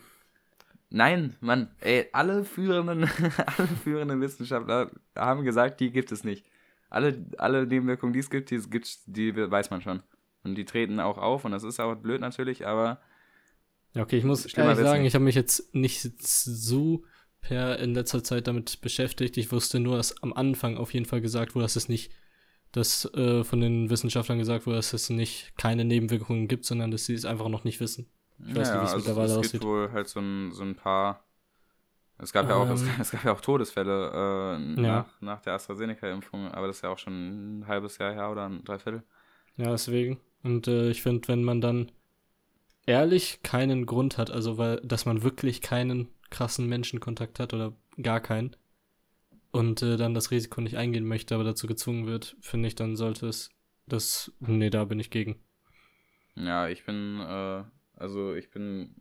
Nein, 0.89 1.35
Mann, 1.39 1.69
ey, 1.81 2.07
alle 2.13 2.43
führenden, 2.45 3.03
alle 3.59 3.67
führenden 3.83 4.21
Wissenschaftler 4.21 4.89
haben 5.15 5.43
gesagt, 5.43 5.79
die 5.81 5.91
gibt 5.91 6.11
es 6.11 6.23
nicht. 6.23 6.43
Alle, 6.89 7.25
alle 7.37 7.67
Nebenwirkungen, 7.67 8.11
die 8.13 8.19
es 8.19 8.29
gibt, 8.31 8.49
die, 8.49 8.55
es 8.55 8.69
gibt, 8.71 8.87
die 9.05 9.35
weiß 9.35 9.69
man 9.69 9.81
schon. 9.83 10.01
Und 10.43 10.55
die 10.55 10.65
treten 10.65 10.99
auch 10.99 11.19
auf 11.19 11.45
und 11.45 11.51
das 11.51 11.63
ist 11.63 11.79
auch 11.79 11.93
blöd 11.95 12.21
natürlich, 12.21 12.65
aber 12.65 12.99
Ja, 13.93 14.01
okay, 14.01 14.17
ich 14.17 14.23
muss 14.23 14.45
ehrlich 14.51 14.77
sagen, 14.79 15.05
ich 15.05 15.13
habe 15.13 15.23
mich 15.25 15.35
jetzt 15.35 15.73
nicht 15.75 16.01
so 16.01 17.03
per 17.47 17.79
in 17.79 17.93
letzter 17.93 18.23
Zeit 18.23 18.47
damit 18.47 18.81
beschäftigt. 18.81 19.37
Ich 19.37 19.51
wusste 19.51 19.79
nur, 19.79 19.97
dass 19.97 20.21
am 20.23 20.33
Anfang 20.33 20.77
auf 20.77 20.93
jeden 20.93 21.05
Fall 21.05 21.21
gesagt 21.21 21.55
wurde, 21.55 21.65
dass 21.65 21.75
es 21.75 21.87
nicht, 21.89 22.11
dass 22.71 23.05
äh, 23.13 23.43
von 23.43 23.61
den 23.61 23.89
Wissenschaftlern 23.89 24.39
gesagt 24.39 24.65
wurde, 24.65 24.77
dass 24.77 24.93
es 24.93 25.09
nicht 25.09 25.53
keine 25.57 25.85
Nebenwirkungen 25.85 26.47
gibt, 26.47 26.65
sondern 26.65 26.91
dass 26.91 27.05
sie 27.05 27.13
es 27.13 27.25
einfach 27.25 27.47
noch 27.49 27.63
nicht 27.63 27.79
wissen. 27.79 28.07
Ich 28.39 28.55
weiß 28.55 28.71
nicht, 28.71 28.81
wie 28.81 28.85
es 28.85 28.95
mittlerweile 28.95 29.31
es 29.31 29.37
aussieht. 29.37 29.51
gibt 29.53 29.63
wohl 29.63 29.91
halt 29.91 30.07
so 30.09 30.19
ein, 30.19 30.51
so 30.51 30.63
ein 30.63 30.75
paar. 30.75 31.23
Es 32.17 32.31
gab 32.33 32.47
ja 32.49 32.55
auch, 32.55 32.69
es, 32.69 32.81
Ähm. 32.81 32.89
es 32.99 33.11
gab 33.11 33.23
ja 33.25 33.31
auch 33.33 33.41
Todesfälle 33.41 34.11
äh, 34.13 34.81
Ja. 34.81 34.81
nach, 34.81 35.21
nach 35.21 35.41
der 35.41 35.53
AstraZeneca-Impfung, 35.53 36.49
aber 36.51 36.67
das 36.67 36.77
ist 36.77 36.81
ja 36.83 36.89
auch 36.89 36.97
schon 36.99 37.59
ein 37.59 37.67
halbes 37.67 37.97
Jahr 37.97 38.13
her 38.13 38.31
oder 38.31 38.47
ein 38.49 38.63
Dreiviertel. 38.63 39.03
Ja, 39.57 39.69
deswegen. 39.71 40.19
Und 40.43 40.67
äh, 40.67 40.89
ich 40.89 41.01
finde, 41.01 41.27
wenn 41.27 41.43
man 41.43 41.61
dann 41.61 41.91
ehrlich 42.85 43.39
keinen 43.43 43.85
Grund 43.85 44.17
hat, 44.17 44.31
also 44.31 44.57
weil, 44.57 44.77
dass 44.83 45.05
man 45.05 45.23
wirklich 45.23 45.61
keinen 45.61 46.07
krassen 46.29 46.67
Menschenkontakt 46.67 47.39
hat 47.39 47.53
oder 47.53 47.73
gar 48.01 48.19
keinen 48.19 48.55
und 49.51 49.81
äh, 49.81 49.97
dann 49.97 50.13
das 50.13 50.31
Risiko 50.31 50.61
nicht 50.61 50.77
eingehen 50.77 51.05
möchte, 51.07 51.35
aber 51.35 51.43
dazu 51.43 51.67
gezwungen 51.67 52.07
wird, 52.07 52.35
finde 52.41 52.67
ich, 52.67 52.75
dann 52.75 52.95
sollte 52.95 53.27
es 53.27 53.49
das, 53.87 54.31
nee, 54.39 54.69
da 54.69 54.85
bin 54.85 54.99
ich 54.99 55.11
gegen. 55.11 55.39
Ja, 56.35 56.67
ich 56.67 56.85
bin, 56.85 57.19
äh, 57.21 57.63
also 57.95 58.33
ich 58.35 58.49
bin 58.51 58.95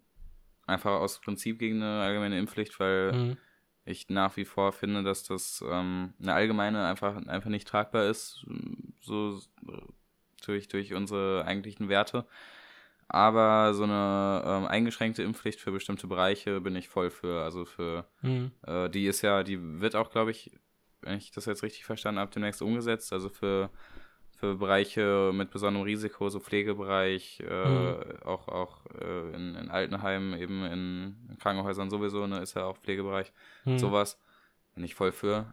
einfach 0.67 0.93
aus 0.93 1.21
Prinzip 1.21 1.59
gegen 1.59 1.83
eine 1.83 2.03
allgemeine 2.03 2.39
Impfpflicht, 2.39 2.79
weil 2.79 3.13
Mhm. 3.13 3.37
ich 3.85 4.09
nach 4.09 4.37
wie 4.37 4.45
vor 4.45 4.73
finde, 4.73 5.03
dass 5.03 5.25
das 5.25 5.63
ähm, 5.69 6.15
eine 6.23 6.35
allgemeine 6.35 6.87
einfach, 6.87 7.17
einfach 7.27 7.51
nicht 7.51 7.69
tragbar 7.69 8.09
ist, 8.09 8.47
so 9.03 9.41
durch, 10.47 10.69
durch 10.69 10.95
unsere 10.95 11.45
eigentlichen 11.45 11.89
Werte. 11.89 12.27
Aber 13.09 13.75
so 13.75 13.85
eine 13.85 14.43
ähm, 14.47 14.67
eingeschränkte 14.67 15.23
Impfpflicht 15.23 15.61
für 15.61 15.73
bestimmte 15.73 16.07
Bereiche 16.07 16.61
bin 16.61 16.75
ich 16.77 16.89
voll 16.89 17.11
für. 17.11 17.43
Also 17.43 17.65
für, 17.65 18.07
Mhm. 18.23 18.51
äh, 18.67 18.89
die 18.89 19.07
ist 19.07 19.23
ja, 19.23 19.43
die 19.43 19.81
wird 19.81 19.95
auch, 19.95 20.11
glaube 20.11 20.31
ich, 20.31 20.51
wenn 21.03 21.19
ich 21.19 21.31
das 21.31 21.45
jetzt 21.45 21.63
richtig 21.63 21.85
verstanden 21.85 22.21
habe, 22.21 22.31
demnächst 22.33 22.63
umgesetzt. 22.63 23.13
Also 23.13 23.29
für, 23.29 23.69
für 24.39 24.57
Bereiche 24.57 25.33
mit 25.35 25.51
besonderem 25.51 25.85
Risiko, 25.85 26.29
so 26.31 26.41
Pflegebereich, 26.41 27.41
äh, 27.41 28.25
auch, 28.25 28.49
auch 28.49 28.87
äh, 29.01 29.35
in, 29.35 29.55
in 29.55 29.71
Altenheimen, 29.71 30.39
eben 30.41 30.65
in 30.65 31.37
Krankenhäusern 31.41 31.91
sowieso, 31.91 32.27
ne, 32.27 32.41
ist 32.41 32.55
ja 32.55 32.65
auch 32.65 32.79
Pflegebereich 32.79 33.33
Mhm. 33.67 33.79
sowas. 33.79 34.19
Bin 34.75 34.85
ich 34.85 34.95
voll 34.95 35.13
für. 35.13 35.53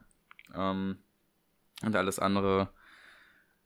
Ähm, 0.55 0.97
und 1.83 1.95
alles 1.95 2.17
andere, 2.17 2.69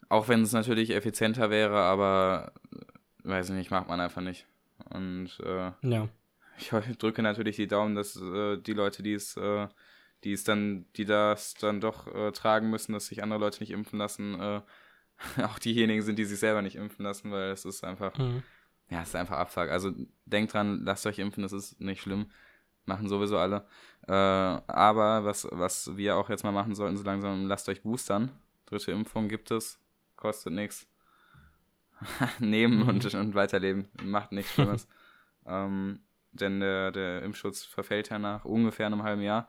auch 0.09 0.27
wenn 0.27 0.41
es 0.41 0.53
natürlich 0.53 0.89
effizienter 0.91 1.49
wäre, 1.49 1.77
aber 1.77 2.51
weiß 3.25 3.49
ich 3.49 3.55
nicht, 3.55 3.71
macht 3.71 3.87
man 3.87 3.99
einfach 3.99 4.21
nicht. 4.21 4.45
Und 4.89 5.29
äh, 5.43 5.71
Ja. 5.81 6.07
ich 6.57 6.69
drücke 6.97 7.21
natürlich 7.21 7.55
die 7.55 7.67
Daumen, 7.67 7.95
dass 7.95 8.15
äh, 8.15 8.57
die 8.57 8.73
Leute, 8.73 9.03
die 9.03 9.13
es, 9.13 9.35
äh, 9.37 9.67
die 10.23 10.33
es 10.33 10.43
dann, 10.43 10.85
die 10.95 11.05
das 11.05 11.53
dann 11.55 11.81
doch 11.81 12.07
äh, 12.13 12.31
tragen 12.31 12.69
müssen, 12.69 12.93
dass 12.93 13.07
sich 13.07 13.21
andere 13.23 13.39
Leute 13.39 13.59
nicht 13.61 13.71
impfen 13.71 13.99
lassen, 13.99 14.39
äh, 14.39 14.61
auch 15.43 15.59
diejenigen 15.59 16.01
sind, 16.01 16.17
die 16.19 16.25
sich 16.25 16.39
selber 16.39 16.61
nicht 16.61 16.75
impfen 16.75 17.03
lassen, 17.03 17.31
weil 17.31 17.51
es 17.51 17.65
ist 17.65 17.83
einfach, 17.83 18.17
Mhm. 18.17 18.43
ja, 18.89 19.01
es 19.01 19.09
ist 19.09 19.15
einfach 19.15 19.37
Abfuck. 19.37 19.69
Also 19.69 19.91
denkt 20.25 20.53
dran, 20.53 20.83
lasst 20.83 21.05
euch 21.05 21.19
impfen, 21.19 21.43
das 21.43 21.53
ist 21.53 21.79
nicht 21.79 22.01
schlimm. 22.01 22.27
Machen 22.87 23.09
sowieso 23.09 23.37
alle. 23.39 23.65
Äh, 24.07 24.11
aber 24.11 25.25
was, 25.25 25.47
was 25.51 25.97
wir 25.97 26.17
auch 26.17 26.29
jetzt 26.29 26.43
mal 26.43 26.51
machen 26.51 26.75
sollten, 26.75 26.97
so 26.97 27.03
langsam, 27.03 27.47
lasst 27.47 27.67
euch 27.69 27.81
boostern. 27.81 28.29
Dritte 28.67 28.91
Impfung 28.91 29.27
gibt 29.27 29.49
es, 29.51 29.79
kostet 30.15 30.53
nichts. 30.53 30.85
Nehmen 32.39 32.79
Mhm. 32.83 32.89
und, 32.89 33.13
und 33.15 33.35
weiterleben. 33.35 33.87
Macht 34.03 34.31
nichts 34.31 34.53
Schlimmes. 34.53 34.87
ähm, 35.45 35.99
denn 36.31 36.59
der, 36.59 36.91
der 36.91 37.23
Impfschutz 37.23 37.63
verfällt 37.63 38.09
ja 38.09 38.19
nach 38.19 38.45
ungefähr 38.45 38.85
einem 38.87 39.03
halben 39.03 39.21
Jahr. 39.21 39.47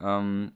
Ähm, 0.00 0.52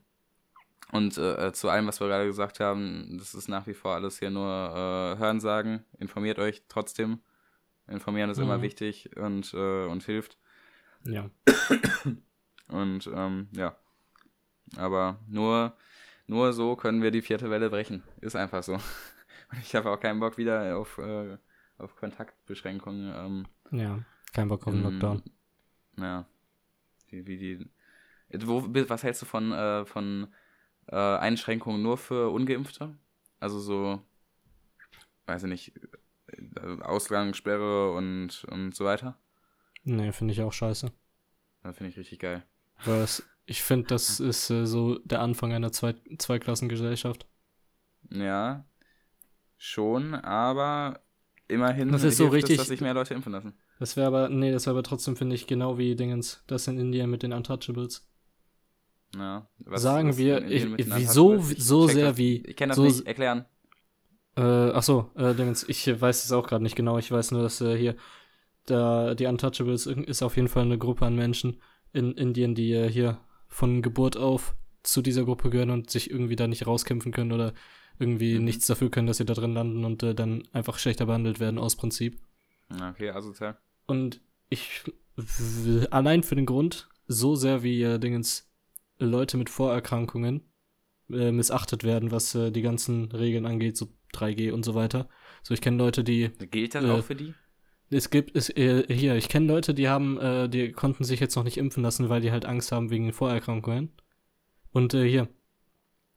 und 0.91 1.17
äh, 1.17 1.53
zu 1.53 1.69
allem, 1.69 1.87
was 1.87 1.99
wir 2.01 2.07
gerade 2.07 2.25
gesagt 2.25 2.59
haben, 2.59 3.17
das 3.17 3.33
ist 3.33 3.47
nach 3.47 3.65
wie 3.67 3.73
vor 3.73 3.95
alles 3.95 4.19
hier 4.19 4.29
nur 4.29 4.49
äh, 4.49 5.17
Hörensagen. 5.19 5.85
Informiert 5.99 6.37
euch 6.39 6.63
trotzdem. 6.67 7.19
Informieren 7.87 8.29
ist 8.29 8.39
immer 8.39 8.57
Mhm. 8.57 8.61
wichtig 8.63 9.15
und, 9.17 9.53
äh, 9.53 9.85
und 9.85 10.03
hilft. 10.03 10.37
Ja. 11.03 11.29
Und 12.67 13.09
ähm, 13.13 13.49
ja. 13.51 13.75
Aber 14.77 15.19
nur, 15.27 15.75
nur 16.27 16.53
so 16.53 16.75
können 16.77 17.01
wir 17.01 17.11
die 17.11 17.21
vierte 17.21 17.49
Welle 17.49 17.69
brechen. 17.69 18.01
Ist 18.21 18.35
einfach 18.37 18.63
so. 18.63 18.77
Ich 19.61 19.75
habe 19.75 19.89
auch 19.91 19.99
keinen 19.99 20.19
Bock 20.19 20.37
wieder 20.37 20.77
auf, 20.77 20.97
äh, 20.97 21.37
auf 21.77 21.95
Kontaktbeschränkungen. 21.95 23.13
Ähm, 23.13 23.47
Ja. 23.77 23.99
Kein 24.33 24.47
Bock 24.47 24.65
auf 24.65 24.73
den 24.73 24.83
Lockdown. 24.83 25.23
Ja. 25.97 26.25
Wie, 27.09 27.27
wie 27.27 27.37
die. 27.37 27.69
Wo, 28.45 28.63
was 28.87 29.03
hältst 29.03 29.21
du 29.21 29.25
von, 29.25 29.51
äh, 29.51 29.85
von 29.85 30.33
äh, 30.87 30.95
Einschränkungen 30.95 31.81
nur 31.81 31.97
für 31.97 32.29
Ungeimpfte? 32.29 32.97
Also 33.41 33.59
so, 33.59 34.01
weiß 35.25 35.43
ich 35.43 35.49
nicht, 35.49 35.73
äh, 36.27 36.81
Ausgangssperre 36.81 37.91
und, 37.91 38.45
und 38.45 38.73
so 38.73 38.85
weiter? 38.85 39.17
Nee, 39.83 40.13
finde 40.13 40.31
ich 40.33 40.41
auch 40.41 40.53
scheiße. 40.53 40.91
Finde 41.73 41.87
ich 41.87 41.97
richtig 41.97 42.19
geil. 42.19 42.43
Es, 42.85 43.23
ich 43.45 43.61
finde, 43.63 43.87
das 43.87 44.19
ist 44.19 44.49
äh, 44.49 44.65
so 44.65 44.97
der 44.99 45.21
Anfang 45.21 45.51
einer 45.51 45.71
Zwei 45.71 45.95
Zweiklassengesellschaft. 46.17 47.27
Ja, 48.09 48.65
schon, 49.63 50.15
aber 50.15 51.01
immerhin 51.47 51.91
Das 51.91 52.03
ist 52.03 52.17
so 52.17 52.27
richtig- 52.29 52.53
es, 52.55 52.57
dass 52.61 52.67
sich 52.69 52.81
mehr 52.81 52.95
Leute 52.95 53.13
impfen 53.13 53.31
lassen. 53.31 53.53
Das 53.79 53.95
wäre 53.95 54.07
aber, 54.07 54.27
nee, 54.29 54.51
das 54.51 54.65
wäre 54.65 54.75
aber 54.75 54.81
trotzdem, 54.83 55.15
finde 55.15 55.35
ich, 55.35 55.45
genau 55.45 55.77
wie 55.77 55.95
Dingens, 55.95 56.43
das 56.47 56.67
in 56.67 56.79
Indien 56.79 57.11
mit 57.11 57.21
den 57.21 57.31
Untouchables. 57.31 58.07
Ja, 59.15 59.47
Sagen 59.75 60.09
was 60.09 60.17
wir, 60.17 60.49
ich- 60.49 60.67
wieso 60.77 61.37
so 61.39 61.87
sehr 61.87 62.07
das, 62.09 62.17
wie- 62.17 62.43
Ich 62.45 62.55
kenne 62.55 62.69
das 62.71 62.77
so- 62.77 62.83
nicht, 62.85 63.05
erklären. 63.05 63.45
Äh, 64.35 64.41
ach 64.41 64.81
so, 64.83 65.11
äh, 65.15 65.35
Dingens, 65.35 65.63
ich 65.67 65.85
weiß 66.01 66.23
es 66.25 66.31
auch 66.31 66.47
gerade 66.47 66.63
nicht 66.63 66.75
genau. 66.75 66.97
Ich 66.97 67.11
weiß 67.11 67.31
nur, 67.31 67.43
dass 67.43 67.59
äh, 67.61 67.77
hier 67.77 67.95
da 68.65 69.13
die 69.13 69.25
Untouchables 69.27 69.85
ist 69.85 70.23
auf 70.23 70.37
jeden 70.37 70.47
Fall 70.47 70.63
eine 70.63 70.77
Gruppe 70.77 71.05
an 71.05 71.15
Menschen 71.15 71.61
in 71.93 72.13
Indien, 72.13 72.55
die 72.55 72.71
äh, 72.73 72.89
hier 72.89 73.19
von 73.47 73.81
Geburt 73.83 74.15
auf 74.17 74.55
zu 74.83 75.01
dieser 75.03 75.25
Gruppe 75.25 75.49
gehören 75.49 75.69
und 75.69 75.89
sich 75.91 76.09
irgendwie 76.09 76.35
da 76.37 76.47
nicht 76.47 76.65
rauskämpfen 76.65 77.11
können 77.11 77.33
oder 77.33 77.53
irgendwie 78.01 78.37
Mhm. 78.39 78.45
nichts 78.45 78.67
dafür 78.67 78.89
können, 78.89 79.07
dass 79.07 79.17
sie 79.17 79.25
da 79.25 79.33
drin 79.33 79.53
landen 79.53 79.85
und 79.85 80.03
äh, 80.03 80.13
dann 80.15 80.43
einfach 80.51 80.77
schlechter 80.79 81.05
behandelt 81.05 81.39
werden 81.39 81.57
aus 81.59 81.75
Prinzip. 81.75 82.19
Okay, 82.89 83.09
asozial. 83.11 83.57
Und 83.85 84.21
ich 84.49 84.83
allein 85.91 86.23
für 86.23 86.35
den 86.35 86.45
Grund, 86.45 86.89
so 87.07 87.35
sehr 87.35 87.63
wie 87.63 87.81
äh, 87.83 87.99
Dingens 87.99 88.49
Leute 88.99 89.37
mit 89.37 89.49
Vorerkrankungen 89.49 90.41
äh, 91.09 91.31
missachtet 91.31 91.83
werden, 91.83 92.11
was 92.11 92.33
äh, 92.35 92.51
die 92.51 92.61
ganzen 92.61 93.11
Regeln 93.11 93.45
angeht, 93.45 93.77
so 93.77 93.87
3G 94.13 94.51
und 94.51 94.63
so 94.63 94.75
weiter. 94.75 95.09
So, 95.43 95.53
ich 95.53 95.61
kenne 95.61 95.77
Leute, 95.77 96.03
die, 96.03 96.29
Gilt 96.51 96.75
das 96.75 96.83
Äh, 96.83 96.89
auch 96.91 97.03
für 97.03 97.15
die? 97.15 97.33
es 97.89 98.09
gibt, 98.09 98.35
es, 98.35 98.49
äh, 98.49 98.85
hier, 98.93 99.15
ich 99.15 99.27
kenne 99.27 99.47
Leute, 99.47 99.73
die 99.73 99.89
haben, 99.89 100.17
äh, 100.19 100.47
die 100.49 100.71
konnten 100.71 101.03
sich 101.03 101.19
jetzt 101.19 101.35
noch 101.35 101.43
nicht 101.43 101.57
impfen 101.57 101.83
lassen, 101.83 102.07
weil 102.09 102.21
die 102.21 102.31
halt 102.31 102.45
Angst 102.45 102.71
haben 102.71 102.89
wegen 102.89 103.11
Vorerkrankungen. 103.11 103.91
Und 104.71 104.93
hier, 104.93 105.27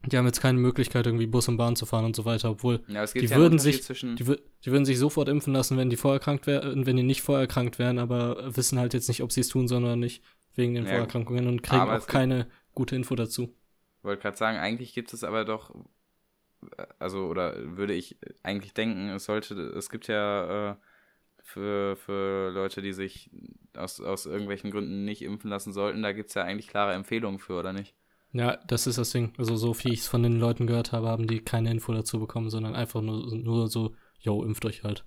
die 0.06 0.16
haben 0.18 0.26
jetzt 0.26 0.40
keine 0.40 0.58
Möglichkeit, 0.58 1.06
irgendwie 1.06 1.26
Bus 1.26 1.48
und 1.48 1.56
Bahn 1.56 1.76
zu 1.76 1.86
fahren 1.86 2.04
und 2.04 2.16
so 2.16 2.24
weiter, 2.24 2.50
obwohl 2.50 2.84
Ja, 2.86 3.02
es 3.02 3.12
gibt 3.14 3.22
die 3.22 3.30
ja 3.30 3.36
würden 3.36 3.58
sich, 3.58 3.82
zwischen. 3.82 4.16
die, 4.18 4.24
die 4.24 4.70
würden 4.70 4.84
sich 4.84 4.98
sofort 4.98 5.28
impfen 5.28 5.52
lassen, 5.52 5.76
wenn 5.76 5.90
die 5.90 5.96
vorerkrankt 5.96 6.46
wären, 6.46 6.86
wenn 6.86 6.96
die 6.96 7.02
nicht 7.02 7.22
vorerkrankt 7.22 7.78
wären, 7.78 7.98
aber 7.98 8.56
wissen 8.56 8.78
halt 8.78 8.94
jetzt 8.94 9.08
nicht, 9.08 9.22
ob 9.22 9.32
sie 9.32 9.40
es 9.40 9.48
tun, 9.48 9.68
sondern 9.68 10.00
nicht 10.00 10.22
wegen 10.54 10.74
den 10.74 10.86
Ja, 10.86 10.88
Vorerkrankungen 10.88 11.46
und 11.48 11.62
kriegen 11.62 11.88
auch 11.88 12.06
keine 12.06 12.48
gute 12.74 12.96
Info 12.96 13.14
dazu. 13.14 13.54
wollte 14.02 14.22
gerade 14.22 14.36
sagen, 14.36 14.58
eigentlich 14.58 14.94
gibt 14.94 15.12
es 15.12 15.24
aber 15.24 15.44
doch, 15.44 15.74
äh, 16.78 16.86
also, 16.98 17.26
oder 17.28 17.54
würde 17.76 17.94
ich 17.94 18.18
eigentlich 18.42 18.74
denken, 18.74 19.10
es 19.10 19.24
sollte, 19.24 19.54
es 19.54 19.90
gibt 19.90 20.08
ja 20.08 20.72
äh, 20.72 20.76
für, 21.42 21.96
für 21.96 22.50
Leute, 22.52 22.82
die 22.82 22.92
sich 22.92 23.30
aus, 23.76 24.00
aus 24.00 24.26
irgendwelchen 24.26 24.70
Gründen 24.70 25.04
nicht 25.04 25.22
impfen 25.22 25.50
lassen 25.50 25.72
sollten, 25.72 26.02
da 26.02 26.12
gibt 26.12 26.30
es 26.30 26.34
ja 26.34 26.44
eigentlich 26.44 26.68
klare 26.68 26.94
Empfehlungen 26.94 27.38
für, 27.40 27.58
oder 27.60 27.72
nicht? 27.72 27.94
Ja, 28.34 28.56
das 28.66 28.86
ist 28.86 28.98
das 28.98 29.10
Ding. 29.10 29.32
Also 29.38 29.56
so 29.56 29.72
viel 29.74 29.92
ich 29.92 30.00
es 30.00 30.08
von 30.08 30.22
den 30.22 30.38
Leuten 30.40 30.66
gehört 30.66 30.90
habe, 30.92 31.08
haben 31.08 31.26
die 31.26 31.40
keine 31.40 31.70
Info 31.70 31.92
dazu 31.92 32.18
bekommen, 32.18 32.50
sondern 32.50 32.74
einfach 32.74 33.00
nur, 33.00 33.34
nur 33.34 33.68
so, 33.68 33.94
yo, 34.18 34.42
impft 34.42 34.64
euch 34.66 34.82
halt. 34.82 35.04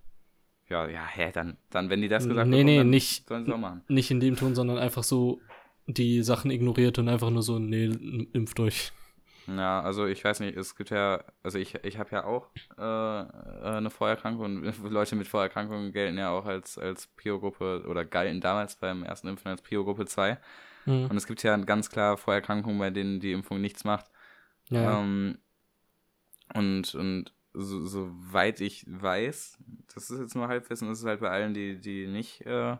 Ja, 0.70 0.88
ja, 0.90 1.06
hä, 1.06 1.32
dann, 1.34 1.58
dann 1.70 1.90
wenn 1.90 2.02
die 2.02 2.08
das 2.08 2.28
gesagt 2.28 2.48
Nee, 2.50 2.58
bekommen, 2.58 2.66
nee, 2.66 2.78
dann 2.78 2.90
nicht- 2.90 3.28
sollen 3.28 3.46
sie 3.46 3.54
auch 3.54 3.58
machen. 3.58 3.84
Nicht 3.90 4.12
in 4.12 4.20
dem 4.20 4.36
Ton, 4.38 4.56
sondern 4.56 4.78
einfach 4.78 5.04
so 5.04 5.42
die 5.88 6.24
Sachen 6.24 6.52
ignoriert 6.52 7.00
und 7.00 7.10
einfach 7.10 7.30
nur 7.30 7.44
so, 7.44 7.60
nee, 7.60 7.86
impft 8.34 8.60
euch. 8.60 8.92
Ja, 9.48 9.82
also 9.82 10.06
ich 10.08 10.24
weiß 10.26 10.42
nicht, 10.42 10.58
es 10.58 10.76
gibt 10.76 10.90
ja, 10.90 11.24
also 11.42 11.58
ich, 11.58 11.76
ich 11.86 11.98
habe 12.00 12.10
ja 12.12 12.26
auch 12.26 12.48
äh, 12.78 12.82
äh, 12.82 13.78
eine 13.78 13.90
Vorerkrankung 13.90 14.64
und 14.64 14.84
Leute 14.90 15.16
mit 15.16 15.28
Vorerkrankungen 15.28 15.94
gelten 15.94 16.18
ja 16.18 16.32
auch 16.32 16.46
als, 16.46 16.78
als 16.78 17.08
Prio-Gruppe 17.08 17.86
oder 17.88 18.04
galten 18.04 18.42
damals 18.42 18.76
beim 18.76 19.04
ersten 19.04 19.28
Impfen 19.30 19.50
als 19.50 19.62
Prio-Gruppe 19.62 20.06
2. 20.06 20.38
Mhm. 20.88 21.10
Und 21.10 21.18
es 21.18 21.28
gibt 21.28 21.44
ja 21.44 21.56
ganz 21.58 21.90
klar 21.90 22.18
Vorerkrankungen, 22.18 22.80
bei 22.80 22.90
denen 22.92 23.20
die 23.20 23.32
Impfung 23.34 23.62
nichts 23.62 23.84
macht. 23.86 24.08
Ja. 24.70 24.98
Ähm, 25.00 25.40
und 26.54 26.96
und 26.96 27.34
so, 27.54 27.86
soweit 27.88 28.62
ich 28.62 28.86
weiß, 28.88 29.58
das 29.96 30.12
ist 30.12 30.20
jetzt 30.20 30.36
nur 30.36 30.48
Halbwissen, 30.48 30.88
das 30.90 31.00
ist 31.00 31.06
halt 31.06 31.22
bei 31.22 31.30
allen, 31.32 31.54
die, 31.56 31.80
die 31.80 32.06
nicht, 32.08 32.42
äh, 32.46 32.78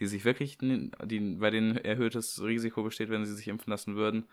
die 0.00 0.06
sich 0.06 0.24
wirklich, 0.24 0.58
die, 0.58 0.90
bei 1.38 1.50
denen 1.50 1.76
erhöhtes 1.78 2.42
Risiko 2.42 2.82
besteht, 2.84 3.10
wenn 3.10 3.24
sie 3.26 3.34
sich 3.34 3.48
impfen 3.48 3.70
lassen 3.72 3.96
würden, 3.96 4.26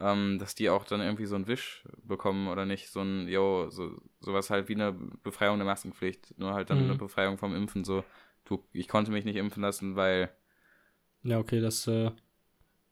ähm, 0.00 0.38
dass 0.40 0.54
die 0.56 0.70
auch 0.70 0.84
dann 0.86 1.00
irgendwie 1.02 1.26
so 1.26 1.36
einen 1.36 1.46
Wisch 1.48 1.84
bekommen 2.04 2.48
oder 2.48 2.66
nicht, 2.66 2.90
so 2.90 3.00
ein, 3.02 3.28
yo, 3.28 3.70
so, 3.70 4.00
sowas 4.20 4.50
halt 4.50 4.68
wie 4.68 4.74
eine 4.76 4.92
Befreiung 4.94 5.58
der 5.58 5.66
Maskenpflicht, 5.66 6.38
nur 6.38 6.54
halt 6.54 6.70
dann 6.70 6.78
Mhm. 6.78 6.84
eine 6.84 6.96
Befreiung 6.96 7.38
vom 7.38 7.54
Impfen, 7.54 7.84
so, 7.84 8.04
du, 8.46 8.64
ich 8.72 8.88
konnte 8.88 9.12
mich 9.12 9.24
nicht 9.26 9.36
impfen 9.36 9.62
lassen, 9.62 9.96
weil 9.96 10.30
ja, 11.22 11.38
okay, 11.38 11.60
das, 11.60 11.86
äh, 11.86 12.10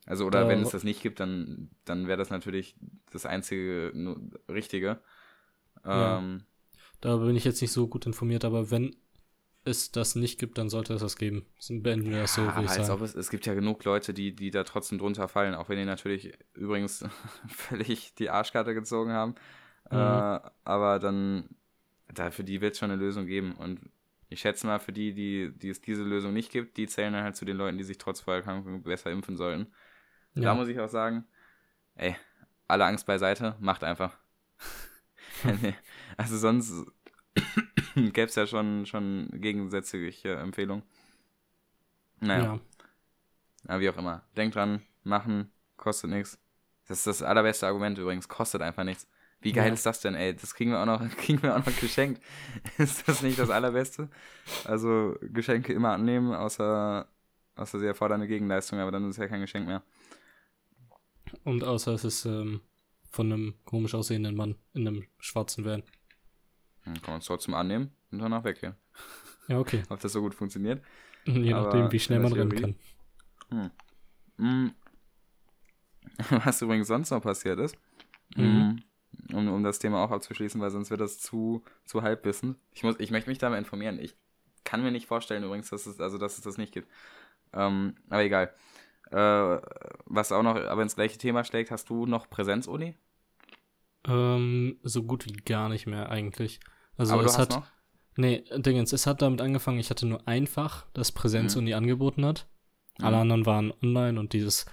also, 0.07 0.27
oder 0.27 0.43
Da- 0.43 0.49
wenn 0.49 0.61
es 0.63 0.71
das 0.71 0.85
nicht 0.85 1.03
gibt, 1.03 1.21
dann, 1.21 1.71
dann 1.85 2.07
wäre 2.09 2.19
das 2.19 2.31
natürlich 2.31 2.77
das 3.13 3.27
einzige 3.27 3.93
Richtige. 4.49 5.01
Ja. 5.85 6.19
Ähm, 6.19 6.45
da 7.01 7.17
bin 7.17 7.37
ich 7.37 7.45
jetzt 7.45 7.61
nicht 7.61 7.73
so 7.73 7.89
gut 7.89 8.07
informiert, 8.07 8.45
aber 8.45 8.71
wenn 8.71 8.95
es 9.65 9.93
das 9.93 10.15
nicht 10.17 10.39
gibt, 10.41 10.59
dann 10.59 10.69
sollte 10.69 10.95
es 10.95 11.01
das 11.03 11.17
geben. 11.17 11.47
Dann 11.69 11.83
beenden 11.83 12.11
wir 12.11 12.21
das 12.23 12.35
so, 12.35 12.43
ja, 12.43 12.55
würde 12.55 12.65
ich 12.65 12.71
als 12.71 12.89
sagen. 12.89 13.01
ob 13.01 13.01
es, 13.03 13.15
es 13.15 13.31
gibt 13.31 13.47
ja 13.47 13.55
genug 13.55 13.85
Leute, 13.85 14.13
die, 14.15 14.35
die 14.35 14.51
da 14.51 14.65
trotzdem 14.65 14.99
drunter 14.99 15.29
fallen, 15.29 15.55
auch 15.55 15.69
wenn 15.69 15.79
die 15.79 15.85
natürlich 15.85 16.33
übrigens 16.55 17.05
völlig 17.49 18.15
die 18.15 18.31
Arschkarte 18.31 18.75
gezogen 18.75 19.13
haben. 19.13 19.35
Mhm. 19.91 19.97
Äh, 19.99 20.41
aber 20.65 20.99
dann, 20.99 21.49
da, 22.13 22.31
für 22.31 22.45
die 22.45 22.61
wird 22.61 22.73
es 22.75 22.79
schon 22.79 22.91
eine 22.91 23.01
Lösung 23.03 23.27
geben. 23.27 23.53
Und 23.55 23.81
ich 24.29 24.41
schätze 24.41 24.67
mal, 24.67 24.81
für 24.81 24.93
die, 24.93 25.15
die, 25.15 25.53
die 25.57 25.69
es 25.69 25.81
diese 25.81 26.03
Lösung 26.05 26.33
nicht 26.33 26.51
gibt, 26.51 26.77
die 26.77 26.87
zählen 26.87 27.13
dann 27.13 27.25
halt 27.25 27.37
zu 27.37 27.45
den 27.45 27.57
Leuten, 27.57 27.79
die 27.79 27.85
sich 27.85 27.99
trotz 27.99 28.21
Vorerkrankung 28.21 28.83
besser 28.83 29.11
impfen 29.11 29.37
sollten. 29.37 29.69
Da 30.35 30.43
Ja. 30.43 30.55
muss 30.55 30.69
ich 30.69 30.79
auch 30.81 30.89
sagen, 30.89 31.25
ey, 31.95 32.17
alle 32.69 32.85
Angst 32.87 33.07
beiseite, 33.07 33.57
macht 33.61 33.85
einfach. 33.85 34.17
Also 36.19 36.37
sonst 36.37 36.73
gäbe 37.95 38.25
es 38.27 38.35
ja 38.35 38.47
schon, 38.47 38.85
schon 38.87 39.29
gegensätzliche 39.33 40.35
Empfehlungen. 40.35 40.85
Naja, 42.21 42.45
ja. 42.45 42.61
aber 43.67 43.81
wie 43.81 43.89
auch 43.91 43.97
immer. 43.97 44.23
Denkt 44.37 44.55
dran, 44.57 44.83
machen, 45.03 45.51
kostet 45.77 46.11
nichts. 46.11 46.39
Das 46.87 46.99
ist 46.99 47.07
das 47.07 47.23
allerbeste 47.23 47.67
Argument 47.67 47.99
übrigens, 47.99 48.29
kostet 48.29 48.61
einfach 48.63 48.85
nichts. 48.85 49.09
Wie 49.41 49.53
geil 49.53 49.69
Ja. 49.69 49.73
ist 49.73 49.87
das 49.87 50.01
denn, 50.01 50.15
ey? 50.15 50.35
Das 50.37 50.55
kriegen 50.55 50.71
wir 50.71 50.81
auch 50.81 50.87
noch, 50.87 51.01
kriegen 51.17 51.43
wir 51.43 51.57
auch 51.57 51.65
noch 51.67 51.81
geschenkt. 51.81 52.23
ist 52.79 53.09
das 53.09 53.23
nicht 53.23 53.39
das 53.39 53.51
allerbeste? 53.51 54.09
Also 54.65 55.17
Geschenke 55.23 55.73
immer 55.73 55.93
annehmen, 55.93 56.33
außer, 56.35 57.09
außer 57.57 57.79
sie 57.81 57.87
erfordern 57.87 58.21
eine 58.21 58.29
Gegenleistung, 58.29 58.79
aber 58.79 58.93
dann 58.93 59.05
ist 59.09 59.17
es 59.17 59.23
ja 59.23 59.29
kein 59.29 59.41
Geschenk 59.41 59.67
mehr. 59.67 59.83
Und 61.45 61.65
außer 61.65 61.93
es 61.93 62.05
ist 62.05 62.25
ähm, 62.25 62.61
von 63.11 63.33
einem 63.33 63.55
komisch 63.65 63.95
aussehenden 63.95 64.35
Mann 64.37 64.57
in 64.75 64.87
einem 64.87 65.07
schwarzen 65.19 65.65
Van. 65.65 65.83
Dann 66.85 66.95
kann 67.03 67.13
man 67.15 67.21
es 67.21 67.27
trotzdem 67.27 67.55
annehmen 67.55 67.91
und 68.11 68.19
danach 68.19 68.45
weggehen. 68.45 68.75
Ja, 69.49 69.59
okay. 69.59 69.83
Ob 69.89 70.01
das 70.01 70.13
so 70.13 70.21
gut 70.21 70.35
funktioniert? 70.35 70.83
Je 71.25 71.53
Aber 71.53 71.67
nachdem, 71.67 71.93
wie 71.93 72.01
schnell 72.01 72.19
man 72.21 72.33
rennen 72.33 72.77
kann. 73.51 73.71
Mm. 74.39 74.71
Was 76.45 76.61
übrigens 76.63 76.89
sonst 76.89 77.11
noch 77.11 77.23
passiert 77.23 77.59
ist, 77.61 77.77
Mhm. 78.37 78.83
mm, 79.31 79.35
um, 79.35 79.49
um 79.49 79.63
das 79.63 79.79
Thema 79.79 80.03
auch 80.03 80.11
abzuschließen, 80.11 80.61
weil 80.61 80.71
sonst 80.71 80.91
wird 80.91 81.01
das 81.01 81.19
zu, 81.19 81.63
zu 81.85 82.03
halbwissend. 82.03 82.57
Ich, 82.73 82.83
muss, 82.83 82.97
ich 82.99 83.11
möchte 83.11 83.29
mich 83.31 83.39
da 83.39 83.51
mal 83.51 83.59
informieren. 83.59 83.99
Ich 84.01 84.17
kann 84.65 84.83
mir 84.83 84.91
nicht 84.91 85.07
vorstellen 85.07 85.45
übrigens, 85.45 85.71
dass 85.71 85.87
es, 85.87 86.01
also, 86.01 86.19
dass 86.19 86.39
es 86.39 86.45
das 86.45 86.57
nicht 86.57 86.73
gibt. 86.73 86.89
Ähm, 87.53 87.97
aber 88.09 88.23
egal. 88.23 88.55
Äh, 89.13 89.61
was 90.07 90.33
auch 90.33 90.43
noch 90.43 90.57
aber 90.57 90.83
ins 90.83 90.95
gleiche 90.95 91.19
Thema 91.19 91.45
schlägt, 91.45 91.71
hast 91.71 91.91
du 91.91 92.07
noch 92.07 92.31
Präsenzuni? 92.31 92.95
Ähm, 94.07 94.79
so 94.83 95.03
gut 95.03 95.27
wie 95.27 95.33
gar 95.33 95.69
nicht 95.69 95.87
mehr 95.87 96.09
eigentlich. 96.11 96.61
Also 96.97 97.15
aber 97.15 97.25
es 97.25 97.39
hat. 97.39 97.51
noch? 97.51 97.67
Nee, 98.17 98.45
Dingens, 98.57 98.93
es 98.93 99.07
hat 99.07 99.23
damit 99.23 99.41
angefangen, 99.41 99.79
ich 99.79 99.91
hatte 99.91 100.07
nur 100.07 100.27
ein 100.27 100.47
Fach, 100.47 100.87
das 100.93 101.13
Präsenzuni 101.13 101.75
angeboten 101.75 102.25
hat. 102.27 102.47
Alle 102.99 103.17
Mhm. 103.17 103.23
anderen 103.23 103.47
waren 103.47 103.73
online 103.83 104.21
und 104.21 104.33
dieses 104.35 104.67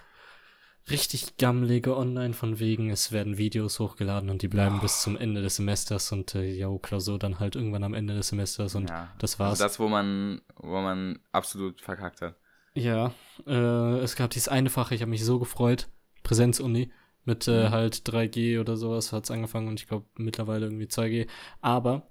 richtig 0.89 1.37
gammelige 1.37 1.95
Online 1.95 2.33
von 2.33 2.59
wegen, 2.59 2.89
es 2.89 3.11
werden 3.11 3.37
Videos 3.37 3.79
hochgeladen 3.79 4.29
und 4.29 4.41
die 4.41 4.47
bleiben 4.47 4.79
bis 4.81 5.01
zum 5.01 5.15
Ende 5.15 5.41
des 5.41 5.57
Semesters 5.57 6.11
und 6.11 6.33
äh, 6.35 6.65
Klausur 6.81 7.19
dann 7.19 7.39
halt 7.39 7.55
irgendwann 7.55 7.83
am 7.83 7.93
Ende 7.93 8.15
des 8.15 8.29
Semesters 8.29 8.75
und 8.75 8.89
ja. 8.89 9.09
das 9.19 9.39
war's. 9.39 9.61
Also 9.61 9.63
das, 9.63 9.79
wo 9.79 9.87
man, 9.87 10.41
wo 10.55 10.81
man 10.81 11.19
absolut 11.31 11.81
verkackt 11.81 12.21
hat. 12.21 12.35
Ja, 12.79 13.13
äh, 13.45 13.99
es 13.99 14.15
gab 14.15 14.29
dieses 14.31 14.47
eine 14.47 14.69
Fach, 14.69 14.91
ich 14.91 15.01
habe 15.01 15.11
mich 15.11 15.23
so 15.25 15.39
gefreut, 15.39 15.87
Präsenzuni, 16.23 16.91
mit 17.25 17.47
äh, 17.47 17.67
Mhm. 17.67 17.71
halt 17.71 18.07
3G 18.07 18.59
oder 18.59 18.77
sowas 18.77 19.11
hat's 19.13 19.31
angefangen 19.31 19.67
und 19.67 19.79
ich 19.79 19.87
glaube 19.87 20.05
mittlerweile 20.15 20.65
irgendwie 20.65 20.85
2G. 20.87 21.27
Aber 21.61 22.09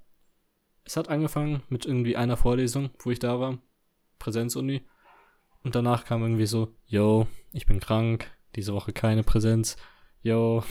es 0.84 0.96
hat 0.96 1.08
angefangen 1.08 1.62
mit 1.68 1.86
irgendwie 1.86 2.16
einer 2.16 2.36
Vorlesung, 2.36 2.90
wo 3.00 3.10
ich 3.10 3.18
da 3.18 3.40
war, 3.40 3.58
Präsenzuni. 4.18 4.82
Und 5.64 5.74
danach 5.74 6.04
kam 6.04 6.22
irgendwie 6.22 6.46
so, 6.46 6.74
yo, 6.86 7.26
ich 7.52 7.66
bin 7.66 7.80
krank, 7.80 8.30
diese 8.56 8.72
Woche 8.74 8.92
keine 8.92 9.22
Präsenz. 9.22 9.76
Yo, 10.22 10.62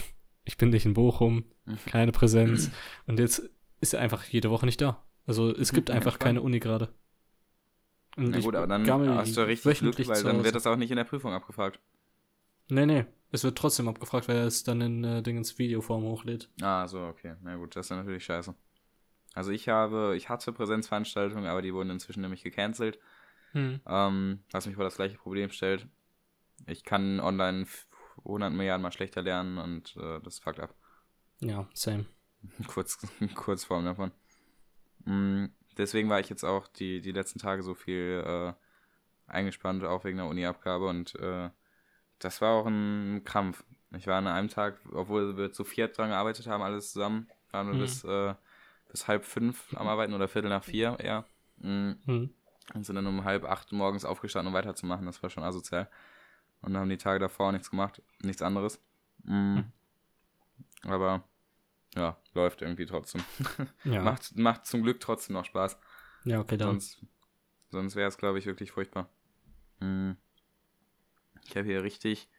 ich 0.43 0.58
bin 0.58 0.70
nicht 0.70 0.86
in 0.86 0.93
Bochum, 0.93 1.43
keine 1.86 2.12
Präsenz. 2.12 2.72
Und 3.06 3.20
jetzt 3.20 3.50
ist 3.82 3.93
er 3.93 4.00
einfach 4.02 4.24
jede 4.26 4.50
Woche 4.50 4.66
nicht 4.66 4.82
da. 4.82 5.04
Also 5.26 5.52
es 5.54 5.74
gibt 5.74 5.89
einfach 5.91 6.20
keine 6.20 6.41
Uni 6.41 6.60
gerade. 6.60 6.89
Und 8.18 8.30
Na 8.32 8.39
gut, 8.39 8.55
aber 8.55 8.68
dann 8.68 8.89
hast 8.89 9.38
du 9.38 9.41
richtig 9.47 9.80
Glück, 9.80 10.07
weil 10.07 10.24
dann 10.24 10.43
wird 10.43 10.55
das 10.55 10.68
auch 10.68 10.76
nicht 10.76 10.91
in 10.91 10.97
der 10.97 11.03
Prüfung 11.03 11.34
abgefragt. 11.34 11.80
Nee, 12.70 12.86
nee. 12.86 13.05
Es 13.32 13.43
wird 13.43 13.57
trotzdem 13.57 13.88
abgefragt, 13.89 14.28
weil 14.28 14.38
er 14.38 14.45
es 14.45 14.63
dann 14.63 14.80
in 14.82 15.03
äh, 15.03 15.22
Ding 15.22 15.38
ins 15.38 15.57
Videoform 15.59 16.03
hochlädt. 16.03 16.49
Ah, 16.61 16.88
so, 16.88 17.01
okay. 17.05 17.36
Na 17.43 17.55
gut, 17.57 17.76
das 17.76 17.86
ist 17.86 17.89
dann 17.91 17.99
natürlich 17.99 18.24
scheiße. 18.26 18.55
Also 19.34 19.51
ich 19.51 19.70
habe, 19.70 20.15
ich 20.15 20.30
hatte 20.30 20.51
Präsenzveranstaltungen, 20.53 21.45
aber 21.45 21.61
die 21.61 21.74
wurden 21.74 21.89
inzwischen 21.89 22.22
nämlich 22.22 22.43
gecancelt. 22.43 22.99
Hm. 23.51 23.82
Ähm, 23.86 24.39
was 24.51 24.65
mich 24.65 24.76
vor 24.76 24.86
das 24.86 24.95
gleiche 24.95 25.18
Problem 25.18 25.49
stellt. 25.51 25.88
Ich 26.65 26.84
kann 26.84 27.20
online 27.20 27.63
f- 27.63 27.86
100 28.26 28.51
Milliarden 28.53 28.82
mal 28.82 28.91
schlechter 28.91 29.22
lernen 29.22 29.57
und 29.57 29.95
äh, 29.97 30.20
das 30.22 30.39
fuckt 30.39 30.59
ab. 30.59 30.74
Ja, 31.41 31.68
same. 31.74 32.05
Kurz, 32.68 32.97
Kurzform 33.36 33.86
davon. 33.86 34.11
Mm, 35.05 35.45
deswegen 35.78 36.09
war 36.09 36.19
ich 36.19 36.30
jetzt 36.30 36.43
auch 36.43 36.67
die, 36.67 37.01
die 37.01 37.11
letzten 37.11 37.39
Tage 37.39 37.63
so 37.63 37.73
viel 37.75 38.23
äh, 38.25 38.53
eingespannt, 39.32 39.84
auch 39.84 40.03
wegen 40.03 40.17
der 40.17 40.28
Uni-Abgabe 40.28 40.88
und 40.88 41.15
äh, 41.15 41.49
das 42.19 42.41
war 42.41 42.53
auch 42.53 42.65
ein 42.67 43.23
Krampf. 43.25 43.63
Ich 43.95 44.07
war 44.07 44.17
an 44.17 44.28
einem 44.28 44.49
Tag, 44.49 44.80
obwohl 44.91 45.38
wir 45.38 45.51
zu 45.51 45.63
viert 45.63 45.97
dran 45.97 46.09
gearbeitet 46.09 46.47
haben, 46.47 46.61
alles 46.63 46.91
zusammen, 46.91 47.30
waren 47.51 47.67
wir 47.67 47.75
Mhm. 47.75 47.80
bis, 47.80 48.03
äh, 48.03 48.34
bis 48.89 49.07
halb 49.07 49.23
fünf 49.25 49.73
am 49.75 49.88
Arbeiten 49.88 50.13
oder 50.13 50.28
Viertel 50.28 50.49
nach 50.49 50.63
vier 50.63 50.97
eher. 50.99 51.25
Mm, 51.57 51.93
Hm. 52.05 52.30
und 52.73 52.86
sind 52.86 52.95
dann 52.95 53.07
um 53.07 53.23
halb 53.23 53.45
acht 53.45 53.71
morgens 53.71 54.05
aufgestanden, 54.05 54.49
um 54.49 54.53
weiterzumachen. 54.53 55.05
Das 55.05 55.21
war 55.23 55.30
schon 55.30 55.43
asozial. 55.43 55.89
Und 56.61 56.75
haben 56.78 56.89
die 56.89 56.97
Tage 56.97 57.19
davor 57.19 57.51
nichts 57.51 57.69
gemacht, 57.71 58.01
nichts 58.21 58.41
anderes. 58.41 58.82
Mm. 59.23 59.59
Aber 60.84 61.23
ja, 61.98 62.18
läuft 62.34 62.62
irgendwie 62.62 62.86
trotzdem. 62.86 63.24
Ja. 63.84 64.02
Macht, 64.02 64.38
macht 64.38 64.66
zum 64.66 64.84
Glück 64.84 65.00
trotzdem 65.00 65.34
noch 65.34 65.45
Spaß. 65.45 65.78
ja, 66.26 66.39
okay, 66.39 66.58
dann. 66.58 66.80
Sonst 66.80 67.06
Sonst 67.70 67.95
wäre 67.95 68.08
es, 68.08 68.18
glaube 68.18 68.39
ich, 68.39 68.45
wirklich 68.45 68.72
furchtbar. 68.72 69.10
Hm. 69.80 70.16
Ich 71.45 71.56
habe 71.56 71.68
hier 71.68 71.84
richtig, 71.84 72.30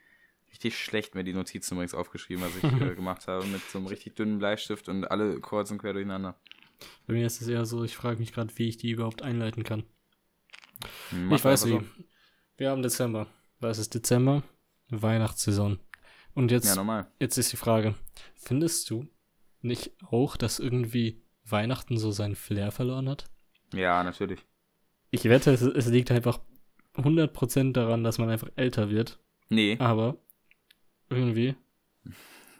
richtig 0.50 0.78
schlecht 0.78 1.14
mir 1.14 1.24
die 1.24 1.32
Notizen 1.32 1.74
übrigens 1.74 1.94
aufgeschrieben, 1.94 2.44
was 2.44 2.56
ich 2.56 2.64
äh, 2.64 2.94
gemacht 2.96 3.26
habe, 3.28 3.46
mit 3.46 3.62
so 3.62 3.78
einem 3.78 3.86
richtig 3.86 4.16
dünnen 4.16 4.38
Bleistift 4.38 4.88
und 4.88 5.04
alle 5.04 5.40
kreuzen 5.40 5.78
quer 5.78 5.92
durcheinander. 5.92 6.38
Bei 7.06 7.14
mir 7.14 7.26
ist 7.26 7.40
es 7.40 7.48
eher 7.48 7.66
so, 7.66 7.84
ich 7.84 7.96
frage 7.96 8.20
mich 8.20 8.32
gerade, 8.32 8.56
wie 8.56 8.68
ich 8.68 8.76
die 8.76 8.90
überhaupt 8.90 9.22
einleiten 9.22 9.64
kann. 9.64 9.84
Hm, 11.10 11.26
mach 11.26 11.36
ich 11.36 11.44
weiß 11.44 11.66
wie. 11.66 11.80
Wir 12.56 12.70
haben 12.70 12.82
Dezember. 12.82 13.28
Was 13.60 13.78
ist 13.78 13.94
Dezember? 13.94 14.42
Weihnachtssaison. 14.88 15.78
Und 16.34 16.50
jetzt, 16.50 16.74
Ja, 16.74 17.12
jetzt 17.18 17.36
ist 17.36 17.52
die 17.52 17.56
Frage, 17.56 17.94
findest 18.36 18.88
du 18.90 19.08
nicht 19.62 19.92
auch, 20.10 20.36
dass 20.36 20.58
irgendwie 20.58 21.22
Weihnachten 21.44 21.98
so 21.98 22.10
seinen 22.10 22.36
Flair 22.36 22.70
verloren 22.70 23.08
hat? 23.08 23.26
Ja, 23.72 24.02
natürlich. 24.04 24.40
Ich 25.10 25.24
wette, 25.24 25.52
es, 25.52 25.62
es 25.62 25.86
liegt 25.86 26.10
einfach 26.10 26.40
100% 26.96 27.72
daran, 27.72 28.04
dass 28.04 28.18
man 28.18 28.30
einfach 28.30 28.50
älter 28.56 28.90
wird. 28.90 29.18
Nee, 29.48 29.76
Aber 29.78 30.18
irgendwie, 31.08 31.54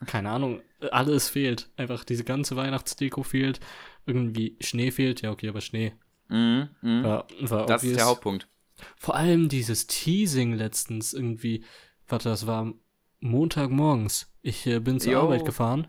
keine 0.06 0.30
Ahnung, 0.30 0.62
alles 0.90 1.28
fehlt. 1.28 1.70
Einfach 1.76 2.04
diese 2.04 2.24
ganze 2.24 2.56
Weihnachtsdeko 2.56 3.22
fehlt. 3.22 3.60
Irgendwie 4.06 4.56
Schnee 4.60 4.90
fehlt. 4.90 5.20
Ja, 5.20 5.32
okay, 5.32 5.48
aber 5.48 5.60
Schnee 5.60 5.92
mhm, 6.28 6.70
mhm. 6.80 7.02
war, 7.02 7.26
war 7.40 7.66
das 7.66 7.82
ist 7.82 7.88
obvious. 7.88 7.96
der 7.96 8.06
Hauptpunkt. 8.06 8.48
Vor 8.96 9.16
allem 9.16 9.48
dieses 9.48 9.86
Teasing 9.86 10.54
letztens 10.54 11.12
irgendwie. 11.12 11.64
Warte, 12.06 12.30
das 12.30 12.46
war 12.46 12.72
Montagmorgens. 13.20 14.32
Ich 14.40 14.66
äh, 14.66 14.78
bin 14.78 15.00
zur 15.00 15.12
Jo. 15.12 15.20
Arbeit 15.20 15.44
gefahren 15.44 15.88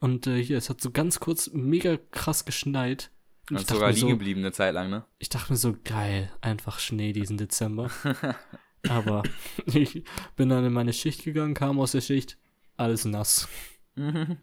und 0.00 0.26
äh, 0.26 0.42
hier, 0.42 0.58
es 0.58 0.68
hat 0.70 0.80
so 0.80 0.90
ganz 0.90 1.20
kurz 1.20 1.50
mega 1.52 1.96
krass 2.10 2.44
geschneit. 2.44 3.10
Und 3.48 3.56
Und 3.56 3.60
ich 3.62 3.66
dachte, 3.66 3.74
sogar 3.74 3.90
liegen 3.92 4.00
so, 4.00 4.08
geblieben 4.08 4.40
eine 4.40 4.52
Zeit 4.52 4.74
lang, 4.74 4.90
ne? 4.90 5.04
ich 5.18 5.28
dachte 5.28 5.52
mir 5.52 5.56
so, 5.56 5.74
geil, 5.84 6.30
einfach 6.40 6.78
Schnee 6.78 7.12
diesen 7.12 7.36
Dezember. 7.36 7.90
Aber 8.88 9.22
ich 9.66 10.04
bin 10.36 10.48
dann 10.48 10.64
in 10.64 10.72
meine 10.72 10.92
Schicht 10.92 11.24
gegangen, 11.24 11.54
kam 11.54 11.78
aus 11.80 11.92
der 11.92 12.00
Schicht, 12.00 12.38
alles 12.76 13.04
nass. 13.04 13.48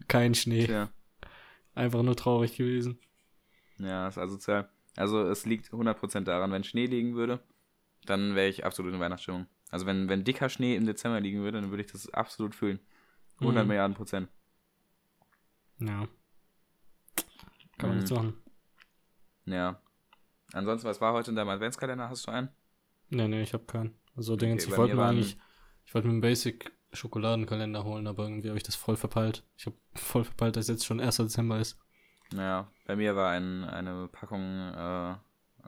Kein 0.08 0.34
Schnee. 0.34 0.66
Tja. 0.66 0.90
Einfach 1.74 2.02
nur 2.02 2.16
traurig 2.16 2.56
gewesen. 2.56 2.98
Ja, 3.78 4.08
ist 4.08 4.18
asozial. 4.18 4.68
Also 4.96 5.22
es 5.28 5.46
liegt 5.46 5.70
100% 5.72 6.20
daran, 6.24 6.52
wenn 6.52 6.64
Schnee 6.64 6.86
liegen 6.86 7.14
würde, 7.14 7.40
dann 8.04 8.34
wäre 8.34 8.48
ich 8.48 8.64
absolut 8.64 8.92
in 8.92 9.00
Weihnachtsstimmung. 9.00 9.46
Also 9.70 9.86
wenn, 9.86 10.08
wenn 10.08 10.24
dicker 10.24 10.48
Schnee 10.48 10.76
im 10.76 10.86
Dezember 10.86 11.20
liegen 11.20 11.40
würde, 11.42 11.60
dann 11.60 11.70
würde 11.70 11.82
ich 11.84 11.90
das 11.92 12.08
absolut 12.12 12.54
fühlen. 12.54 12.80
100 13.40 13.64
Mhm. 13.64 13.68
Milliarden 13.68 13.96
Prozent. 13.96 14.28
Ja. 15.80 16.08
Kann 17.78 17.90
man 17.90 17.90
Mhm. 17.90 17.96
nichts 17.96 18.10
machen. 18.10 18.34
Ja. 19.46 19.80
Ansonsten, 20.52 20.88
was 20.88 21.00
war 21.00 21.12
heute 21.12 21.30
in 21.30 21.36
deinem 21.36 21.48
Adventskalender? 21.50 22.08
Hast 22.08 22.26
du 22.26 22.30
einen? 22.30 22.48
Nee, 23.10 23.28
nee, 23.28 23.42
ich 23.42 23.52
habe 23.52 23.64
keinen. 23.64 23.94
Also, 24.16 24.34
Okay, 24.34 24.46
Dingens, 24.46 24.64
ich 24.66 24.76
wollte 24.76 24.94
mir 24.96 25.04
eigentlich, 25.04 25.38
ich 25.84 25.94
wollte 25.94 26.08
mir 26.08 26.12
einen 26.14 26.20
Basic 26.20 26.72
Schokoladenkalender 26.92 27.84
holen, 27.84 28.06
aber 28.06 28.24
irgendwie 28.24 28.48
habe 28.48 28.56
ich 28.56 28.62
das 28.64 28.74
voll 28.74 28.96
verpeilt. 28.96 29.44
Ich 29.56 29.66
habe 29.66 29.76
voll 29.94 30.24
verpeilt, 30.24 30.56
dass 30.56 30.68
jetzt 30.68 30.86
schon 30.86 31.00
1. 31.00 31.16
Dezember 31.18 31.58
ist. 31.60 31.78
Naja, 32.32 32.70
bei 32.86 32.96
mir 32.96 33.14
war 33.16 33.30
ein, 33.30 33.64
eine 33.64 34.08
Packung, 34.08 34.42
äh, 34.42 35.14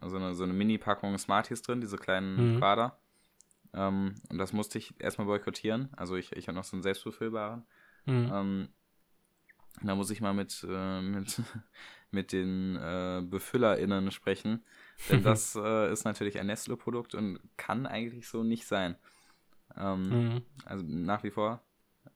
so 0.09 0.17
eine, 0.17 0.35
so 0.35 0.45
eine 0.45 0.53
Mini-Packung 0.53 1.17
Smarties 1.19 1.63
drin, 1.63 1.81
diese 1.81 1.97
kleinen 1.97 2.55
Mhm. 2.55 2.59
Quader. 2.59 2.99
Ähm, 3.73 4.15
und 4.31 4.39
das 4.39 4.53
musste 4.53 4.79
ich 4.79 4.95
erstmal 5.01 5.27
boykottieren. 5.27 5.89
Also 5.97 6.17
ich, 6.17 6.33
ich 6.33 6.49
habe 6.49 6.57
noch 6.57 6.65
so 6.65 6.75
einen 6.77 6.83
selbstbefüllbaren. 6.83 7.65
Mhm. 8.07 8.31
Ähm, 8.33 8.69
da 9.83 9.95
muss 9.95 10.11
ich 10.11 10.21
mal 10.21 10.35
mit, 10.35 10.67
äh, 10.69 11.01
mit, 11.01 11.41
mit 12.11 12.33
den 12.33 12.77
äh, 12.77 13.23
BefüllerInnen 13.25 14.11
sprechen. 14.11 14.65
Denn 15.09 15.23
das 15.23 15.57
äh, 15.57 15.93
ist 15.93 16.05
natürlich 16.05 16.39
ein 16.39 16.47
Nestle-Produkt 16.47 17.15
und 17.15 17.41
kann 17.57 17.87
eigentlich 17.87 18.29
so 18.29 18.43
nicht 18.43 18.67
sein. 18.67 18.97
Ähm, 19.77 20.09
Mhm. 20.09 20.43
Also 20.65 20.85
nach 20.87 21.23
wie 21.23 21.31
vor. 21.31 21.63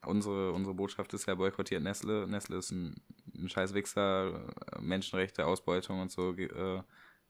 Unsere, 0.06 0.52
unsere 0.52 0.74
Botschaft 0.74 1.12
ist 1.14 1.26
ja 1.26 1.34
boykottiert 1.34 1.82
Nestle. 1.82 2.26
Nestle 2.26 2.56
ist 2.58 2.70
ein, 2.72 2.96
ein 3.34 3.48
scheiß 3.48 3.74
Wichser, 3.74 4.46
äh, 4.72 4.80
Menschenrechte, 4.80 5.46
Ausbeutung 5.46 6.00
und 6.00 6.10
so. 6.10 6.32
Äh, 6.34 6.82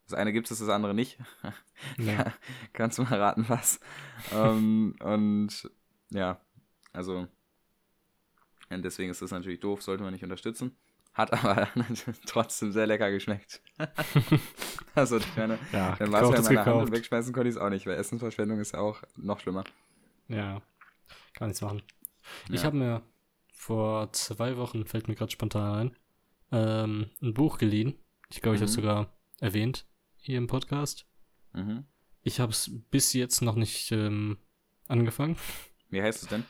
das 0.06 0.14
eine 0.18 0.32
gibt 0.32 0.50
es, 0.50 0.58
das 0.58 0.68
andere 0.68 0.94
nicht. 0.94 1.18
Ja. 1.98 2.32
Kannst 2.72 2.98
du 2.98 3.02
mal 3.02 3.20
raten, 3.20 3.44
was. 3.48 3.80
ähm, 4.32 4.94
und 5.00 5.70
ja, 6.10 6.40
also 6.92 7.26
und 8.74 8.82
deswegen 8.84 9.10
ist 9.10 9.22
das 9.22 9.30
natürlich 9.30 9.60
doof, 9.60 9.82
sollte 9.82 10.02
man 10.02 10.12
nicht 10.12 10.22
unterstützen. 10.24 10.76
Hat 11.12 11.32
aber 11.44 11.68
trotzdem 12.26 12.72
sehr 12.72 12.86
lecker 12.86 13.10
geschmeckt. 13.10 13.62
also 14.94 15.18
ich 15.18 15.36
meine, 15.36 15.58
Ja, 15.72 15.94
dann 15.96 16.10
war 16.12 16.22
es 16.22 16.30
ja 16.30 16.36
in 16.36 16.42
gekauft 16.48 16.66
Hand 16.66 16.82
und 16.88 16.92
wegschmeißen 16.92 17.32
konnte 17.32 17.48
ich 17.48 17.54
es 17.56 17.60
auch 17.60 17.70
nicht, 17.70 17.86
weil 17.86 17.96
Essensverschwendung 17.96 18.58
ist 18.60 18.72
ja 18.72 18.80
auch 18.80 19.00
noch 19.16 19.40
schlimmer. 19.40 19.64
Ja, 20.28 20.60
kann 21.34 21.48
nichts 21.48 21.60
machen. 21.60 21.82
Ich 22.50 22.60
Ja. 22.60 22.64
habe 22.66 22.76
mir 22.76 23.02
vor 23.52 24.12
zwei 24.12 24.56
Wochen, 24.56 24.86
fällt 24.86 25.08
mir 25.08 25.14
gerade 25.14 25.30
spontan 25.32 25.90
ein, 25.90 25.96
ähm, 26.52 27.10
ein 27.22 27.34
Buch 27.34 27.58
geliehen. 27.58 27.94
Ich 28.30 28.40
glaube, 28.40 28.56
ich 28.56 28.60
habe 28.60 28.70
es 28.70 28.76
Mhm. 28.76 28.80
sogar 28.82 29.16
erwähnt 29.40 29.86
hier 30.16 30.38
im 30.38 30.46
Podcast. 30.46 31.06
Mhm. 31.52 31.84
Ich 32.22 32.40
habe 32.40 32.52
es 32.52 32.70
bis 32.90 33.12
jetzt 33.12 33.42
noch 33.42 33.54
nicht 33.54 33.92
ähm, 33.92 34.38
angefangen. 34.88 35.36
Wie 35.90 36.02
heißt 36.02 36.22
es 36.22 36.28
denn? 36.28 36.44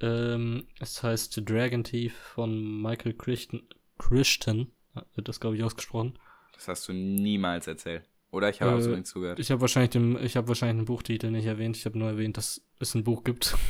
Ähm, 0.00 0.66
es 0.80 1.02
heißt 1.02 1.42
Dragon 1.48 1.84
Thief 1.84 2.14
von 2.14 2.82
Michael 2.82 3.14
Christian. 3.14 3.62
Christian 3.98 4.72
wird 5.14 5.28
das, 5.28 5.40
glaube 5.40 5.56
ich, 5.56 5.62
ausgesprochen. 5.62 6.18
Das 6.52 6.68
hast 6.68 6.88
du 6.88 6.92
niemals 6.92 7.66
erzählt. 7.66 8.08
Oder 8.30 8.48
ich 8.50 8.60
habe 8.60 8.72
Äh, 8.72 8.74
absolut 8.74 8.98
nicht 8.98 9.06
zugehört. 9.06 9.38
Ich 9.38 9.50
habe 9.50 9.60
wahrscheinlich, 9.60 9.90
den, 9.90 10.16
ich 10.24 10.36
hab 10.36 10.48
wahrscheinlich 10.48 10.82
den 10.82 10.86
Buchtitel 10.86 11.30
nicht 11.30 11.46
erwähnt. 11.46 11.76
Ich 11.76 11.86
habe 11.86 11.98
nur 11.98 12.08
erwähnt, 12.08 12.36
dass 12.36 12.66
es 12.80 12.94
ein 12.94 13.04
Buch 13.04 13.24
gibt. 13.24 13.56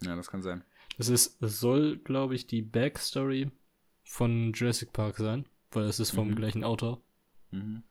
Ja, 0.00 0.14
das 0.14 0.30
kann 0.30 0.42
sein. 0.42 0.62
Das 0.96 1.08
ist, 1.08 1.42
es 1.42 1.58
soll, 1.58 1.98
glaube 1.98 2.36
ich, 2.36 2.46
die 2.46 2.62
Backstory 2.62 3.50
von 4.04 4.52
Jurassic 4.52 4.92
Park 4.92 5.16
sein, 5.16 5.44
weil 5.72 5.86
es 5.86 5.98
ist 5.98 6.12
vom 6.12 6.28
Mhm. 6.28 6.36
gleichen 6.36 6.62
Autor. 6.62 7.02
Mhm. 7.50 7.82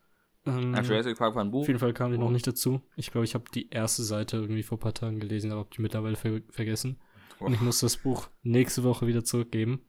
Ähm, 0.46 0.74
Ach, 0.74 0.86
Jurassic 0.86 1.18
Park 1.18 1.36
war 1.36 1.44
ein 1.44 1.52
Buch. 1.52 1.64
auf 1.64 1.68
jeden 1.68 1.80
Fall 1.82 1.92
kam 1.94 2.12
die 2.12 2.18
Oh. 2.18 2.22
noch 2.22 2.32
nicht 2.32 2.48
dazu. 2.48 2.82
Ich 2.96 3.12
glaube, 3.12 3.26
ich 3.26 3.34
habe 3.34 3.44
die 3.54 3.70
erste 3.72 4.04
Seite 4.04 4.38
irgendwie 4.38 4.64
vor 4.64 4.78
ein 4.78 4.80
paar 4.80 4.94
Tagen 4.94 5.20
gelesen, 5.20 5.52
aber 5.52 5.60
habe 5.60 5.70
die 5.76 5.82
mittlerweile 5.82 6.16
ver 6.16 6.40
vergessen. 6.50 6.98
Und 7.40 7.54
ich 7.54 7.62
muss 7.62 7.80
das 7.80 7.98
Buch 7.98 8.30
nächste 8.44 8.84
Woche 8.84 9.06
wieder 9.08 9.24
zurückgeben. 9.24 9.82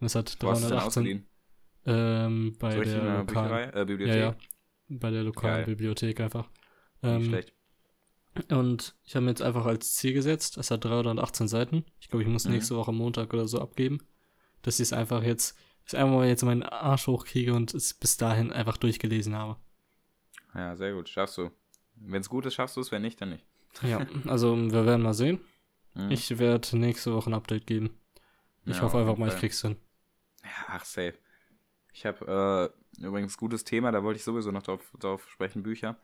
Und 0.00 0.06
es 0.06 0.14
hat 0.14 0.42
du 0.42 0.48
hast 0.50 0.58
es 0.58 0.68
dann 0.68 0.78
318 0.78 0.86
ausgeliehen. 0.86 1.26
ähm, 1.86 2.56
bei 2.58 2.76
in 2.76 2.82
der 2.84 3.02
einer 3.02 3.18
lokalen, 3.20 3.70
äh, 3.72 3.78
ja, 3.78 3.84
Bibliothek. 3.84 4.16
ja, 4.20 4.36
bei 4.88 5.10
der 5.10 5.22
lokalen 5.24 5.56
Geil. 5.56 5.64
Bibliothek 5.66 6.20
einfach. 6.20 6.48
Nicht 7.00 7.12
Ähm, 7.14 7.24
schlecht. 7.24 7.52
und 8.50 8.94
ich 9.04 9.14
habe 9.14 9.24
mir 9.24 9.30
jetzt 9.30 9.42
einfach 9.42 9.66
als 9.66 9.94
Ziel 9.94 10.12
gesetzt, 10.12 10.56
es 10.58 10.70
hat 10.70 10.84
318 10.84 11.48
Seiten. 11.48 11.84
Ich 12.00 12.08
glaube, 12.08 12.22
ich 12.22 12.28
muss 12.28 12.44
Mhm. 12.44 12.52
nächste 12.52 12.76
Woche 12.76 12.92
Montag 12.92 13.32
oder 13.32 13.46
so 13.48 13.60
abgeben. 13.60 13.98
Dass 14.62 14.78
ich 14.78 14.84
es 14.84 14.92
einfach 14.92 15.22
jetzt, 15.22 15.56
dass 15.84 15.94
ich 15.94 15.98
einfach 15.98 16.14
mal 16.14 16.28
jetzt 16.28 16.42
meinen 16.44 16.62
Arsch 16.62 17.06
hochkriege 17.08 17.52
und 17.54 17.74
es 17.74 17.94
bis 17.94 18.16
dahin 18.16 18.52
einfach 18.52 18.76
durchgelesen 18.76 19.34
habe. 19.34 19.56
Ja, 20.54 20.76
sehr 20.76 20.92
gut. 20.92 21.08
Schaffst 21.08 21.38
du. 21.38 21.50
Wenn 21.96 22.20
es 22.20 22.28
gut 22.28 22.46
ist, 22.46 22.54
schaffst 22.54 22.76
du 22.76 22.80
es. 22.80 22.92
Wenn 22.92 23.02
nicht, 23.02 23.20
dann 23.20 23.30
nicht. 23.30 23.44
Ja, 23.82 24.06
also 24.26 24.54
wir 24.56 24.84
werden 24.86 25.02
mal 25.02 25.14
sehen. 25.14 25.40
Mhm. 25.94 26.10
Ich 26.12 26.38
werde 26.38 26.76
nächste 26.76 27.12
Woche 27.14 27.30
ein 27.30 27.34
Update 27.34 27.66
geben. 27.66 27.90
Ich 28.66 28.76
Ja, 28.76 28.82
hoffe 28.82 28.98
einfach 28.98 29.16
mal, 29.18 29.28
ich 29.28 29.36
krieg's 29.36 29.60
hin. 29.60 29.76
Ja, 30.44 30.50
ach, 30.68 30.84
safe. 30.84 31.14
Ich 31.92 32.06
habe 32.06 32.72
äh, 33.00 33.04
übrigens 33.06 33.36
gutes 33.36 33.64
Thema, 33.64 33.92
da 33.92 34.02
wollte 34.02 34.18
ich 34.18 34.24
sowieso 34.24 34.50
noch 34.50 34.62
drauf, 34.62 34.80
drauf 34.98 35.28
sprechen, 35.30 35.62
Bücher. 35.62 35.96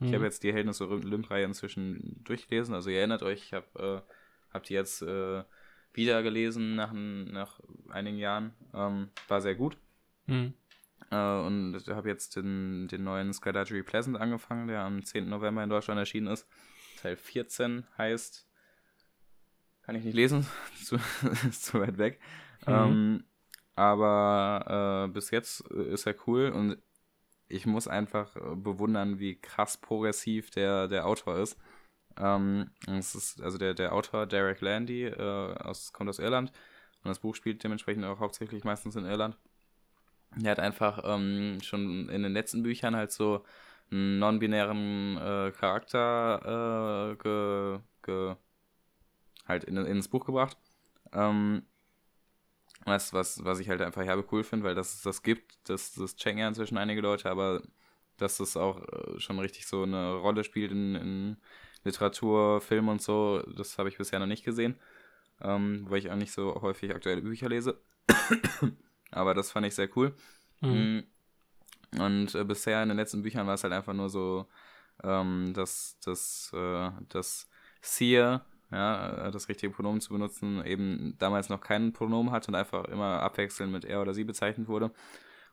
Ich 0.00 0.08
Mhm. 0.08 0.14
habe 0.14 0.24
jetzt 0.24 0.42
die 0.42 0.52
Helden 0.52 0.72
der 0.72 0.90
Olymp-Reihe 0.90 1.44
inzwischen 1.44 2.22
durchgelesen. 2.24 2.74
Also 2.74 2.90
ihr 2.90 2.98
erinnert 2.98 3.22
euch, 3.22 3.42
ich 3.44 3.52
habe 3.54 4.04
äh, 4.08 4.52
hab 4.52 4.64
die 4.64 4.74
jetzt 4.74 5.00
äh, 5.02 5.42
wieder 5.94 6.22
gelesen 6.22 6.74
nach, 6.74 6.92
nach 6.92 7.60
einigen 7.88 8.18
Jahren. 8.18 8.52
Ähm, 8.74 9.08
war 9.28 9.40
sehr 9.40 9.54
gut. 9.54 9.78
Mhm. 10.26 10.52
Äh, 11.10 11.16
und 11.40 11.76
ich 11.76 11.88
habe 11.88 12.08
jetzt 12.08 12.36
den, 12.36 12.88
den 12.88 13.04
neuen 13.04 13.32
Skydargery 13.32 13.82
Pleasant 13.82 14.18
angefangen, 14.18 14.68
der 14.68 14.80
am 14.82 15.02
10. 15.04 15.30
November 15.30 15.62
in 15.64 15.70
Deutschland 15.70 15.98
erschienen 15.98 16.26
ist. 16.26 16.46
Teil 17.00 17.16
14 17.16 17.86
heißt, 17.96 18.46
kann 19.86 19.94
ich 19.94 20.04
nicht 20.04 20.14
lesen, 20.14 20.46
zu, 20.84 20.96
ist 21.48 21.64
zu 21.64 21.80
weit 21.80 21.96
weg. 21.96 22.20
Mhm. 22.66 22.72
Ähm, 22.72 23.24
aber 23.76 25.06
äh, 25.06 25.12
bis 25.12 25.30
jetzt 25.30 25.64
äh, 25.70 25.92
ist 25.92 26.06
er 26.06 26.16
cool 26.26 26.50
und 26.50 26.78
ich 27.48 27.66
muss 27.66 27.86
einfach 27.86 28.34
äh, 28.36 28.56
bewundern, 28.56 29.20
wie 29.20 29.36
krass 29.36 29.76
progressiv 29.76 30.50
der, 30.50 30.88
der 30.88 31.06
Autor 31.06 31.38
ist. 31.38 31.56
Ähm, 32.18 32.70
es 32.88 33.14
ist 33.14 33.40
also 33.40 33.58
der, 33.58 33.74
der 33.74 33.92
Autor 33.92 34.26
Derek 34.26 34.60
Landy 34.60 35.04
äh, 35.04 35.54
aus, 35.58 35.92
kommt 35.92 36.10
aus 36.10 36.18
Irland 36.18 36.50
und 37.04 37.08
das 37.08 37.20
Buch 37.20 37.36
spielt 37.36 37.62
dementsprechend 37.62 38.04
auch 38.04 38.18
hauptsächlich 38.18 38.64
meistens 38.64 38.96
in 38.96 39.04
Irland. 39.04 39.36
Der 40.34 40.50
hat 40.50 40.58
einfach 40.58 41.02
ähm, 41.04 41.58
schon 41.62 42.08
in 42.08 42.22
den 42.22 42.32
letzten 42.32 42.62
Büchern 42.62 42.96
halt 42.96 43.12
so 43.12 43.44
einen 43.90 44.18
non-binären 44.18 45.16
äh, 45.16 45.52
Charakter 45.52 47.12
äh, 47.12 47.16
ge, 47.16 47.78
ge, 48.02 48.36
halt 49.46 49.64
in, 49.64 49.76
ins 49.76 50.08
Buch 50.08 50.24
gebracht. 50.24 50.56
Ähm, 51.12 51.62
was, 52.84 53.12
was, 53.12 53.44
was 53.44 53.58
ich 53.58 53.68
halt 53.68 53.80
einfach 53.80 54.04
herbe 54.04 54.24
cool 54.30 54.44
finde, 54.44 54.64
weil 54.64 54.74
das 54.74 55.02
das 55.02 55.22
gibt, 55.22 55.58
das, 55.64 55.94
das 55.94 56.16
checken 56.16 56.38
ja 56.38 56.48
inzwischen 56.48 56.78
einige 56.78 57.00
Leute, 57.00 57.30
aber 57.30 57.62
dass 58.16 58.38
das 58.38 58.56
auch 58.56 58.80
äh, 58.80 59.18
schon 59.18 59.38
richtig 59.38 59.66
so 59.66 59.82
eine 59.82 60.14
Rolle 60.14 60.44
spielt 60.44 60.72
in, 60.72 60.94
in 60.94 61.36
Literatur, 61.84 62.60
Film 62.60 62.88
und 62.88 63.02
so. 63.02 63.42
Das 63.56 63.78
habe 63.78 63.88
ich 63.88 63.98
bisher 63.98 64.18
noch 64.18 64.26
nicht 64.26 64.44
gesehen, 64.44 64.76
ähm, 65.40 65.86
weil 65.88 65.98
ich 65.98 66.10
auch 66.10 66.16
nicht 66.16 66.32
so 66.32 66.60
häufig 66.62 66.94
aktuelle 66.94 67.22
Bücher 67.22 67.48
lese. 67.48 67.80
Aber 69.10 69.34
das 69.34 69.52
fand 69.52 69.66
ich 69.66 69.74
sehr 69.74 69.88
cool. 69.96 70.14
Mhm. 70.60 71.04
Mm. 71.94 72.00
Und 72.00 72.34
äh, 72.34 72.44
bisher 72.44 72.82
in 72.82 72.88
den 72.88 72.98
letzten 72.98 73.22
Büchern 73.22 73.46
war 73.46 73.54
es 73.54 73.62
halt 73.62 73.72
einfach 73.72 73.94
nur 73.94 74.08
so, 74.08 74.46
ähm, 75.02 75.52
dass, 75.54 75.98
dass, 76.04 76.52
äh, 76.54 76.90
dass 77.08 77.48
Seer, 77.80 78.44
ja, 78.76 79.26
äh, 79.28 79.30
das 79.30 79.48
richtige 79.48 79.72
Pronomen 79.72 80.00
zu 80.00 80.12
benutzen, 80.12 80.64
eben 80.64 81.16
damals 81.18 81.48
noch 81.48 81.60
kein 81.60 81.92
Pronomen 81.92 82.32
hat 82.32 82.46
und 82.48 82.54
einfach 82.54 82.84
immer 82.84 83.22
abwechselnd 83.22 83.72
mit 83.72 83.84
er 83.84 84.02
oder 84.02 84.14
sie 84.14 84.24
bezeichnet 84.24 84.68
wurde. 84.68 84.92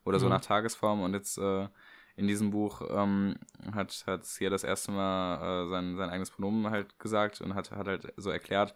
Oder 0.06 0.20
so 0.20 0.26
mhm. 0.26 0.34
nach 0.34 0.42
Tagesform. 0.42 1.02
Und 1.02 1.14
jetzt 1.14 1.38
äh, 1.38 1.68
in 2.16 2.28
diesem 2.28 2.52
Buch 2.52 2.82
ähm, 2.90 3.36
hat, 3.74 4.04
hat 4.06 4.26
Seer 4.26 4.50
das 4.50 4.64
erste 4.64 4.92
Mal 4.92 5.66
äh, 5.66 5.70
sein, 5.70 5.96
sein 5.96 6.10
eigenes 6.10 6.32
Pronomen 6.32 6.70
halt 6.70 7.00
gesagt 7.00 7.42
und 7.42 7.56
hat, 7.56 7.72
hat 7.72 7.88
halt 7.88 8.14
so 8.18 8.30
erklärt, 8.30 8.76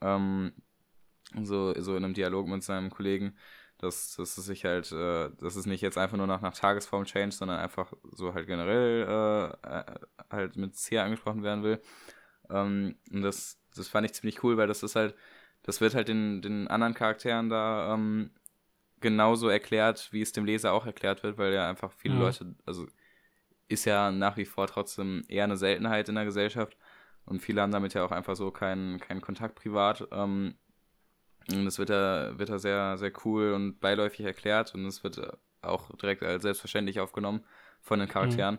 ähm, 0.00 0.52
so, 1.42 1.74
so 1.80 1.96
in 1.96 2.04
einem 2.04 2.14
Dialog 2.14 2.46
mit 2.48 2.62
seinem 2.62 2.90
Kollegen, 2.90 3.36
dass, 3.78 4.14
dass 4.16 4.36
es 4.36 4.44
sich 4.44 4.64
halt, 4.64 4.92
äh, 4.92 5.30
dass 5.38 5.56
es 5.56 5.66
nicht 5.66 5.80
jetzt 5.80 5.98
einfach 5.98 6.16
nur 6.16 6.26
nach, 6.26 6.42
nach 6.42 6.54
Tagesform 6.54 7.04
change, 7.04 7.32
sondern 7.32 7.58
einfach 7.58 7.92
so 8.12 8.34
halt 8.34 8.46
generell 8.46 9.56
äh, 9.64 9.68
äh 9.68 9.84
halt 10.30 10.56
mit 10.56 10.76
C 10.76 10.98
angesprochen 10.98 11.42
werden 11.42 11.64
will. 11.64 11.80
Ähm, 12.50 12.96
und 13.12 13.22
das, 13.22 13.59
das 13.74 13.88
fand 13.88 14.06
ich 14.06 14.14
ziemlich 14.14 14.42
cool, 14.42 14.56
weil 14.56 14.66
das 14.66 14.82
ist 14.82 14.96
halt, 14.96 15.14
das 15.62 15.80
wird 15.80 15.94
halt 15.94 16.08
den, 16.08 16.42
den 16.42 16.68
anderen 16.68 16.94
Charakteren 16.94 17.48
da 17.48 17.94
ähm, 17.94 18.30
genauso 19.00 19.48
erklärt, 19.48 20.08
wie 20.12 20.22
es 20.22 20.32
dem 20.32 20.44
Leser 20.44 20.72
auch 20.72 20.86
erklärt 20.86 21.22
wird, 21.22 21.38
weil 21.38 21.52
ja 21.52 21.68
einfach 21.68 21.92
viele 21.92 22.14
ja. 22.14 22.20
Leute, 22.20 22.54
also 22.66 22.86
ist 23.68 23.84
ja 23.84 24.10
nach 24.10 24.36
wie 24.36 24.44
vor 24.44 24.66
trotzdem 24.66 25.24
eher 25.28 25.44
eine 25.44 25.56
Seltenheit 25.56 26.08
in 26.08 26.16
der 26.16 26.24
Gesellschaft 26.24 26.76
und 27.24 27.40
viele 27.40 27.62
haben 27.62 27.72
damit 27.72 27.94
ja 27.94 28.04
auch 28.04 28.10
einfach 28.10 28.36
so 28.36 28.50
keinen 28.50 28.98
keinen 28.98 29.20
Kontakt 29.20 29.54
privat. 29.54 30.08
Ähm, 30.10 30.54
und 31.48 31.64
das 31.64 31.78
wird 31.78 31.90
da, 31.90 32.38
wird 32.38 32.48
da 32.48 32.58
sehr, 32.58 32.96
sehr 32.98 33.12
cool 33.24 33.52
und 33.52 33.80
beiläufig 33.80 34.24
erklärt 34.26 34.74
und 34.74 34.84
es 34.86 35.02
wird 35.02 35.20
auch 35.62 35.90
direkt 35.96 36.22
als 36.22 36.42
selbstverständlich 36.42 37.00
aufgenommen 37.00 37.44
von 37.80 37.98
den 37.98 38.08
Charakteren 38.08 38.56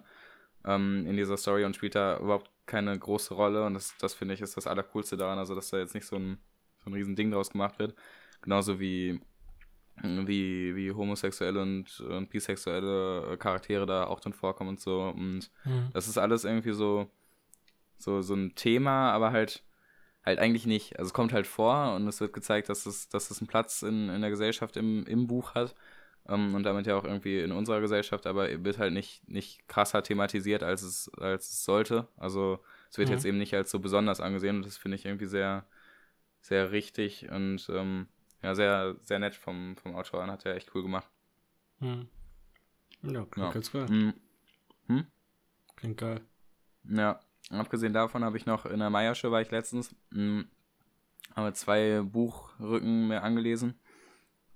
mhm. 0.64 0.70
ähm, 0.70 1.06
in 1.08 1.18
dieser 1.18 1.38
Story 1.38 1.64
und 1.66 1.76
spielt 1.76 1.96
da 1.96 2.18
überhaupt 2.18 2.50
keine 2.72 2.98
große 2.98 3.34
Rolle 3.34 3.66
und 3.66 3.74
das, 3.74 3.96
das 4.00 4.14
finde 4.14 4.34
ich 4.34 4.42
ist 4.42 4.56
das 4.56 4.66
Allercoolste 4.66 5.18
daran, 5.18 5.38
also 5.38 5.54
dass 5.56 5.70
da 5.70 5.78
jetzt 5.78 5.94
nicht 5.94 6.08
so 6.08 6.16
ein, 6.16 6.38
so 6.84 6.90
ein 6.90 6.94
riesen 6.94 7.16
Ding 7.16 7.30
draus 7.30 7.52
gemacht 7.52 7.78
wird. 7.80 7.96
Genauso 8.42 8.80
wie, 8.80 9.20
wie, 10.02 10.76
wie 10.76 10.92
homosexuelle 10.92 11.62
und, 11.62 12.00
und 12.00 12.30
bisexuelle 12.30 13.38
Charaktere 13.38 13.86
da 13.86 14.06
auch 14.06 14.20
drin 14.22 14.34
vorkommen 14.34 14.72
und 14.72 14.80
so. 14.80 15.02
Und 15.02 15.52
mhm. 15.66 15.90
das 15.94 16.08
ist 16.08 16.18
alles 16.18 16.46
irgendwie 16.46 16.72
so, 16.72 17.12
so, 17.98 18.22
so 18.22 18.34
ein 18.34 18.56
Thema, 18.56 19.12
aber 19.12 19.32
halt 19.32 19.64
halt 20.24 20.40
eigentlich 20.40 20.66
nicht. 20.66 20.98
Also 20.98 21.10
es 21.10 21.14
kommt 21.14 21.34
halt 21.34 21.48
vor 21.48 21.96
und 21.96 22.08
es 22.08 22.22
wird 22.22 22.34
gezeigt, 22.34 22.70
dass 22.70 22.86
es, 22.86 23.10
dass 23.10 23.32
es 23.32 23.40
einen 23.40 23.48
Platz 23.48 23.82
in, 23.82 24.10
in 24.10 24.22
der 24.22 24.30
Gesellschaft 24.30 24.78
im, 24.78 25.06
im 25.06 25.28
Buch 25.28 25.56
hat. 25.56 25.76
Ähm, 26.28 26.56
und 26.56 26.64
damit 26.64 26.88
ja 26.88 26.96
auch 26.96 27.04
irgendwie 27.04 27.40
in 27.40 27.52
unserer 27.52 27.82
Gesellschaft, 27.82 28.28
aber 28.28 28.64
wird 28.64 28.78
halt 28.78 28.94
nicht, 28.94 29.28
nicht 29.28 29.68
krasser 29.68 30.04
thematisiert, 30.04 30.64
als 30.64 30.82
es, 30.82 31.12
als 31.18 31.50
es 31.50 31.64
sollte. 31.64 32.08
Also 32.18 32.60
es 32.90 32.98
wird 32.98 33.10
mhm. 33.10 33.16
jetzt 33.16 33.26
eben 33.26 33.38
nicht 33.38 33.54
als 33.56 33.72
so 33.72 33.80
besonders 33.80 34.22
angesehen 34.22 34.58
und 34.58 34.66
das 34.66 34.78
finde 34.78 34.96
ich 34.96 35.06
irgendwie 35.06 35.26
sehr, 35.26 35.66
sehr 36.42 36.72
richtig 36.72 37.30
und 37.30 37.68
ähm, 37.70 38.08
ja, 38.44 38.56
sehr, 38.56 38.96
sehr 39.02 39.20
nett 39.20 39.36
vom, 39.36 39.76
vom 39.78 39.96
Autor 39.96 40.24
an, 40.24 40.32
hat 40.32 40.46
er 40.46 40.56
echt 40.56 40.74
cool 40.76 40.84
gemacht. 40.84 41.08
Mhm. 41.80 42.08
Ja, 43.04 43.26
klingt 43.26 43.38
ja. 43.38 43.52
ganz 43.52 43.72
geil. 43.72 43.86
Mhm. 43.90 44.14
Hm? 44.88 45.06
Klingt 45.76 45.98
geil. 45.98 46.22
Ja, 46.84 47.20
Abgesehen 47.52 47.94
davon 47.94 48.24
habe 48.24 48.38
ich 48.38 48.46
noch 48.46 48.66
in 48.66 48.80
der 48.80 48.90
Meiersche 48.90 49.32
war 49.32 49.42
ich 49.42 49.52
letztens, 49.52 49.94
mh, 50.12 50.20
hm, 50.20 50.48
habe 51.36 51.54
zwei 51.54 52.02
Buchrücken 52.02 53.08
mir 53.08 53.24
angelesen. 53.24 53.80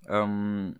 Ähm, 0.08 0.80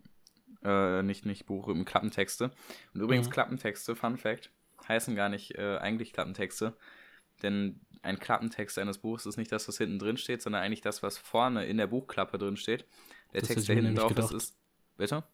äh, 0.66 1.02
nicht, 1.02 1.24
nicht 1.26 1.46
Buchrücken, 1.46 1.84
Klappentexte. 1.84 2.50
Und 2.94 3.00
übrigens, 3.00 3.28
mhm. 3.28 3.32
Klappentexte, 3.32 3.94
Fun 3.94 4.16
Fact, 4.16 4.50
heißen 4.88 5.14
gar 5.14 5.28
nicht 5.28 5.56
äh, 5.56 5.78
eigentlich 5.78 6.12
Klappentexte. 6.12 6.76
Denn 7.42 7.80
ein 8.02 8.18
Klappentext 8.18 8.78
eines 8.78 8.98
Buchs 8.98 9.26
ist 9.26 9.36
nicht 9.36 9.52
das, 9.52 9.68
was 9.68 9.78
hinten 9.78 9.98
drin 9.98 10.16
steht, 10.16 10.42
sondern 10.42 10.62
eigentlich 10.62 10.80
das, 10.80 11.02
was 11.02 11.18
vorne 11.18 11.66
in 11.66 11.76
der 11.76 11.86
Buchklappe 11.86 12.38
drin 12.38 12.56
steht. 12.56 12.86
Der 13.32 13.40
das 13.40 13.48
Text, 13.48 13.68
der 13.68 13.76
hinten 13.76 13.94
drauf 13.96 14.14
gedacht. 14.14 14.32
ist, 14.32 14.50
ist. 14.50 14.56
Bitte? 14.96 15.24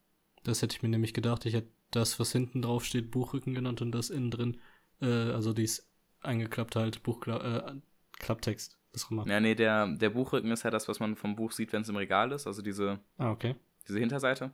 Das 0.43 0.63
hätte 0.63 0.75
ich 0.77 0.83
mir 0.83 0.89
nämlich 0.89 1.15
gedacht. 1.15 1.47
Ich 1.47 1.55
hätte 1.55 1.71
das, 1.91 2.19
was 2.19 2.33
hinten 2.33 2.63
drauf 2.63 2.85
steht, 2.85 3.11
Buchrücken 3.11 3.55
genannt 3.55 3.81
und 3.83 3.93
das 3.93 4.11
innen 4.11 4.31
drin, 4.31 4.61
äh, 5.01 5.07
also 5.07 5.53
dies 5.53 5.89
eingeklappt 6.23 6.77
halt, 6.77 7.03
Buchklapptext. 7.03 8.73
Äh, 8.73 8.77
das 8.93 9.07
Ja, 9.27 9.41
nee, 9.41 9.55
der, 9.55 9.87
der 9.89 10.11
Buchrücken 10.11 10.51
ist 10.51 10.65
ja 10.65 10.71
das, 10.71 10.89
was 10.89 11.01
man 11.01 11.17
vom 11.17 11.35
Buch 11.35 11.53
sieht, 11.53 11.73
wenn 11.73 11.83
es 11.83 11.89
im 11.89 11.97
Regal 11.97 12.33
ist, 12.33 12.47
also 12.47 12.61
diese, 12.61 13.01
ah, 13.17 13.31
okay. 13.31 13.55
diese 13.89 13.99
Hinterseite. 13.99 14.53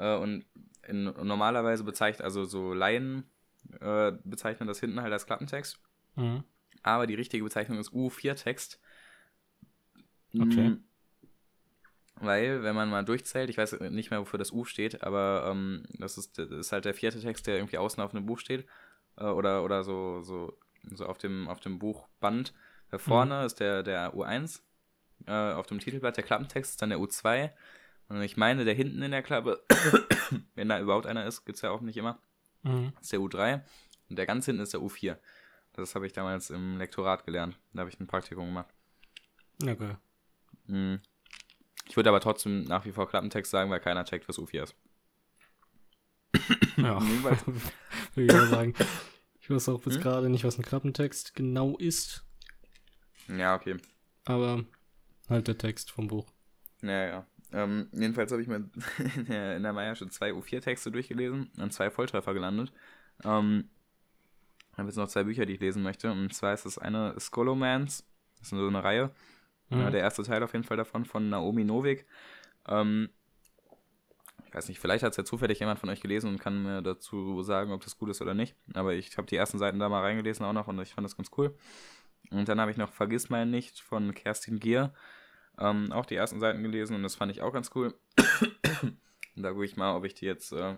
Äh, 0.00 0.16
und 0.16 0.44
in, 0.86 1.04
normalerweise 1.04 1.84
bezeichnet, 1.84 2.24
also 2.24 2.44
so 2.44 2.72
Laien 2.72 3.24
äh, 3.80 4.12
bezeichnen 4.24 4.66
das 4.66 4.80
hinten 4.80 5.00
halt 5.00 5.12
als 5.12 5.26
Klappentext. 5.26 5.78
Mhm. 6.16 6.44
Aber 6.82 7.06
die 7.06 7.14
richtige 7.14 7.44
Bezeichnung 7.44 7.78
ist 7.78 7.92
U4-Text. 7.92 8.80
Okay. 10.34 10.70
Mhm. 10.70 10.84
Weil, 12.16 12.62
wenn 12.62 12.74
man 12.74 12.90
mal 12.90 13.04
durchzählt, 13.04 13.48
ich 13.48 13.56
weiß 13.56 13.80
nicht 13.90 14.10
mehr, 14.10 14.20
wofür 14.20 14.38
das 14.38 14.52
U 14.52 14.64
steht, 14.64 15.02
aber 15.02 15.48
ähm, 15.50 15.84
das, 15.98 16.18
ist, 16.18 16.38
das 16.38 16.50
ist 16.50 16.72
halt 16.72 16.84
der 16.84 16.94
vierte 16.94 17.20
Text, 17.20 17.46
der 17.46 17.56
irgendwie 17.56 17.78
außen 17.78 18.02
auf 18.02 18.14
einem 18.14 18.26
Buch 18.26 18.38
steht. 18.38 18.66
Äh, 19.16 19.24
oder, 19.24 19.64
oder 19.64 19.84
so, 19.84 20.20
so 20.22 20.58
so 20.92 21.06
auf 21.06 21.18
dem, 21.18 21.48
auf 21.48 21.60
dem 21.60 21.78
Buchband. 21.78 22.52
Da 22.90 22.98
vorne 22.98 23.40
mhm. 23.40 23.46
ist 23.46 23.60
der, 23.60 23.82
der 23.82 24.14
U1, 24.14 24.60
äh, 25.26 25.52
auf 25.52 25.66
dem 25.66 25.78
Titelblatt 25.78 26.16
der 26.16 26.24
Klappentext 26.24 26.72
ist 26.72 26.82
dann 26.82 26.90
der 26.90 26.98
U2. 26.98 27.50
Und 28.10 28.22
ich 28.22 28.36
meine, 28.36 28.64
der 28.64 28.74
hinten 28.74 29.02
in 29.02 29.12
der 29.12 29.22
Klappe, 29.22 29.64
wenn 30.56 30.68
da 30.68 30.80
überhaupt 30.80 31.06
einer 31.06 31.24
ist, 31.26 31.44
gibt 31.44 31.56
es 31.56 31.62
ja 31.62 31.70
auch 31.70 31.80
nicht 31.80 31.96
immer, 31.96 32.18
mhm. 32.64 32.92
ist 33.00 33.12
der 33.12 33.20
U3. 33.20 33.62
Und 34.08 34.16
der 34.16 34.26
ganz 34.26 34.46
hinten 34.46 34.60
ist 34.60 34.74
der 34.74 34.80
U4. 34.80 35.16
Das 35.74 35.94
habe 35.94 36.08
ich 36.08 36.12
damals 36.12 36.50
im 36.50 36.76
Lektorat 36.76 37.24
gelernt. 37.24 37.56
Da 37.72 37.80
habe 37.80 37.90
ich 37.90 38.00
ein 38.00 38.08
Praktikum 38.08 38.46
gemacht. 38.46 38.74
Okay. 39.62 39.94
Mhm. 40.66 41.00
Ich 41.86 41.94
würde 41.94 42.08
aber 42.08 42.20
trotzdem 42.20 42.64
nach 42.64 42.84
wie 42.84 42.90
vor 42.90 43.08
Klappentext 43.08 43.50
sagen, 43.50 43.70
weil 43.70 43.78
keiner 43.78 44.04
checkt, 44.04 44.28
was 44.28 44.38
U4 44.38 44.64
ist. 44.64 44.74
Ja, 46.76 47.00
würde 48.14 48.42
ich 48.42 48.50
sagen. 48.50 48.74
Ich 49.40 49.50
weiß 49.50 49.68
auch 49.68 49.80
bis 49.80 49.94
hm? 49.94 50.02
gerade 50.02 50.30
nicht, 50.30 50.42
was 50.42 50.58
ein 50.58 50.64
Klappentext 50.64 51.36
genau 51.36 51.76
ist. 51.76 52.24
Ja, 53.28 53.54
okay. 53.54 53.76
Aber 54.24 54.64
halt 55.28 55.46
der 55.46 55.58
Text 55.58 55.92
vom 55.92 56.08
Buch. 56.08 56.26
Ja, 56.82 57.06
ja. 57.06 57.26
Ähm, 57.52 57.88
jedenfalls 57.92 58.30
habe 58.32 58.42
ich 58.42 58.48
mir 58.48 58.56
in 59.16 59.26
der, 59.26 59.56
in 59.56 59.62
der 59.62 59.72
Meier 59.72 59.94
schon 59.94 60.10
zwei 60.10 60.32
U4-Texte 60.32 60.90
durchgelesen 60.90 61.50
und 61.58 61.72
zwei 61.72 61.90
Volltreffer 61.90 62.34
gelandet. 62.34 62.72
Ähm, 63.24 63.68
ich 64.72 64.78
habe 64.78 64.88
jetzt 64.88 64.96
noch 64.96 65.08
zwei 65.08 65.24
Bücher, 65.24 65.46
die 65.46 65.54
ich 65.54 65.60
lesen 65.60 65.82
möchte. 65.82 66.10
Und 66.10 66.32
zwar 66.32 66.54
ist 66.54 66.64
das 66.64 66.78
eine 66.78 67.18
Skolomans. 67.18 68.04
Das 68.38 68.52
ist 68.52 68.58
so 68.58 68.66
eine 68.66 68.82
Reihe. 68.82 69.10
Mhm. 69.68 69.80
Ja, 69.80 69.90
der 69.90 70.00
erste 70.00 70.22
Teil 70.22 70.42
auf 70.42 70.52
jeden 70.52 70.64
Fall 70.64 70.76
davon 70.76 71.04
von 71.04 71.28
Naomi 71.28 71.64
Novik. 71.64 72.06
Ähm, 72.68 73.10
ich 74.46 74.54
weiß 74.54 74.68
nicht, 74.68 74.80
vielleicht 74.80 75.04
hat 75.04 75.12
es 75.12 75.16
ja 75.16 75.24
zufällig 75.24 75.60
jemand 75.60 75.78
von 75.78 75.88
euch 75.88 76.00
gelesen 76.00 76.28
und 76.28 76.40
kann 76.40 76.62
mir 76.62 76.82
dazu 76.82 77.42
sagen, 77.42 77.72
ob 77.72 77.84
das 77.84 77.96
gut 77.98 78.10
ist 78.10 78.20
oder 78.20 78.34
nicht. 78.34 78.56
Aber 78.74 78.94
ich 78.94 79.16
habe 79.16 79.28
die 79.28 79.36
ersten 79.36 79.58
Seiten 79.58 79.78
da 79.78 79.88
mal 79.88 80.02
reingelesen 80.02 80.44
auch 80.44 80.52
noch 80.52 80.66
und 80.66 80.80
ich 80.80 80.92
fand 80.92 81.04
das 81.04 81.16
ganz 81.16 81.30
cool. 81.36 81.54
Und 82.30 82.48
dann 82.48 82.60
habe 82.60 82.70
ich 82.70 82.76
noch 82.76 82.92
Vergiss 82.92 83.28
mal 83.30 83.46
nicht 83.46 83.80
von 83.80 84.12
Kerstin 84.12 84.58
Gier. 84.58 84.92
Ähm, 85.60 85.92
auch 85.92 86.06
die 86.06 86.14
ersten 86.14 86.40
Seiten 86.40 86.62
gelesen 86.62 86.96
und 86.96 87.02
das 87.02 87.14
fand 87.14 87.30
ich 87.30 87.42
auch 87.42 87.52
ganz 87.52 87.70
cool. 87.74 87.94
und 89.34 89.42
da 89.42 89.52
gucke 89.52 89.66
ich 89.66 89.76
mal, 89.76 89.94
ob 89.94 90.04
ich 90.06 90.14
die 90.14 90.24
jetzt 90.24 90.52
äh, 90.52 90.70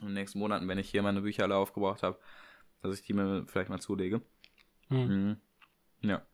in 0.00 0.06
den 0.06 0.14
nächsten 0.14 0.38
Monaten, 0.38 0.66
wenn 0.66 0.78
ich 0.78 0.90
hier 0.90 1.02
meine 1.02 1.20
Bücher 1.20 1.44
alle 1.44 1.56
aufgebraucht 1.56 2.02
habe, 2.02 2.18
dass 2.82 2.98
ich 2.98 3.04
die 3.04 3.12
mir 3.12 3.44
vielleicht 3.46 3.68
mal 3.68 3.80
zulege. 3.80 4.22
Hm. 4.88 5.08
Mhm. 5.08 5.36
Ja. 6.00 6.26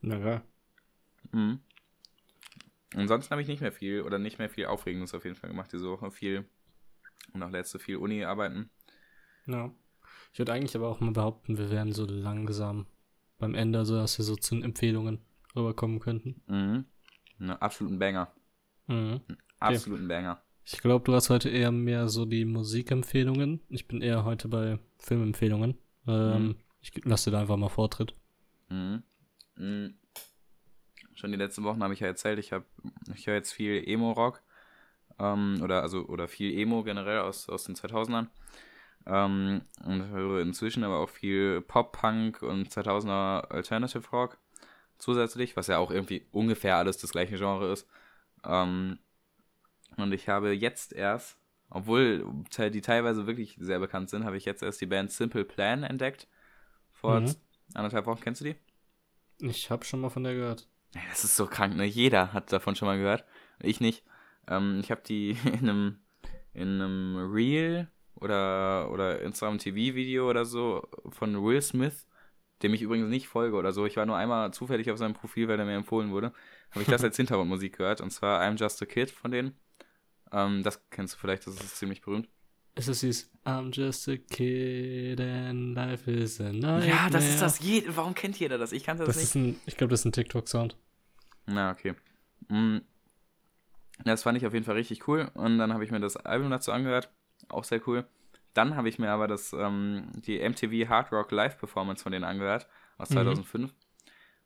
Na 0.00 0.18
ja. 0.18 0.42
Mhm. 1.32 1.60
Ansonsten 2.94 3.32
habe 3.32 3.42
ich 3.42 3.48
nicht 3.48 3.60
mehr 3.60 3.72
viel 3.72 4.02
oder 4.02 4.18
nicht 4.18 4.38
mehr 4.38 4.48
viel 4.48 4.66
Aufregendes 4.66 5.14
auf 5.14 5.24
jeden 5.24 5.36
Fall 5.36 5.50
gemacht 5.50 5.72
diese 5.72 5.90
Woche. 5.90 6.10
Viel 6.10 6.48
und 7.32 7.42
auch 7.42 7.50
letzte 7.50 7.78
viel 7.78 7.96
Uni-Arbeiten. 7.96 8.70
Ja. 9.46 9.74
Ich 10.32 10.38
würde 10.38 10.52
eigentlich 10.52 10.76
aber 10.76 10.88
auch 10.88 11.00
mal 11.00 11.12
behaupten, 11.12 11.58
wir 11.58 11.70
wären 11.70 11.92
so 11.92 12.06
langsam 12.06 12.86
beim 13.38 13.54
Ende, 13.54 13.80
also 13.80 13.96
dass 13.96 14.18
wir 14.18 14.24
so 14.24 14.36
zu 14.36 14.56
Empfehlungen 14.56 15.20
rüberkommen 15.58 16.00
könnten. 16.00 16.42
Mhm. 16.46 16.84
Einen 17.38 17.50
absoluten 17.50 17.98
Banger. 17.98 18.32
Mhm. 18.86 19.20
absoluten 19.58 20.06
okay. 20.06 20.14
Banger. 20.14 20.42
Ich 20.64 20.80
glaube, 20.80 21.04
du 21.04 21.14
hast 21.14 21.30
heute 21.30 21.48
eher 21.48 21.72
mehr 21.72 22.08
so 22.08 22.26
die 22.26 22.44
Musikempfehlungen. 22.44 23.60
Ich 23.68 23.88
bin 23.88 24.02
eher 24.02 24.24
heute 24.24 24.48
bei 24.48 24.78
Filmempfehlungen. 24.98 25.78
Ähm, 26.06 26.46
mhm. 26.46 26.56
Ich 26.80 27.04
lasse 27.04 27.30
dir 27.30 27.36
da 27.36 27.40
einfach 27.40 27.56
mal 27.56 27.68
Vortritt. 27.68 28.14
Mhm. 28.68 29.02
Mhm 29.56 29.94
schon 31.18 31.32
die 31.32 31.38
letzten 31.38 31.64
Wochen 31.64 31.82
habe 31.82 31.94
ich 31.94 32.00
ja 32.00 32.06
erzählt, 32.06 32.38
ich 32.38 32.52
habe, 32.52 32.64
ich 33.14 33.26
höre 33.26 33.34
jetzt 33.34 33.52
viel 33.52 33.82
Emo-Rock. 33.86 34.42
Ähm, 35.18 35.60
oder 35.62 35.82
also 35.82 36.06
oder 36.06 36.28
viel 36.28 36.56
Emo 36.56 36.84
generell 36.84 37.18
aus, 37.20 37.48
aus 37.48 37.64
den 37.64 37.74
2000ern. 37.74 38.28
Ähm, 39.06 39.62
und 39.84 40.08
höre 40.08 40.40
inzwischen 40.40 40.84
aber 40.84 40.98
auch 40.98 41.08
viel 41.08 41.60
Pop-Punk 41.62 42.42
und 42.42 42.68
2000er 42.68 43.48
Alternative 43.48 44.08
Rock 44.12 44.38
zusätzlich, 44.98 45.56
was 45.56 45.68
ja 45.68 45.78
auch 45.78 45.90
irgendwie 45.90 46.26
ungefähr 46.32 46.76
alles 46.76 46.98
das 46.98 47.12
gleiche 47.12 47.36
Genre 47.36 47.72
ist. 47.72 47.86
Ähm, 48.44 48.98
und 49.96 50.12
ich 50.12 50.28
habe 50.28 50.52
jetzt 50.52 50.92
erst, 50.92 51.38
obwohl 51.70 52.24
die 52.56 52.80
teilweise 52.80 53.26
wirklich 53.26 53.56
sehr 53.60 53.78
bekannt 53.78 54.10
sind, 54.10 54.24
habe 54.24 54.36
ich 54.36 54.44
jetzt 54.44 54.62
erst 54.62 54.80
die 54.80 54.86
Band 54.86 55.10
Simple 55.10 55.44
Plan 55.44 55.82
entdeckt. 55.82 56.28
Vor 56.92 57.20
mhm. 57.20 57.34
anderthalb 57.74 58.06
Wochen. 58.06 58.20
Kennst 58.20 58.40
du 58.40 58.46
die? 58.46 58.56
Ich 59.40 59.70
habe 59.70 59.84
schon 59.84 60.00
mal 60.00 60.10
von 60.10 60.24
der 60.24 60.34
gehört. 60.34 60.68
Das 61.10 61.24
ist 61.24 61.36
so 61.36 61.46
krank, 61.46 61.76
ne? 61.76 61.84
Jeder 61.84 62.32
hat 62.32 62.52
davon 62.52 62.74
schon 62.74 62.88
mal 62.88 62.98
gehört. 62.98 63.24
Ich 63.60 63.80
nicht. 63.80 64.04
Ähm, 64.48 64.80
ich 64.80 64.90
habe 64.90 65.02
die 65.06 65.30
in 65.44 65.68
einem, 65.68 65.98
in 66.52 66.80
einem 66.80 67.32
Reel 67.32 67.88
oder, 68.14 68.90
oder 68.90 69.20
Instagram 69.20 69.58
TV-Video 69.58 70.28
oder 70.28 70.44
so 70.44 70.88
von 71.10 71.44
Will 71.44 71.62
Smith, 71.62 72.06
dem 72.62 72.74
ich 72.74 72.82
übrigens 72.82 73.08
nicht 73.08 73.28
folge 73.28 73.56
oder 73.56 73.72
so. 73.72 73.86
Ich 73.86 73.96
war 73.96 74.06
nur 74.06 74.16
einmal 74.16 74.52
zufällig 74.52 74.90
auf 74.90 74.98
seinem 74.98 75.14
Profil, 75.14 75.48
weil 75.48 75.58
er 75.58 75.64
mir 75.64 75.76
empfohlen 75.76 76.10
wurde. 76.10 76.32
Habe 76.70 76.82
ich 76.82 76.88
das 76.88 77.04
als 77.04 77.16
Hintergrundmusik 77.16 77.76
gehört. 77.78 78.00
Und 78.00 78.10
zwar 78.10 78.42
I'm 78.42 78.58
Just 78.58 78.82
a 78.82 78.86
Kid 78.86 79.10
von 79.10 79.30
denen. 79.30 79.54
Ähm, 80.32 80.62
das 80.62 80.82
kennst 80.90 81.14
du 81.14 81.18
vielleicht, 81.18 81.46
das 81.46 81.54
ist 81.54 81.76
ziemlich 81.76 82.00
berühmt. 82.00 82.28
Ist 82.74 82.88
das 82.88 83.00
dieses 83.00 83.28
I'm 83.44 83.74
just 83.74 84.08
a 84.08 84.16
kid 84.16 85.20
and 85.20 85.74
life 85.74 86.08
is 86.08 86.40
a 86.40 86.52
nightmare? 86.52 86.86
Ja, 86.86 87.10
das 87.10 87.28
ist 87.28 87.42
das. 87.42 87.58
Je 87.58 87.82
Warum 87.88 88.14
kennt 88.14 88.38
jeder 88.38 88.56
das? 88.56 88.70
Ich 88.70 88.84
kannte 88.84 89.04
das, 89.04 89.16
das 89.16 89.16
nicht. 89.16 89.30
Ist 89.30 89.34
ein, 89.34 89.60
ich 89.66 89.76
glaube, 89.76 89.90
das 89.90 90.00
ist 90.00 90.04
ein 90.04 90.12
TikTok-Sound. 90.12 90.76
Na, 91.46 91.72
okay. 91.72 91.94
Mhm. 92.48 92.82
Das 94.04 94.22
fand 94.22 94.38
ich 94.38 94.46
auf 94.46 94.52
jeden 94.54 94.64
Fall 94.64 94.76
richtig 94.76 95.08
cool. 95.08 95.28
Und 95.34 95.58
dann 95.58 95.72
habe 95.72 95.82
ich 95.82 95.90
mir 95.90 95.98
das 95.98 96.16
Album 96.16 96.50
dazu 96.50 96.70
angehört. 96.70 97.10
Auch 97.48 97.64
sehr 97.64 97.80
cool. 97.88 98.06
Dann 98.58 98.74
habe 98.74 98.88
ich 98.88 98.98
mir 98.98 99.12
aber 99.12 99.28
das, 99.28 99.52
ähm, 99.52 100.10
die 100.16 100.40
MTV 100.40 100.88
Hard 100.88 101.12
Rock 101.12 101.30
Live 101.30 101.58
Performance 101.58 102.02
von 102.02 102.10
denen 102.10 102.24
angehört. 102.24 102.66
Aus 102.96 103.08
2005. 103.10 103.70
Mhm. 103.70 103.76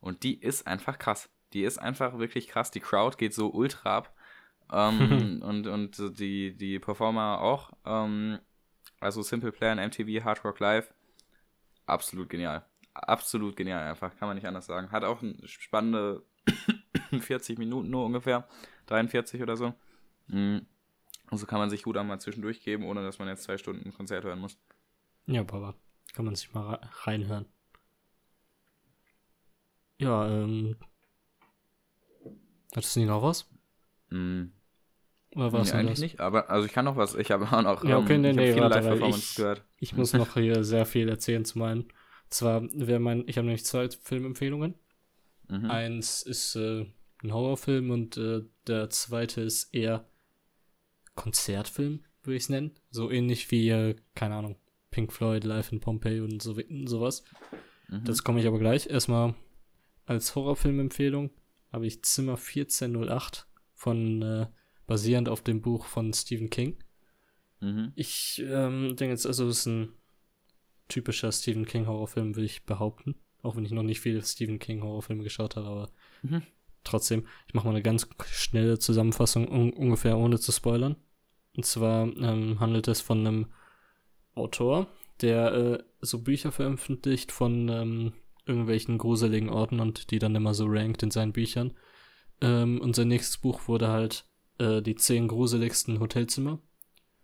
Und 0.01 0.23
die 0.23 0.39
ist 0.39 0.67
einfach 0.67 0.99
krass. 0.99 1.31
Die 1.55 1.63
ist 1.63 1.79
einfach 1.79 2.19
wirklich 2.19 2.47
krass. 2.47 2.71
Die 2.71 2.81
Crowd 2.81 3.17
geht 3.17 3.33
so 3.33 3.51
ultra 3.51 3.97
ab. 3.97 4.15
Ähm, 4.71 5.41
und 5.43 5.67
und 5.67 6.19
die, 6.19 6.55
die 6.55 6.79
Performer 6.79 7.41
auch. 7.41 7.73
Ähm, 7.87 8.39
also 9.01 9.23
Simple 9.23 9.51
Plan, 9.51 9.79
MTV, 9.79 10.23
Hard 10.23 10.45
Rock 10.45 10.61
Live. 10.61 10.93
Absolut 11.87 12.29
genial. 12.29 12.67
Absolut 12.93 13.57
genial 13.57 13.89
einfach, 13.89 14.15
kann 14.19 14.29
man 14.29 14.37
nicht 14.37 14.47
anders 14.47 14.67
sagen. 14.67 14.91
Hat 14.91 15.05
auch 15.05 15.23
eine 15.23 15.39
spannende 15.47 16.23
40 17.19 17.57
Minuten 17.57 17.89
nur 17.89 18.05
ungefähr. 18.05 18.47
43 18.89 19.41
oder 19.41 19.57
so. 19.57 19.73
Mhm. 20.27 20.67
Also 21.33 21.47
kann 21.47 21.59
man 21.59 21.71
sich 21.71 21.83
gut 21.83 21.97
einmal 21.97 22.21
zwischendurch 22.21 22.61
geben, 22.61 22.85
ohne 22.85 23.03
dass 23.03 23.19
man 23.19 23.27
jetzt 23.27 23.45
zwei 23.45 23.57
Stunden 23.57 23.87
ein 23.87 23.95
Konzert 23.95 24.23
hören 24.23 24.39
muss. 24.39 24.59
Ja, 25.25 25.43
Baba. 25.43 25.75
Kann 26.13 26.27
man 26.27 26.35
sich 26.35 26.53
mal 26.53 26.79
reinhören. 27.05 27.47
Ja, 29.97 30.29
ähm. 30.29 30.77
Hattest 32.77 32.97
du 32.97 33.01
nicht 33.01 33.09
noch 33.09 33.23
was? 33.23 33.51
Mhm. 34.11 34.53
Oder 35.35 35.55
was 35.55 35.73
nee, 35.73 35.79
eigentlich 35.79 35.93
das? 35.93 36.01
nicht, 36.01 36.21
aber 36.21 36.51
also 36.51 36.67
ich 36.67 36.73
kann 36.75 36.85
noch 36.85 36.97
was. 36.97 37.15
Ich 37.15 37.31
habe 37.31 37.47
auch 37.47 37.63
noch 37.63 37.83
ja, 37.83 37.97
okay, 37.97 38.17
ähm, 38.17 38.21
nee, 38.21 38.33
nee, 38.35 38.53
viele 38.53 38.69
Live-Performances 38.69 39.35
gehört. 39.37 39.65
Ich 39.79 39.97
muss 39.97 40.13
noch 40.13 40.35
hier 40.35 40.63
sehr 40.65 40.85
viel 40.85 41.09
erzählen 41.09 41.47
zu 41.47 41.59
meinen. 41.59 41.89
Zwar 42.29 42.63
wäre 42.75 43.01
mein, 43.01 43.27
ich 43.27 43.39
habe 43.39 43.47
nämlich 43.47 43.65
zwei 43.65 43.89
Filmempfehlungen. 43.89 44.75
Mhm. 45.49 45.71
Eins 45.71 46.25
ist 46.25 46.57
äh, 46.57 46.85
ein 47.23 47.33
Horrorfilm 47.33 47.91
und 47.91 48.19
äh, 48.19 48.43
der 48.67 48.91
zweite 48.91 49.41
ist 49.41 49.75
eher 49.75 50.07
Konzertfilm, 51.15 52.05
würde 52.23 52.37
ich 52.37 52.45
es 52.45 52.49
nennen. 52.49 52.73
So 52.91 53.11
ähnlich 53.11 53.51
wie, 53.51 53.69
äh, 53.69 53.97
keine 54.15 54.37
Ahnung, 54.37 54.57
Pink 54.91 55.13
Floyd, 55.13 55.45
Live 55.45 55.73
in 55.73 55.81
Pompeii 55.81 56.21
und 56.21 56.43
so 56.43 56.53
und 56.53 56.87
sowas. 56.87 57.25
Mhm. 57.89 58.05
Das 58.05 58.25
komme 58.25 58.41
ich 58.41 58.47
aber 58.47 58.59
gleich. 58.59 58.87
Erstmal 58.89 59.35
als 60.07 60.35
Horrorfilmempfehlung 60.35 61.31
habe 61.73 61.87
ich 61.87 62.03
Zimmer 62.05 62.37
1408 62.37 63.47
von 63.75 64.23
äh, 64.23 64.47
basierend 64.87 65.29
auf 65.29 65.43
dem 65.43 65.63
Buch 65.63 65.87
von 65.87 66.13
Stephen 66.13 66.51
King. 66.51 66.77
Mhm. 67.61 67.93
Ich 67.95 68.43
ähm, 68.47 68.97
denke 68.97 69.13
jetzt, 69.13 69.27
also 69.27 69.49
es 69.49 69.61
ist 69.61 69.67
ein 69.67 69.93
typischer 70.89 71.33
Stephen 71.33 71.65
King 71.65 71.87
Horrorfilm, 71.87 72.37
will 72.37 72.45
ich 72.45 72.65
behaupten. 72.65 73.15
Auch 73.43 73.57
wenn 73.57 73.65
ich 73.65 73.73
noch 73.73 73.83
nicht 73.83 74.01
viele 74.01 74.23
Stephen 74.23 74.59
King 74.59 74.83
Horrorfilme 74.83 75.25
geschaut 75.25 75.57
habe, 75.57 75.67
aber 75.67 75.91
mhm. 76.23 76.43
Trotzdem, 76.85 77.27
ich 77.47 77.55
mache 77.55 77.67
mal 77.67 77.73
eine 77.73 77.83
ganz 77.83 78.09
schnelle 78.27 78.79
Zusammenfassung, 78.79 79.49
un 79.49 79.73
ungefähr 79.73 80.19
ohne 80.19 80.39
zu 80.39 80.53
spoilern. 80.53 80.97
Und 81.57 81.67
zwar 81.67 82.05
ähm, 82.17 82.61
handelt 82.61 82.89
es 82.89 83.01
von 83.01 83.27
einem 83.27 83.47
Autor, 84.35 84.87
der 85.21 85.53
äh, 85.53 85.79
so 86.01 86.23
Bücher 86.23 86.53
veröffentlicht 86.53 87.33
von 87.33 87.69
ähm, 87.69 88.13
irgendwelchen 88.47 88.99
gruseligen 88.99 89.51
Orten 89.51 89.81
und 89.81 90.11
die 90.11 90.19
dann 90.19 90.35
immer 90.35 90.55
so 90.55 90.67
rankt 90.67 91.03
in 91.03 91.11
seinen 91.11 91.33
Büchern. 91.33 91.75
Ähm, 92.41 92.81
und 92.81 92.97
sein 92.97 93.09
nächstes 93.09 93.39
Buch 93.39 93.69
wurde 93.69 93.89
halt 93.89 94.25
äh, 94.59 94.83
die 94.83 94.97
zehn 94.97 95.29
gruseligsten 95.29 96.01
Hotelzimmer. 96.01 96.59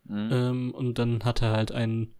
Mhm. 0.05 0.29
Ähm, 0.33 0.71
und 0.75 0.99
dann 0.99 1.25
hat 1.25 1.43
er 1.43 1.53
halt 1.53 1.73
ein, 1.73 2.15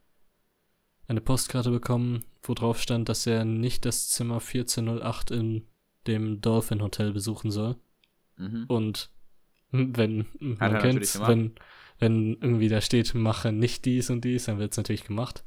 eine 1.07 1.21
Postkarte 1.21 1.71
bekommen, 1.71 2.25
wo 2.43 2.55
drauf 2.55 2.81
stand, 2.81 3.09
dass 3.09 3.27
er 3.27 3.45
nicht 3.45 3.85
das 3.85 4.09
Zimmer 4.09 4.41
1408 4.41 5.31
in 5.31 5.69
dem 6.09 6.41
Dolphin 6.41 6.83
Hotel 6.83 7.13
besuchen 7.13 7.51
soll. 7.51 7.77
Mhm. 8.37 8.65
Und 8.69 9.11
wenn, 9.71 10.27
hat 10.59 10.73
man 10.73 10.83
kennt's, 10.83 11.21
wenn, 11.21 11.55
wenn 11.99 12.39
irgendwie 12.41 12.69
da 12.69 12.81
steht, 12.81 13.15
mache 13.15 13.53
nicht 13.53 13.85
dies 13.85 14.11
und 14.11 14.25
dies, 14.25 14.47
dann 14.47 14.59
wird 14.59 14.73
es 14.73 14.77
natürlich 14.77 15.05
gemacht. 15.05 15.45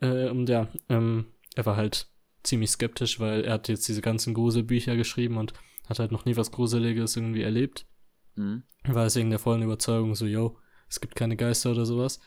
Äh, 0.00 0.28
und 0.28 0.48
ja, 0.48 0.68
ähm, 0.88 1.26
er 1.54 1.66
war 1.66 1.76
halt 1.76 2.08
ziemlich 2.42 2.70
skeptisch, 2.70 3.20
weil 3.20 3.44
er 3.44 3.54
hat 3.54 3.68
jetzt 3.68 3.86
diese 3.88 4.00
ganzen 4.00 4.34
Gruselbücher 4.34 4.96
geschrieben 4.96 5.36
und 5.36 5.52
hat 5.88 5.98
halt 5.98 6.12
noch 6.12 6.24
nie 6.24 6.36
was 6.36 6.50
Gruseliges 6.50 7.16
irgendwie 7.16 7.42
erlebt. 7.42 7.86
Mhm. 8.36 8.62
War 8.84 9.04
deswegen 9.04 9.30
der 9.30 9.38
vollen 9.38 9.62
Überzeugung 9.62 10.14
so, 10.14 10.26
yo, 10.26 10.56
es 10.88 11.00
gibt 11.00 11.16
keine 11.16 11.36
Geister 11.36 11.72
oder 11.72 11.84
sowas. 11.84 12.20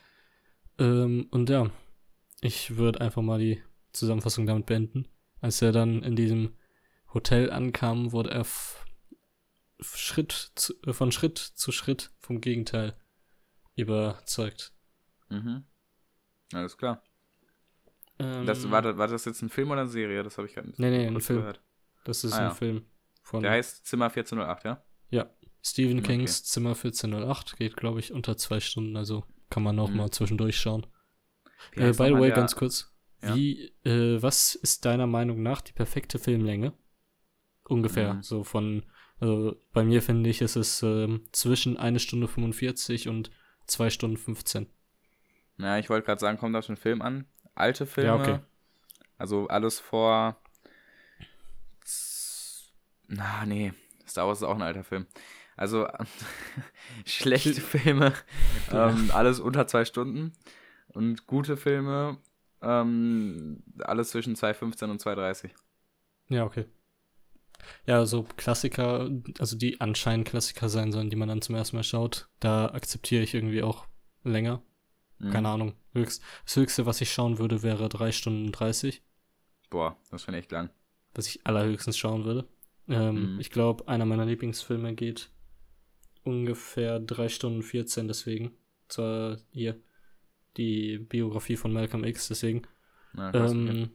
Ähm, 0.77 1.27
und 1.31 1.49
ja, 1.49 1.69
ich 2.41 2.77
würde 2.77 3.01
einfach 3.01 3.21
mal 3.21 3.39
die 3.39 3.61
Zusammenfassung 3.91 4.45
damit 4.45 4.65
beenden. 4.65 5.07
Als 5.39 5.61
er 5.61 5.71
dann 5.71 6.03
in 6.03 6.15
diesem 6.15 6.53
Hotel 7.14 7.51
ankam, 7.51 8.11
wurde 8.11 8.32
er 8.32 8.45
Schritt 9.82 10.51
zu, 10.55 10.74
äh, 10.86 10.93
von 10.93 11.11
Schritt 11.11 11.38
zu 11.38 11.72
Schritt 11.72 12.11
vom 12.20 12.41
Gegenteil 12.41 12.95
überzeugt. 13.76 14.74
Mhm. 15.30 15.64
Alles 16.53 16.78
klar. 16.78 17.03
Ähm, 18.20 18.45
das, 18.45 18.70
war, 18.70 18.97
war 18.97 19.07
das 19.07 19.26
jetzt 19.26 19.41
ein 19.41 19.49
Film 19.49 19.72
oder 19.72 19.82
eine 19.82 19.89
Serie? 19.89 20.24
Das 20.24 20.38
habe 20.38 20.47
ich 20.47 20.53
gerade 20.53 20.68
nicht 20.68 20.80
Nee, 20.80 20.89
nee, 20.89 21.07
ein 21.07 21.22
Film. 21.22 21.39
Gehört. 21.39 21.61
Das 22.03 22.24
ist 22.24 22.34
ah, 22.34 22.38
ein 22.38 22.43
ja. 22.45 22.51
Film. 22.51 22.86
Von 23.22 23.41
Der 23.41 23.51
heißt 23.51 23.86
Zimmer 23.86 24.05
1408, 24.05 24.66
ja? 24.66 24.84
Ja. 25.09 25.30
Stephen 25.61 25.99
okay. 25.99 26.18
Kings 26.18 26.43
Zimmer 26.43 26.72
1408 26.72 27.57
geht, 27.57 27.78
glaube 27.78 27.99
ich, 27.99 28.11
unter 28.11 28.38
zwei 28.38 28.59
Stunden, 28.59 28.97
also 28.97 29.24
kann 29.49 29.64
man 29.64 29.76
noch 29.76 29.89
mhm. 29.89 29.97
mal 29.97 30.11
zwischendurch 30.11 30.57
schauen. 30.57 30.86
Äh, 31.76 31.93
by 31.93 32.07
the 32.07 32.20
way, 32.20 32.32
ganz 32.32 32.55
kurz. 32.55 32.91
Ja. 33.22 33.36
Wie, 33.36 33.72
äh, 33.86 34.22
was 34.22 34.55
ist 34.55 34.84
deiner 34.84 35.07
Meinung 35.07 35.41
nach 35.41 35.61
die 35.61 35.72
perfekte 35.72 36.20
Filmlänge? 36.20 36.74
Ungefähr, 37.66 38.16
mhm. 38.16 38.24
so 38.24 38.43
von, 38.43 38.84
also 39.20 39.55
bei 39.72 39.84
mir 39.84 40.01
finde 40.01 40.30
ich, 40.30 40.41
ist 40.41 40.55
es 40.55 40.84
äh, 40.84 41.20
zwischen 41.32 41.78
1 41.78 42.01
Stunde 42.01 42.28
45 42.28 43.07
und 43.07 43.32
2 43.68 43.89
Stunden 43.89 44.18
15. 44.18 44.68
Ja, 45.57 45.78
ich 45.78 45.89
wollte 45.89 46.05
gerade 46.05 46.20
sagen, 46.20 46.38
kommt 46.38 46.55
auf 46.55 46.66
den 46.66 46.78
Film 46.78 47.01
an. 47.01 47.26
Alte 47.55 47.86
Filme. 47.86 48.09
Ja, 48.09 48.16
okay. 48.16 48.39
Also 49.18 49.47
alles 49.47 49.80
vor. 49.80 50.38
Na, 53.07 53.45
nee. 53.45 53.74
Star 54.07 54.28
Wars 54.28 54.39
ist 54.39 54.43
auch 54.43 54.55
ein 54.55 54.61
alter 54.61 54.84
Film. 54.84 55.07
Also 55.55 55.88
schlechte 57.05 57.61
Filme, 57.61 58.14
ähm, 58.72 59.11
alles 59.14 59.39
unter 59.39 59.68
zwei 59.68 59.86
Stunden. 59.86 60.34
Und 60.88 61.28
gute 61.28 61.57
Filme, 61.57 62.18
ähm, 62.61 63.64
alles 63.80 64.11
zwischen 64.11 64.36
2,15 64.36 64.91
und 64.91 65.01
2,30. 65.01 65.49
Ja, 66.30 66.45
okay. 66.45 66.66
Ja, 67.86 68.05
so 68.05 68.24
Klassiker, 68.38 69.09
also 69.39 69.57
die 69.57 69.82
anscheinend 69.82 70.28
Klassiker 70.28 70.70
sein 70.70 70.91
sollen, 70.91 71.09
die 71.09 71.16
man 71.16 71.30
dann 71.30 71.41
zum 71.41 71.55
ersten 71.55 71.76
Mal 71.76 71.84
schaut, 71.84 72.30
da 72.39 72.68
akzeptiere 72.68 73.24
ich 73.24 73.34
irgendwie 73.34 73.64
auch 73.64 73.86
länger. 74.24 74.61
Mhm. 75.20 75.32
Keine 75.32 75.49
Ahnung. 75.49 75.74
Höchst, 75.93 76.22
das 76.43 76.55
höchste, 76.55 76.86
was 76.86 77.01
ich 77.01 77.11
schauen 77.11 77.38
würde, 77.38 77.64
wäre 77.64 77.89
3 77.89 78.11
Stunden 78.11 78.51
30. 78.51 79.01
Boah, 79.70 79.97
das 80.11 80.24
finde 80.24 80.39
ich 80.39 80.49
lang. 80.51 80.70
Was 81.14 81.28
ich 81.28 81.45
allerhöchstens 81.45 81.97
schauen 81.97 82.26
würde. 82.26 82.47
Ähm, 82.88 83.34
mhm. 83.34 83.39
Ich 83.39 83.49
glaube, 83.49 83.88
einer 83.88 84.05
meiner 84.05 84.26
Lieblingsfilme 84.26 84.93
geht 84.93 85.30
ungefähr 86.24 86.99
3 86.99 87.30
Stunden 87.30 87.64
14, 87.64 88.07
deswegen. 88.07 88.51
Zwar 88.88 89.38
hier 89.51 89.80
die 90.57 90.97
Biografie 90.97 91.55
von 91.55 91.74
Malcolm 91.74 92.03
X, 92.03 92.28
deswegen. 92.28 92.64
Na, 93.14 93.32
krass, 93.32 93.51
ähm, 93.51 93.68
okay. 93.70 93.89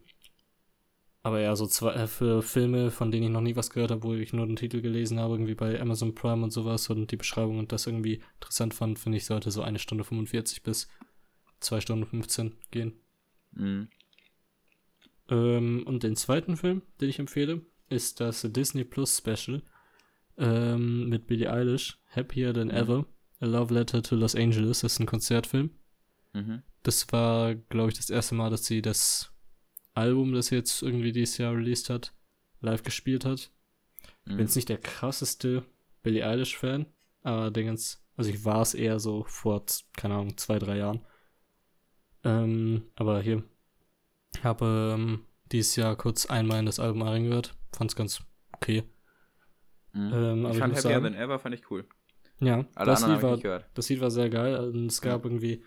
Aber 1.29 1.41
ja, 1.41 1.55
so 1.57 1.67
zwei, 1.67 1.93
äh, 1.93 2.07
für 2.07 2.41
Filme, 2.41 2.91
von 2.91 3.11
denen 3.11 3.25
ich 3.25 3.31
noch 3.31 3.43
nie 3.43 3.55
was 3.55 3.69
gehört 3.69 3.91
habe, 3.91 4.03
wo 4.03 4.15
ich 4.15 4.33
nur 4.33 4.47
den 4.47 4.57
Titel 4.57 4.81
gelesen 4.81 5.21
habe, 5.21 5.35
irgendwie 5.35 5.55
bei 5.55 5.79
Amazon 5.79 6.15
Prime 6.15 6.43
und 6.43 6.53
sowas 6.53 6.89
und 6.89 7.11
die 7.11 7.19
Beschreibung 7.19 7.59
und 7.59 7.71
das 7.71 7.87
irgendwie 7.87 8.23
interessant 8.37 8.73
fand, 8.73 8.99
finde 8.99 9.19
ich, 9.19 9.27
sollte 9.27 9.51
so 9.51 9.61
eine 9.61 9.79
Stunde 9.79 10.05
45 10.05 10.63
bis 10.63 10.89
2 11.61 11.83
Stunden 11.83 12.07
15 12.07 12.57
gehen. 12.71 12.95
Mhm. 13.53 13.89
Ähm, 15.29 15.83
und 15.85 16.03
den 16.03 16.17
zweiten 16.17 16.57
Film, 16.57 16.81
den 16.99 17.11
ich 17.11 17.19
empfehle, 17.19 17.61
ist 17.91 18.21
das 18.21 18.41
Disney 18.49 18.85
Plus 18.85 19.19
Special 19.19 19.61
ähm, 20.39 21.11
mit 21.11 21.27
Billie 21.27 21.53
Eilish, 21.53 22.01
Happier 22.17 22.55
Than 22.55 22.69
Mhm. 22.69 22.75
Ever, 22.75 23.07
A 23.41 23.45
Love 23.45 23.75
Letter 23.75 24.03
to 24.03 24.17
Los 24.17 24.35
Angeles. 24.35 24.81
Das 24.81 24.95
ist 24.95 25.01
ein 25.01 25.05
Konzertfilm. 25.05 25.73
Mhm. 26.33 26.63
Das 26.85 27.13
war, 27.13 27.55
glaube 27.55 27.91
ich, 27.91 27.99
das 27.99 28.09
erste 28.09 28.35
Mal, 28.35 28.49
dass 28.49 28.65
sie 28.65 28.81
das 28.81 29.31
Album, 29.99 30.33
das 30.33 30.51
jetzt 30.51 30.83
irgendwie 30.83 31.13
dieses 31.13 31.39
Jahr 31.39 31.55
released 31.55 31.91
hat, 31.91 32.13
live 32.61 32.83
gespielt 32.83 33.25
hat. 33.25 33.51
Ich 34.03 34.25
bin 34.25 34.35
Mhm. 34.35 34.41
jetzt 34.41 34.57
nicht 34.57 34.69
der 34.69 34.79
krasseste 34.79 35.65
Billie 36.03 36.27
Eilish-Fan, 36.27 36.87
aber 37.23 37.51
der 37.51 37.65
ganz, 37.65 38.03
also 38.17 38.31
ich 38.31 38.45
war 38.45 38.63
es 38.63 38.75
eher 38.75 38.99
so 39.01 39.25
vor, 39.25 39.65
keine 39.97 40.15
Ahnung, 40.15 40.37
zwei, 40.37 40.59
drei 40.59 40.77
Jahren. 40.79 41.01
Ähm, 42.25 42.85
aber 42.97 43.21
hier 43.23 43.43
habe 44.43 44.95
ähm, 44.97 45.25
dieses 45.53 45.77
Jahr 45.77 45.97
kurz 45.97 46.27
einmal 46.27 46.61
in 46.61 46.67
das 46.67 46.81
Album 46.81 47.03
reingehört, 47.03 47.55
fand's 47.73 47.97
ganz 47.97 48.21
okay. 48.53 48.85
Mhm. 49.93 50.13
Ähm, 50.13 50.39
aber 50.47 50.49
ich 50.51 50.55
ich 50.55 50.59
fand 50.61 50.75
muss 50.75 50.85
Happier 50.85 51.01
sagen- 51.01 51.05
Than 51.05 51.15
Ever 51.15 51.39
fand 51.39 51.55
ich 51.55 51.71
cool. 51.71 51.87
Ja, 52.41 52.65
Alle 52.77 52.87
das 52.91 53.05
Lied, 53.07 53.17
ich 53.17 53.23
war, 53.23 53.65
das 53.75 53.89
Lied 53.89 54.01
war 54.01 54.11
sehr 54.13 54.31
geil 54.31 54.57
und 54.57 54.87
es 54.87 55.01
gab 55.01 55.25
irgendwie 55.25 55.65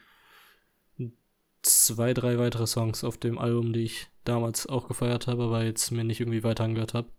zwei, 1.61 2.13
drei 2.13 2.37
weitere 2.37 2.67
Songs 2.67 3.03
auf 3.03 3.17
dem 3.17 3.37
Album, 3.37 3.73
die 3.73 3.83
ich 3.83 4.07
damals 4.23 4.67
auch 4.67 4.87
gefeiert 4.87 5.27
habe, 5.27 5.43
aber 5.43 5.63
jetzt 5.63 5.91
mir 5.91 6.03
nicht 6.03 6.19
irgendwie 6.19 6.43
weiter 6.43 6.63
angehört 6.63 6.93
habe. 6.93 7.09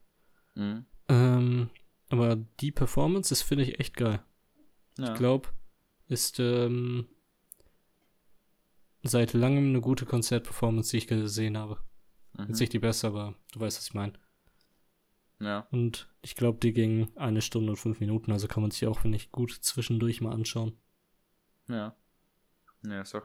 Mhm. 0.55 0.87
Ähm, 1.09 1.71
aber 2.11 2.37
die 2.61 2.73
Performance, 2.73 3.31
das 3.31 3.43
finde 3.43 3.65
ich 3.65 3.81
echt 3.81 3.97
geil. 3.97 4.23
Ja. 4.99 5.13
Ich 5.13 5.19
glaube, 5.19 5.49
ist 6.09 6.39
ähm, 6.41 7.09
seit 9.03 9.33
langem 9.33 9.69
eine 9.69 9.81
gute 9.81 10.07
Konzertperformance, 10.07 10.91
die 10.91 10.99
ich 10.99 11.07
gesehen 11.07 11.57
habe. 11.57 11.79
Mhm. 12.35 12.47
Jetzt 12.49 12.61
nicht 12.61 12.73
die 12.73 12.79
beste, 12.79 13.07
aber 13.07 13.35
du 13.53 13.61
weißt, 13.61 13.79
was 13.79 13.87
ich 13.87 13.95
meine. 13.95 14.13
Ja. 15.41 15.67
Und 15.73 16.09
ich 16.21 16.37
glaube, 16.37 16.59
die 16.61 16.73
ging 16.73 17.11
eine 17.17 17.43
Stunde 17.43 17.73
und 17.73 17.77
fünf 17.77 17.99
Minuten, 17.99 18.31
also 18.31 18.47
kann 18.47 18.63
man 18.63 18.71
sich 18.71 18.87
auch, 18.87 19.01
finde 19.01 19.17
ich, 19.17 19.33
gut 19.33 19.51
zwischendurch 19.51 20.21
mal 20.21 20.33
anschauen. 20.33 20.77
Ja. 21.69 21.97
Ja, 22.85 23.01
ist 23.01 23.15
doch 23.15 23.25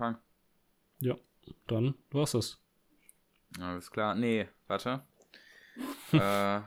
krank. 1.01 1.19
Dann 1.67 1.95
war's 2.11 2.31
das. 2.31 2.59
Alles 3.59 3.89
klar. 3.89 4.15
Nee, 4.15 4.47
warte. 4.67 5.01
äh. 6.11 6.59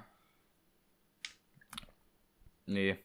Nee. 2.66 2.96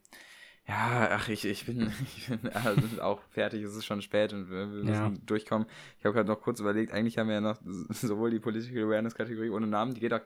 Ja, 0.68 1.10
ach, 1.12 1.28
ich, 1.28 1.44
ich 1.44 1.64
bin, 1.66 1.92
ich 2.16 2.28
bin 2.28 2.48
also 2.52 3.02
auch 3.02 3.20
fertig, 3.30 3.62
es 3.62 3.74
ist 3.74 3.84
schon 3.84 4.02
spät 4.02 4.32
und 4.32 4.50
wir, 4.50 4.58
wir 4.72 4.84
müssen 4.84 4.88
Ja. 4.88 5.12
durchkommen. 5.26 5.66
Ich 5.98 6.04
habe 6.04 6.14
gerade 6.14 6.28
noch 6.28 6.40
kurz 6.40 6.60
überlegt, 6.60 6.92
eigentlich 6.92 7.18
haben 7.18 7.28
wir 7.28 7.34
ja 7.36 7.40
noch 7.40 7.58
sowohl 7.90 8.30
die 8.30 8.40
Political 8.40 8.84
Awareness-Kategorie 8.84 9.50
ohne 9.50 9.66
Namen, 9.66 9.94
die 9.94 10.00
geht 10.00 10.12
auch, 10.12 10.20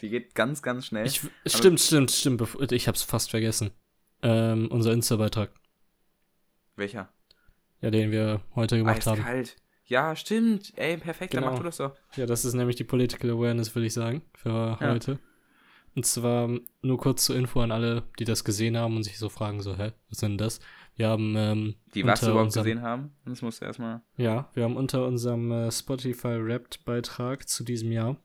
die 0.00 0.08
geht 0.08 0.34
ganz, 0.34 0.62
ganz 0.62 0.86
schnell. 0.86 1.06
Ich, 1.06 1.20
stimmt, 1.46 1.80
stimmt, 1.80 2.10
stimmt. 2.10 2.42
Ich 2.72 2.88
hab's 2.88 3.02
fast 3.02 3.30
vergessen. 3.30 3.70
Ähm, 4.22 4.68
unser 4.70 4.92
Insta-Beitrag, 4.92 5.50
Welcher? 6.76 7.12
ja, 7.82 7.90
den 7.90 8.10
wir 8.10 8.40
heute 8.54 8.78
gemacht 8.78 9.06
haben. 9.06 9.20
Eiskalt. 9.20 9.56
Ja, 9.86 10.16
stimmt. 10.16 10.72
Ey, 10.76 10.96
perfekt, 10.96 11.34
dann 11.34 11.42
Genau. 11.42 11.52
mach 11.52 11.58
du 11.60 11.64
das 11.66 11.76
doch. 11.76 11.94
Ja, 12.16 12.26
das 12.26 12.44
ist 12.44 12.54
nämlich 12.54 12.76
die 12.76 12.84
Political 12.84 13.30
Awareness, 13.30 13.74
würde 13.74 13.86
ich 13.86 13.92
sagen, 13.94 14.22
für 14.34 14.78
Ja. 14.80 14.80
heute. 14.80 15.18
Und 15.94 16.06
zwar 16.06 16.48
nur 16.82 16.98
kurz 16.98 17.24
zur 17.26 17.36
Info 17.36 17.60
an 17.60 17.70
alle, 17.70 18.02
die 18.18 18.24
das 18.24 18.42
gesehen 18.44 18.76
haben 18.76 18.96
und 18.96 19.02
sich 19.04 19.18
so 19.18 19.28
fragen, 19.28 19.60
so, 19.60 19.76
hä, 19.76 19.92
was 20.08 20.18
sind 20.18 20.38
das? 20.40 20.58
Wir 20.96 21.08
haben 21.08 21.34
ähm, 21.36 21.74
Die 21.94 22.04
was 22.04 22.22
überhaupt 22.22 22.44
unserem- 22.46 22.64
gesehen 22.64 22.82
haben. 22.82 23.12
Das 23.26 23.42
musst 23.42 23.60
du 23.60 23.66
erstmal. 23.66 24.00
Ja, 24.16 24.48
wir 24.54 24.64
haben 24.64 24.76
unter 24.76 25.06
unserem 25.06 25.50
äh, 25.52 25.70
Spotify 25.70 26.38
Wrapped 26.44 26.84
Beitrag 26.84 27.48
zu 27.48 27.62
diesem 27.64 27.92
Jahr 27.92 28.16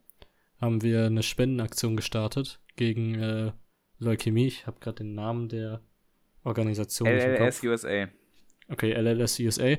haben 0.60 0.82
wir 0.82 1.06
eine 1.06 1.22
Spendenaktion 1.22 1.96
gestartet 1.96 2.60
gegen 2.76 3.14
äh, 3.14 3.52
Leukämie. 3.98 4.46
Ich 4.46 4.66
habe 4.66 4.78
gerade 4.80 4.96
den 5.04 5.14
Namen 5.14 5.48
der 5.48 5.80
Organisation 6.44 7.08
LLS. 7.08 7.62
USA. 7.64 8.08
Okay, 8.68 8.92
LLS 8.92 9.38
USA. 9.40 9.76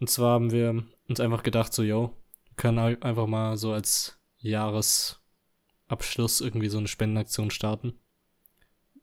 Und 0.00 0.10
zwar 0.10 0.32
haben 0.34 0.52
wir 0.52 0.84
uns 1.08 1.20
einfach 1.20 1.42
gedacht, 1.42 1.72
so, 1.72 1.82
yo, 1.82 2.14
wir 2.48 2.56
können 2.56 2.78
ei- 2.78 3.00
einfach 3.02 3.26
mal 3.26 3.56
so 3.56 3.72
als 3.72 4.18
Jahresabschluss 4.38 6.40
irgendwie 6.40 6.68
so 6.68 6.78
eine 6.78 6.88
Spendenaktion 6.88 7.50
starten. 7.50 7.94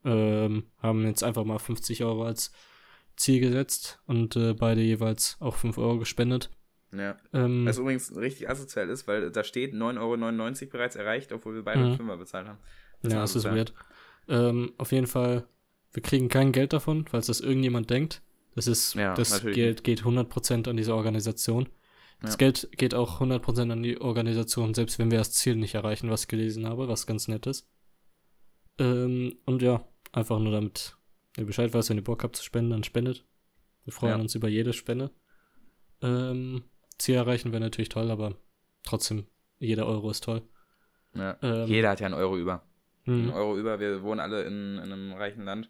Ähm, 0.06 0.66
haben 0.80 1.06
jetzt 1.06 1.24
einfach 1.24 1.46
mal 1.46 1.60
50 1.60 2.04
Euro 2.04 2.26
als 2.26 2.52
Ziel 3.16 3.40
gesetzt 3.40 4.02
und 4.06 4.36
äh, 4.36 4.54
beide 4.54 4.82
jeweils 4.82 5.38
auch 5.40 5.56
5 5.56 5.78
Euro 5.78 5.98
gespendet. 5.98 6.50
Ja. 6.92 7.18
Ähm, 7.32 7.66
Was 7.66 7.78
übrigens 7.78 8.16
richtig 8.16 8.50
asozial 8.50 8.90
ist, 8.90 9.08
weil 9.08 9.32
da 9.32 9.44
steht 9.44 9.74
9,99 9.74 10.62
Euro 10.64 10.72
bereits 10.72 10.96
erreicht, 10.96 11.32
obwohl 11.32 11.56
wir 11.56 11.64
beide 11.64 11.80
Mhm. 11.80 11.86
einen 11.88 11.98
Fünfer 11.98 12.18
bezahlt 12.18 12.48
haben. 12.48 12.60
ja, 13.04 13.22
das 13.22 13.36
ist 13.36 13.46
weird. 13.46 13.74
Ähm, 14.28 14.74
auf 14.78 14.92
jeden 14.92 15.08
Fall, 15.08 15.48
wir 15.92 16.04
kriegen 16.04 16.30
kein 16.30 16.52
Geld 16.52 16.74
davon, 16.74 17.06
falls 17.08 17.28
das 17.28 17.40
irgendjemand 17.40 17.90
denkt. 17.90 18.22
Das 18.56 18.68
ist, 18.68 18.94
Ja, 18.96 19.14
das 19.16 19.32
natürlich 19.32 19.56
Geld 19.56 19.84
geht 19.84 20.04
100% 20.04 20.70
an 20.70 20.78
diese 20.78 20.94
Organisation. 20.96 21.70
Das 22.22 22.34
Ja. 22.34 22.38
Geld 22.38 22.70
geht 22.78 22.94
auch 22.96 23.20
100% 23.20 23.72
an 23.72 23.84
die 23.84 24.00
Organisation, 24.00 24.74
selbst 24.74 25.00
wenn 25.00 25.12
wir 25.12 25.18
das 25.18 25.32
Ziel 25.34 25.56
nicht 25.56 25.76
erreichen, 25.76 26.10
was 26.10 26.22
ich 26.24 26.28
gelesen 26.28 26.68
habe, 26.68 26.88
was 26.88 27.08
ganz 27.08 27.28
nett 27.28 27.46
ist. 27.48 27.68
Ähm, 28.80 29.38
und 29.46 29.62
ja, 29.62 29.86
einfach 30.12 30.40
nur 30.40 30.52
damit 30.52 30.96
ihr 31.38 31.46
Bescheid 31.46 31.74
weiß, 31.74 31.90
wenn 31.90 31.98
ihr 31.98 32.04
Bock 32.04 32.24
habt 32.24 32.36
zu 32.36 32.44
spenden, 32.44 32.72
dann 32.72 32.84
spendet. 32.84 33.26
Wir 33.86 33.94
freuen 33.94 34.18
Ja. 34.18 34.22
uns 34.22 34.36
über 34.36 34.48
jede 34.48 34.74
Spende. 34.74 35.12
Ähm, 36.02 36.64
Ziel 36.98 37.16
erreichen 37.16 37.52
wäre 37.52 37.62
natürlich 37.62 37.90
toll, 37.90 38.12
aber 38.12 38.36
trotzdem, 38.84 39.26
jeder 39.60 39.86
Euro 39.88 40.10
ist 40.12 40.24
toll. 40.24 40.44
Ja. 41.16 41.38
Ähm, 41.42 41.68
Jeder 41.68 41.90
hat 41.92 42.00
ja 42.00 42.06
einen 42.08 42.16
Euro 42.16 42.38
über. 42.38 42.64
Einen 43.06 43.26
Mhm. 43.28 43.34
Euro 43.34 43.58
über, 43.58 43.80
wir 43.80 44.02
wohnen 44.02 44.20
alle 44.20 44.44
in, 44.44 44.78
in 44.78 44.92
einem 44.92 45.14
reichen 45.14 45.44
Land. 45.44 45.70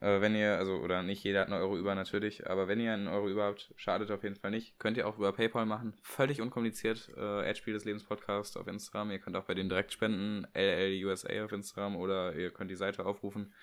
Äh, 0.00 0.20
wenn 0.20 0.34
ihr, 0.34 0.56
also, 0.58 0.76
oder 0.78 1.02
nicht 1.02 1.22
jeder 1.22 1.40
hat 1.42 1.48
einen 1.48 1.60
Euro 1.60 1.78
über 1.78 1.94
natürlich, 1.94 2.48
aber 2.50 2.66
wenn 2.68 2.80
ihr 2.80 2.92
einen 2.92 3.06
Euro 3.08 3.28
über 3.28 3.44
habt, 3.44 3.72
schadet 3.76 4.10
auf 4.10 4.22
jeden 4.24 4.34
Fall 4.36 4.50
nicht. 4.50 4.78
Könnt 4.78 4.96
ihr 4.96 5.06
auch 5.06 5.16
über 5.18 5.32
PayPal 5.32 5.66
machen. 5.66 5.94
Völlig 6.02 6.40
unkompliziert. 6.40 7.10
Äh, 7.16 7.44
Edspiel 7.48 7.74
des 7.74 7.84
Lebens 7.84 8.04
Podcast 8.04 8.56
auf 8.58 8.66
Instagram. 8.66 9.10
Ihr 9.12 9.18
könnt 9.20 9.36
auch 9.36 9.44
bei 9.44 9.54
denen 9.54 9.68
direkt 9.68 9.92
spenden. 9.92 10.46
LLUSA 10.54 11.44
auf 11.44 11.52
Instagram 11.52 11.96
oder 11.96 12.34
ihr 12.34 12.50
könnt 12.50 12.70
die 12.70 12.76
Seite 12.76 13.06
aufrufen 13.06 13.54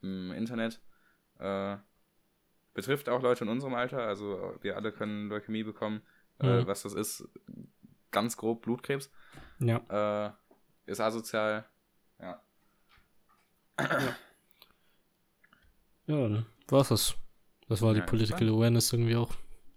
im 0.00 0.30
Internet. 0.32 0.80
Äh, 1.38 1.76
betrifft 2.72 3.08
auch 3.08 3.20
Leute 3.20 3.44
in 3.44 3.50
unserem 3.50 3.74
Alter. 3.74 4.02
Also 4.06 4.56
wir 4.62 4.76
alle 4.76 4.92
können 4.92 5.28
Leukämie 5.28 5.64
bekommen. 5.64 6.02
Äh, 6.40 6.62
Mhm. 6.62 6.66
was 6.66 6.82
das 6.82 6.94
ist, 6.94 7.28
ganz 8.12 8.36
grob 8.38 8.62
Blutkrebs. 8.62 9.10
Ja. 9.58 10.36
Äh, 10.86 10.90
ist 10.90 11.00
asozial. 11.00 11.66
Ja. 12.18 12.42
Ja, 16.06 16.16
dann 16.28 16.46
war's 16.68 16.88
das. 16.88 17.14
Das 17.68 17.82
war 17.82 17.94
Ja, 17.94 18.00
die 18.00 18.06
Political 18.06 18.48
Awareness 18.48 18.92
irgendwie 18.92 19.16
auch 19.16 19.32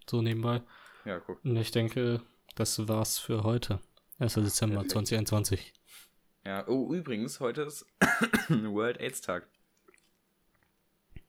so 0.10 0.22
nebenbei. 0.22 0.62
Ja, 1.06 1.20
guck. 1.20 1.44
Und 1.46 1.56
ich 1.58 1.72
denke, 1.72 2.22
das 2.56 2.88
war's 2.88 3.20
für 3.20 3.44
heute. 3.44 3.80
1. 4.20 4.34
Dezember 4.36 4.76
Perfekt. 4.76 4.92
2021. 4.92 5.74
Ja, 6.46 6.68
oh, 6.68 6.94
übrigens, 6.94 7.40
heute 7.40 7.62
ist 7.64 7.86
World 8.50 9.00
AIDS 9.00 9.22
Tag. 9.22 9.48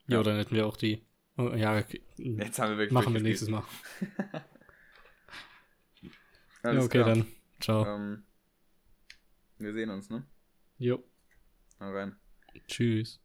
Ja, 0.06 0.18
Ja. 0.18 0.22
dann 0.22 0.36
hätten 0.36 0.54
wir 0.54 0.66
auch 0.66 0.76
die. 0.76 1.04
Oh, 1.36 1.50
ja, 1.50 1.78
okay. 1.78 2.02
Jetzt 2.16 2.58
haben 2.58 2.70
wir 2.70 2.78
wirklich 2.78 2.92
machen 2.92 3.12
wir 3.14 3.20
nächstes 3.20 3.48
Mal. 3.48 3.64
Alles 6.62 6.78
ja, 6.82 6.86
okay, 6.86 6.88
klar. 7.02 7.04
dann. 7.14 7.26
Ciao. 7.60 7.84
Ähm, 7.86 8.24
wir 9.58 9.72
sehen 9.72 9.90
uns, 9.90 10.08
ne? 10.10 10.26
Jo. 10.78 11.02
Hau 11.80 11.90
rein. 11.92 12.16
Tschüss. 12.68 13.20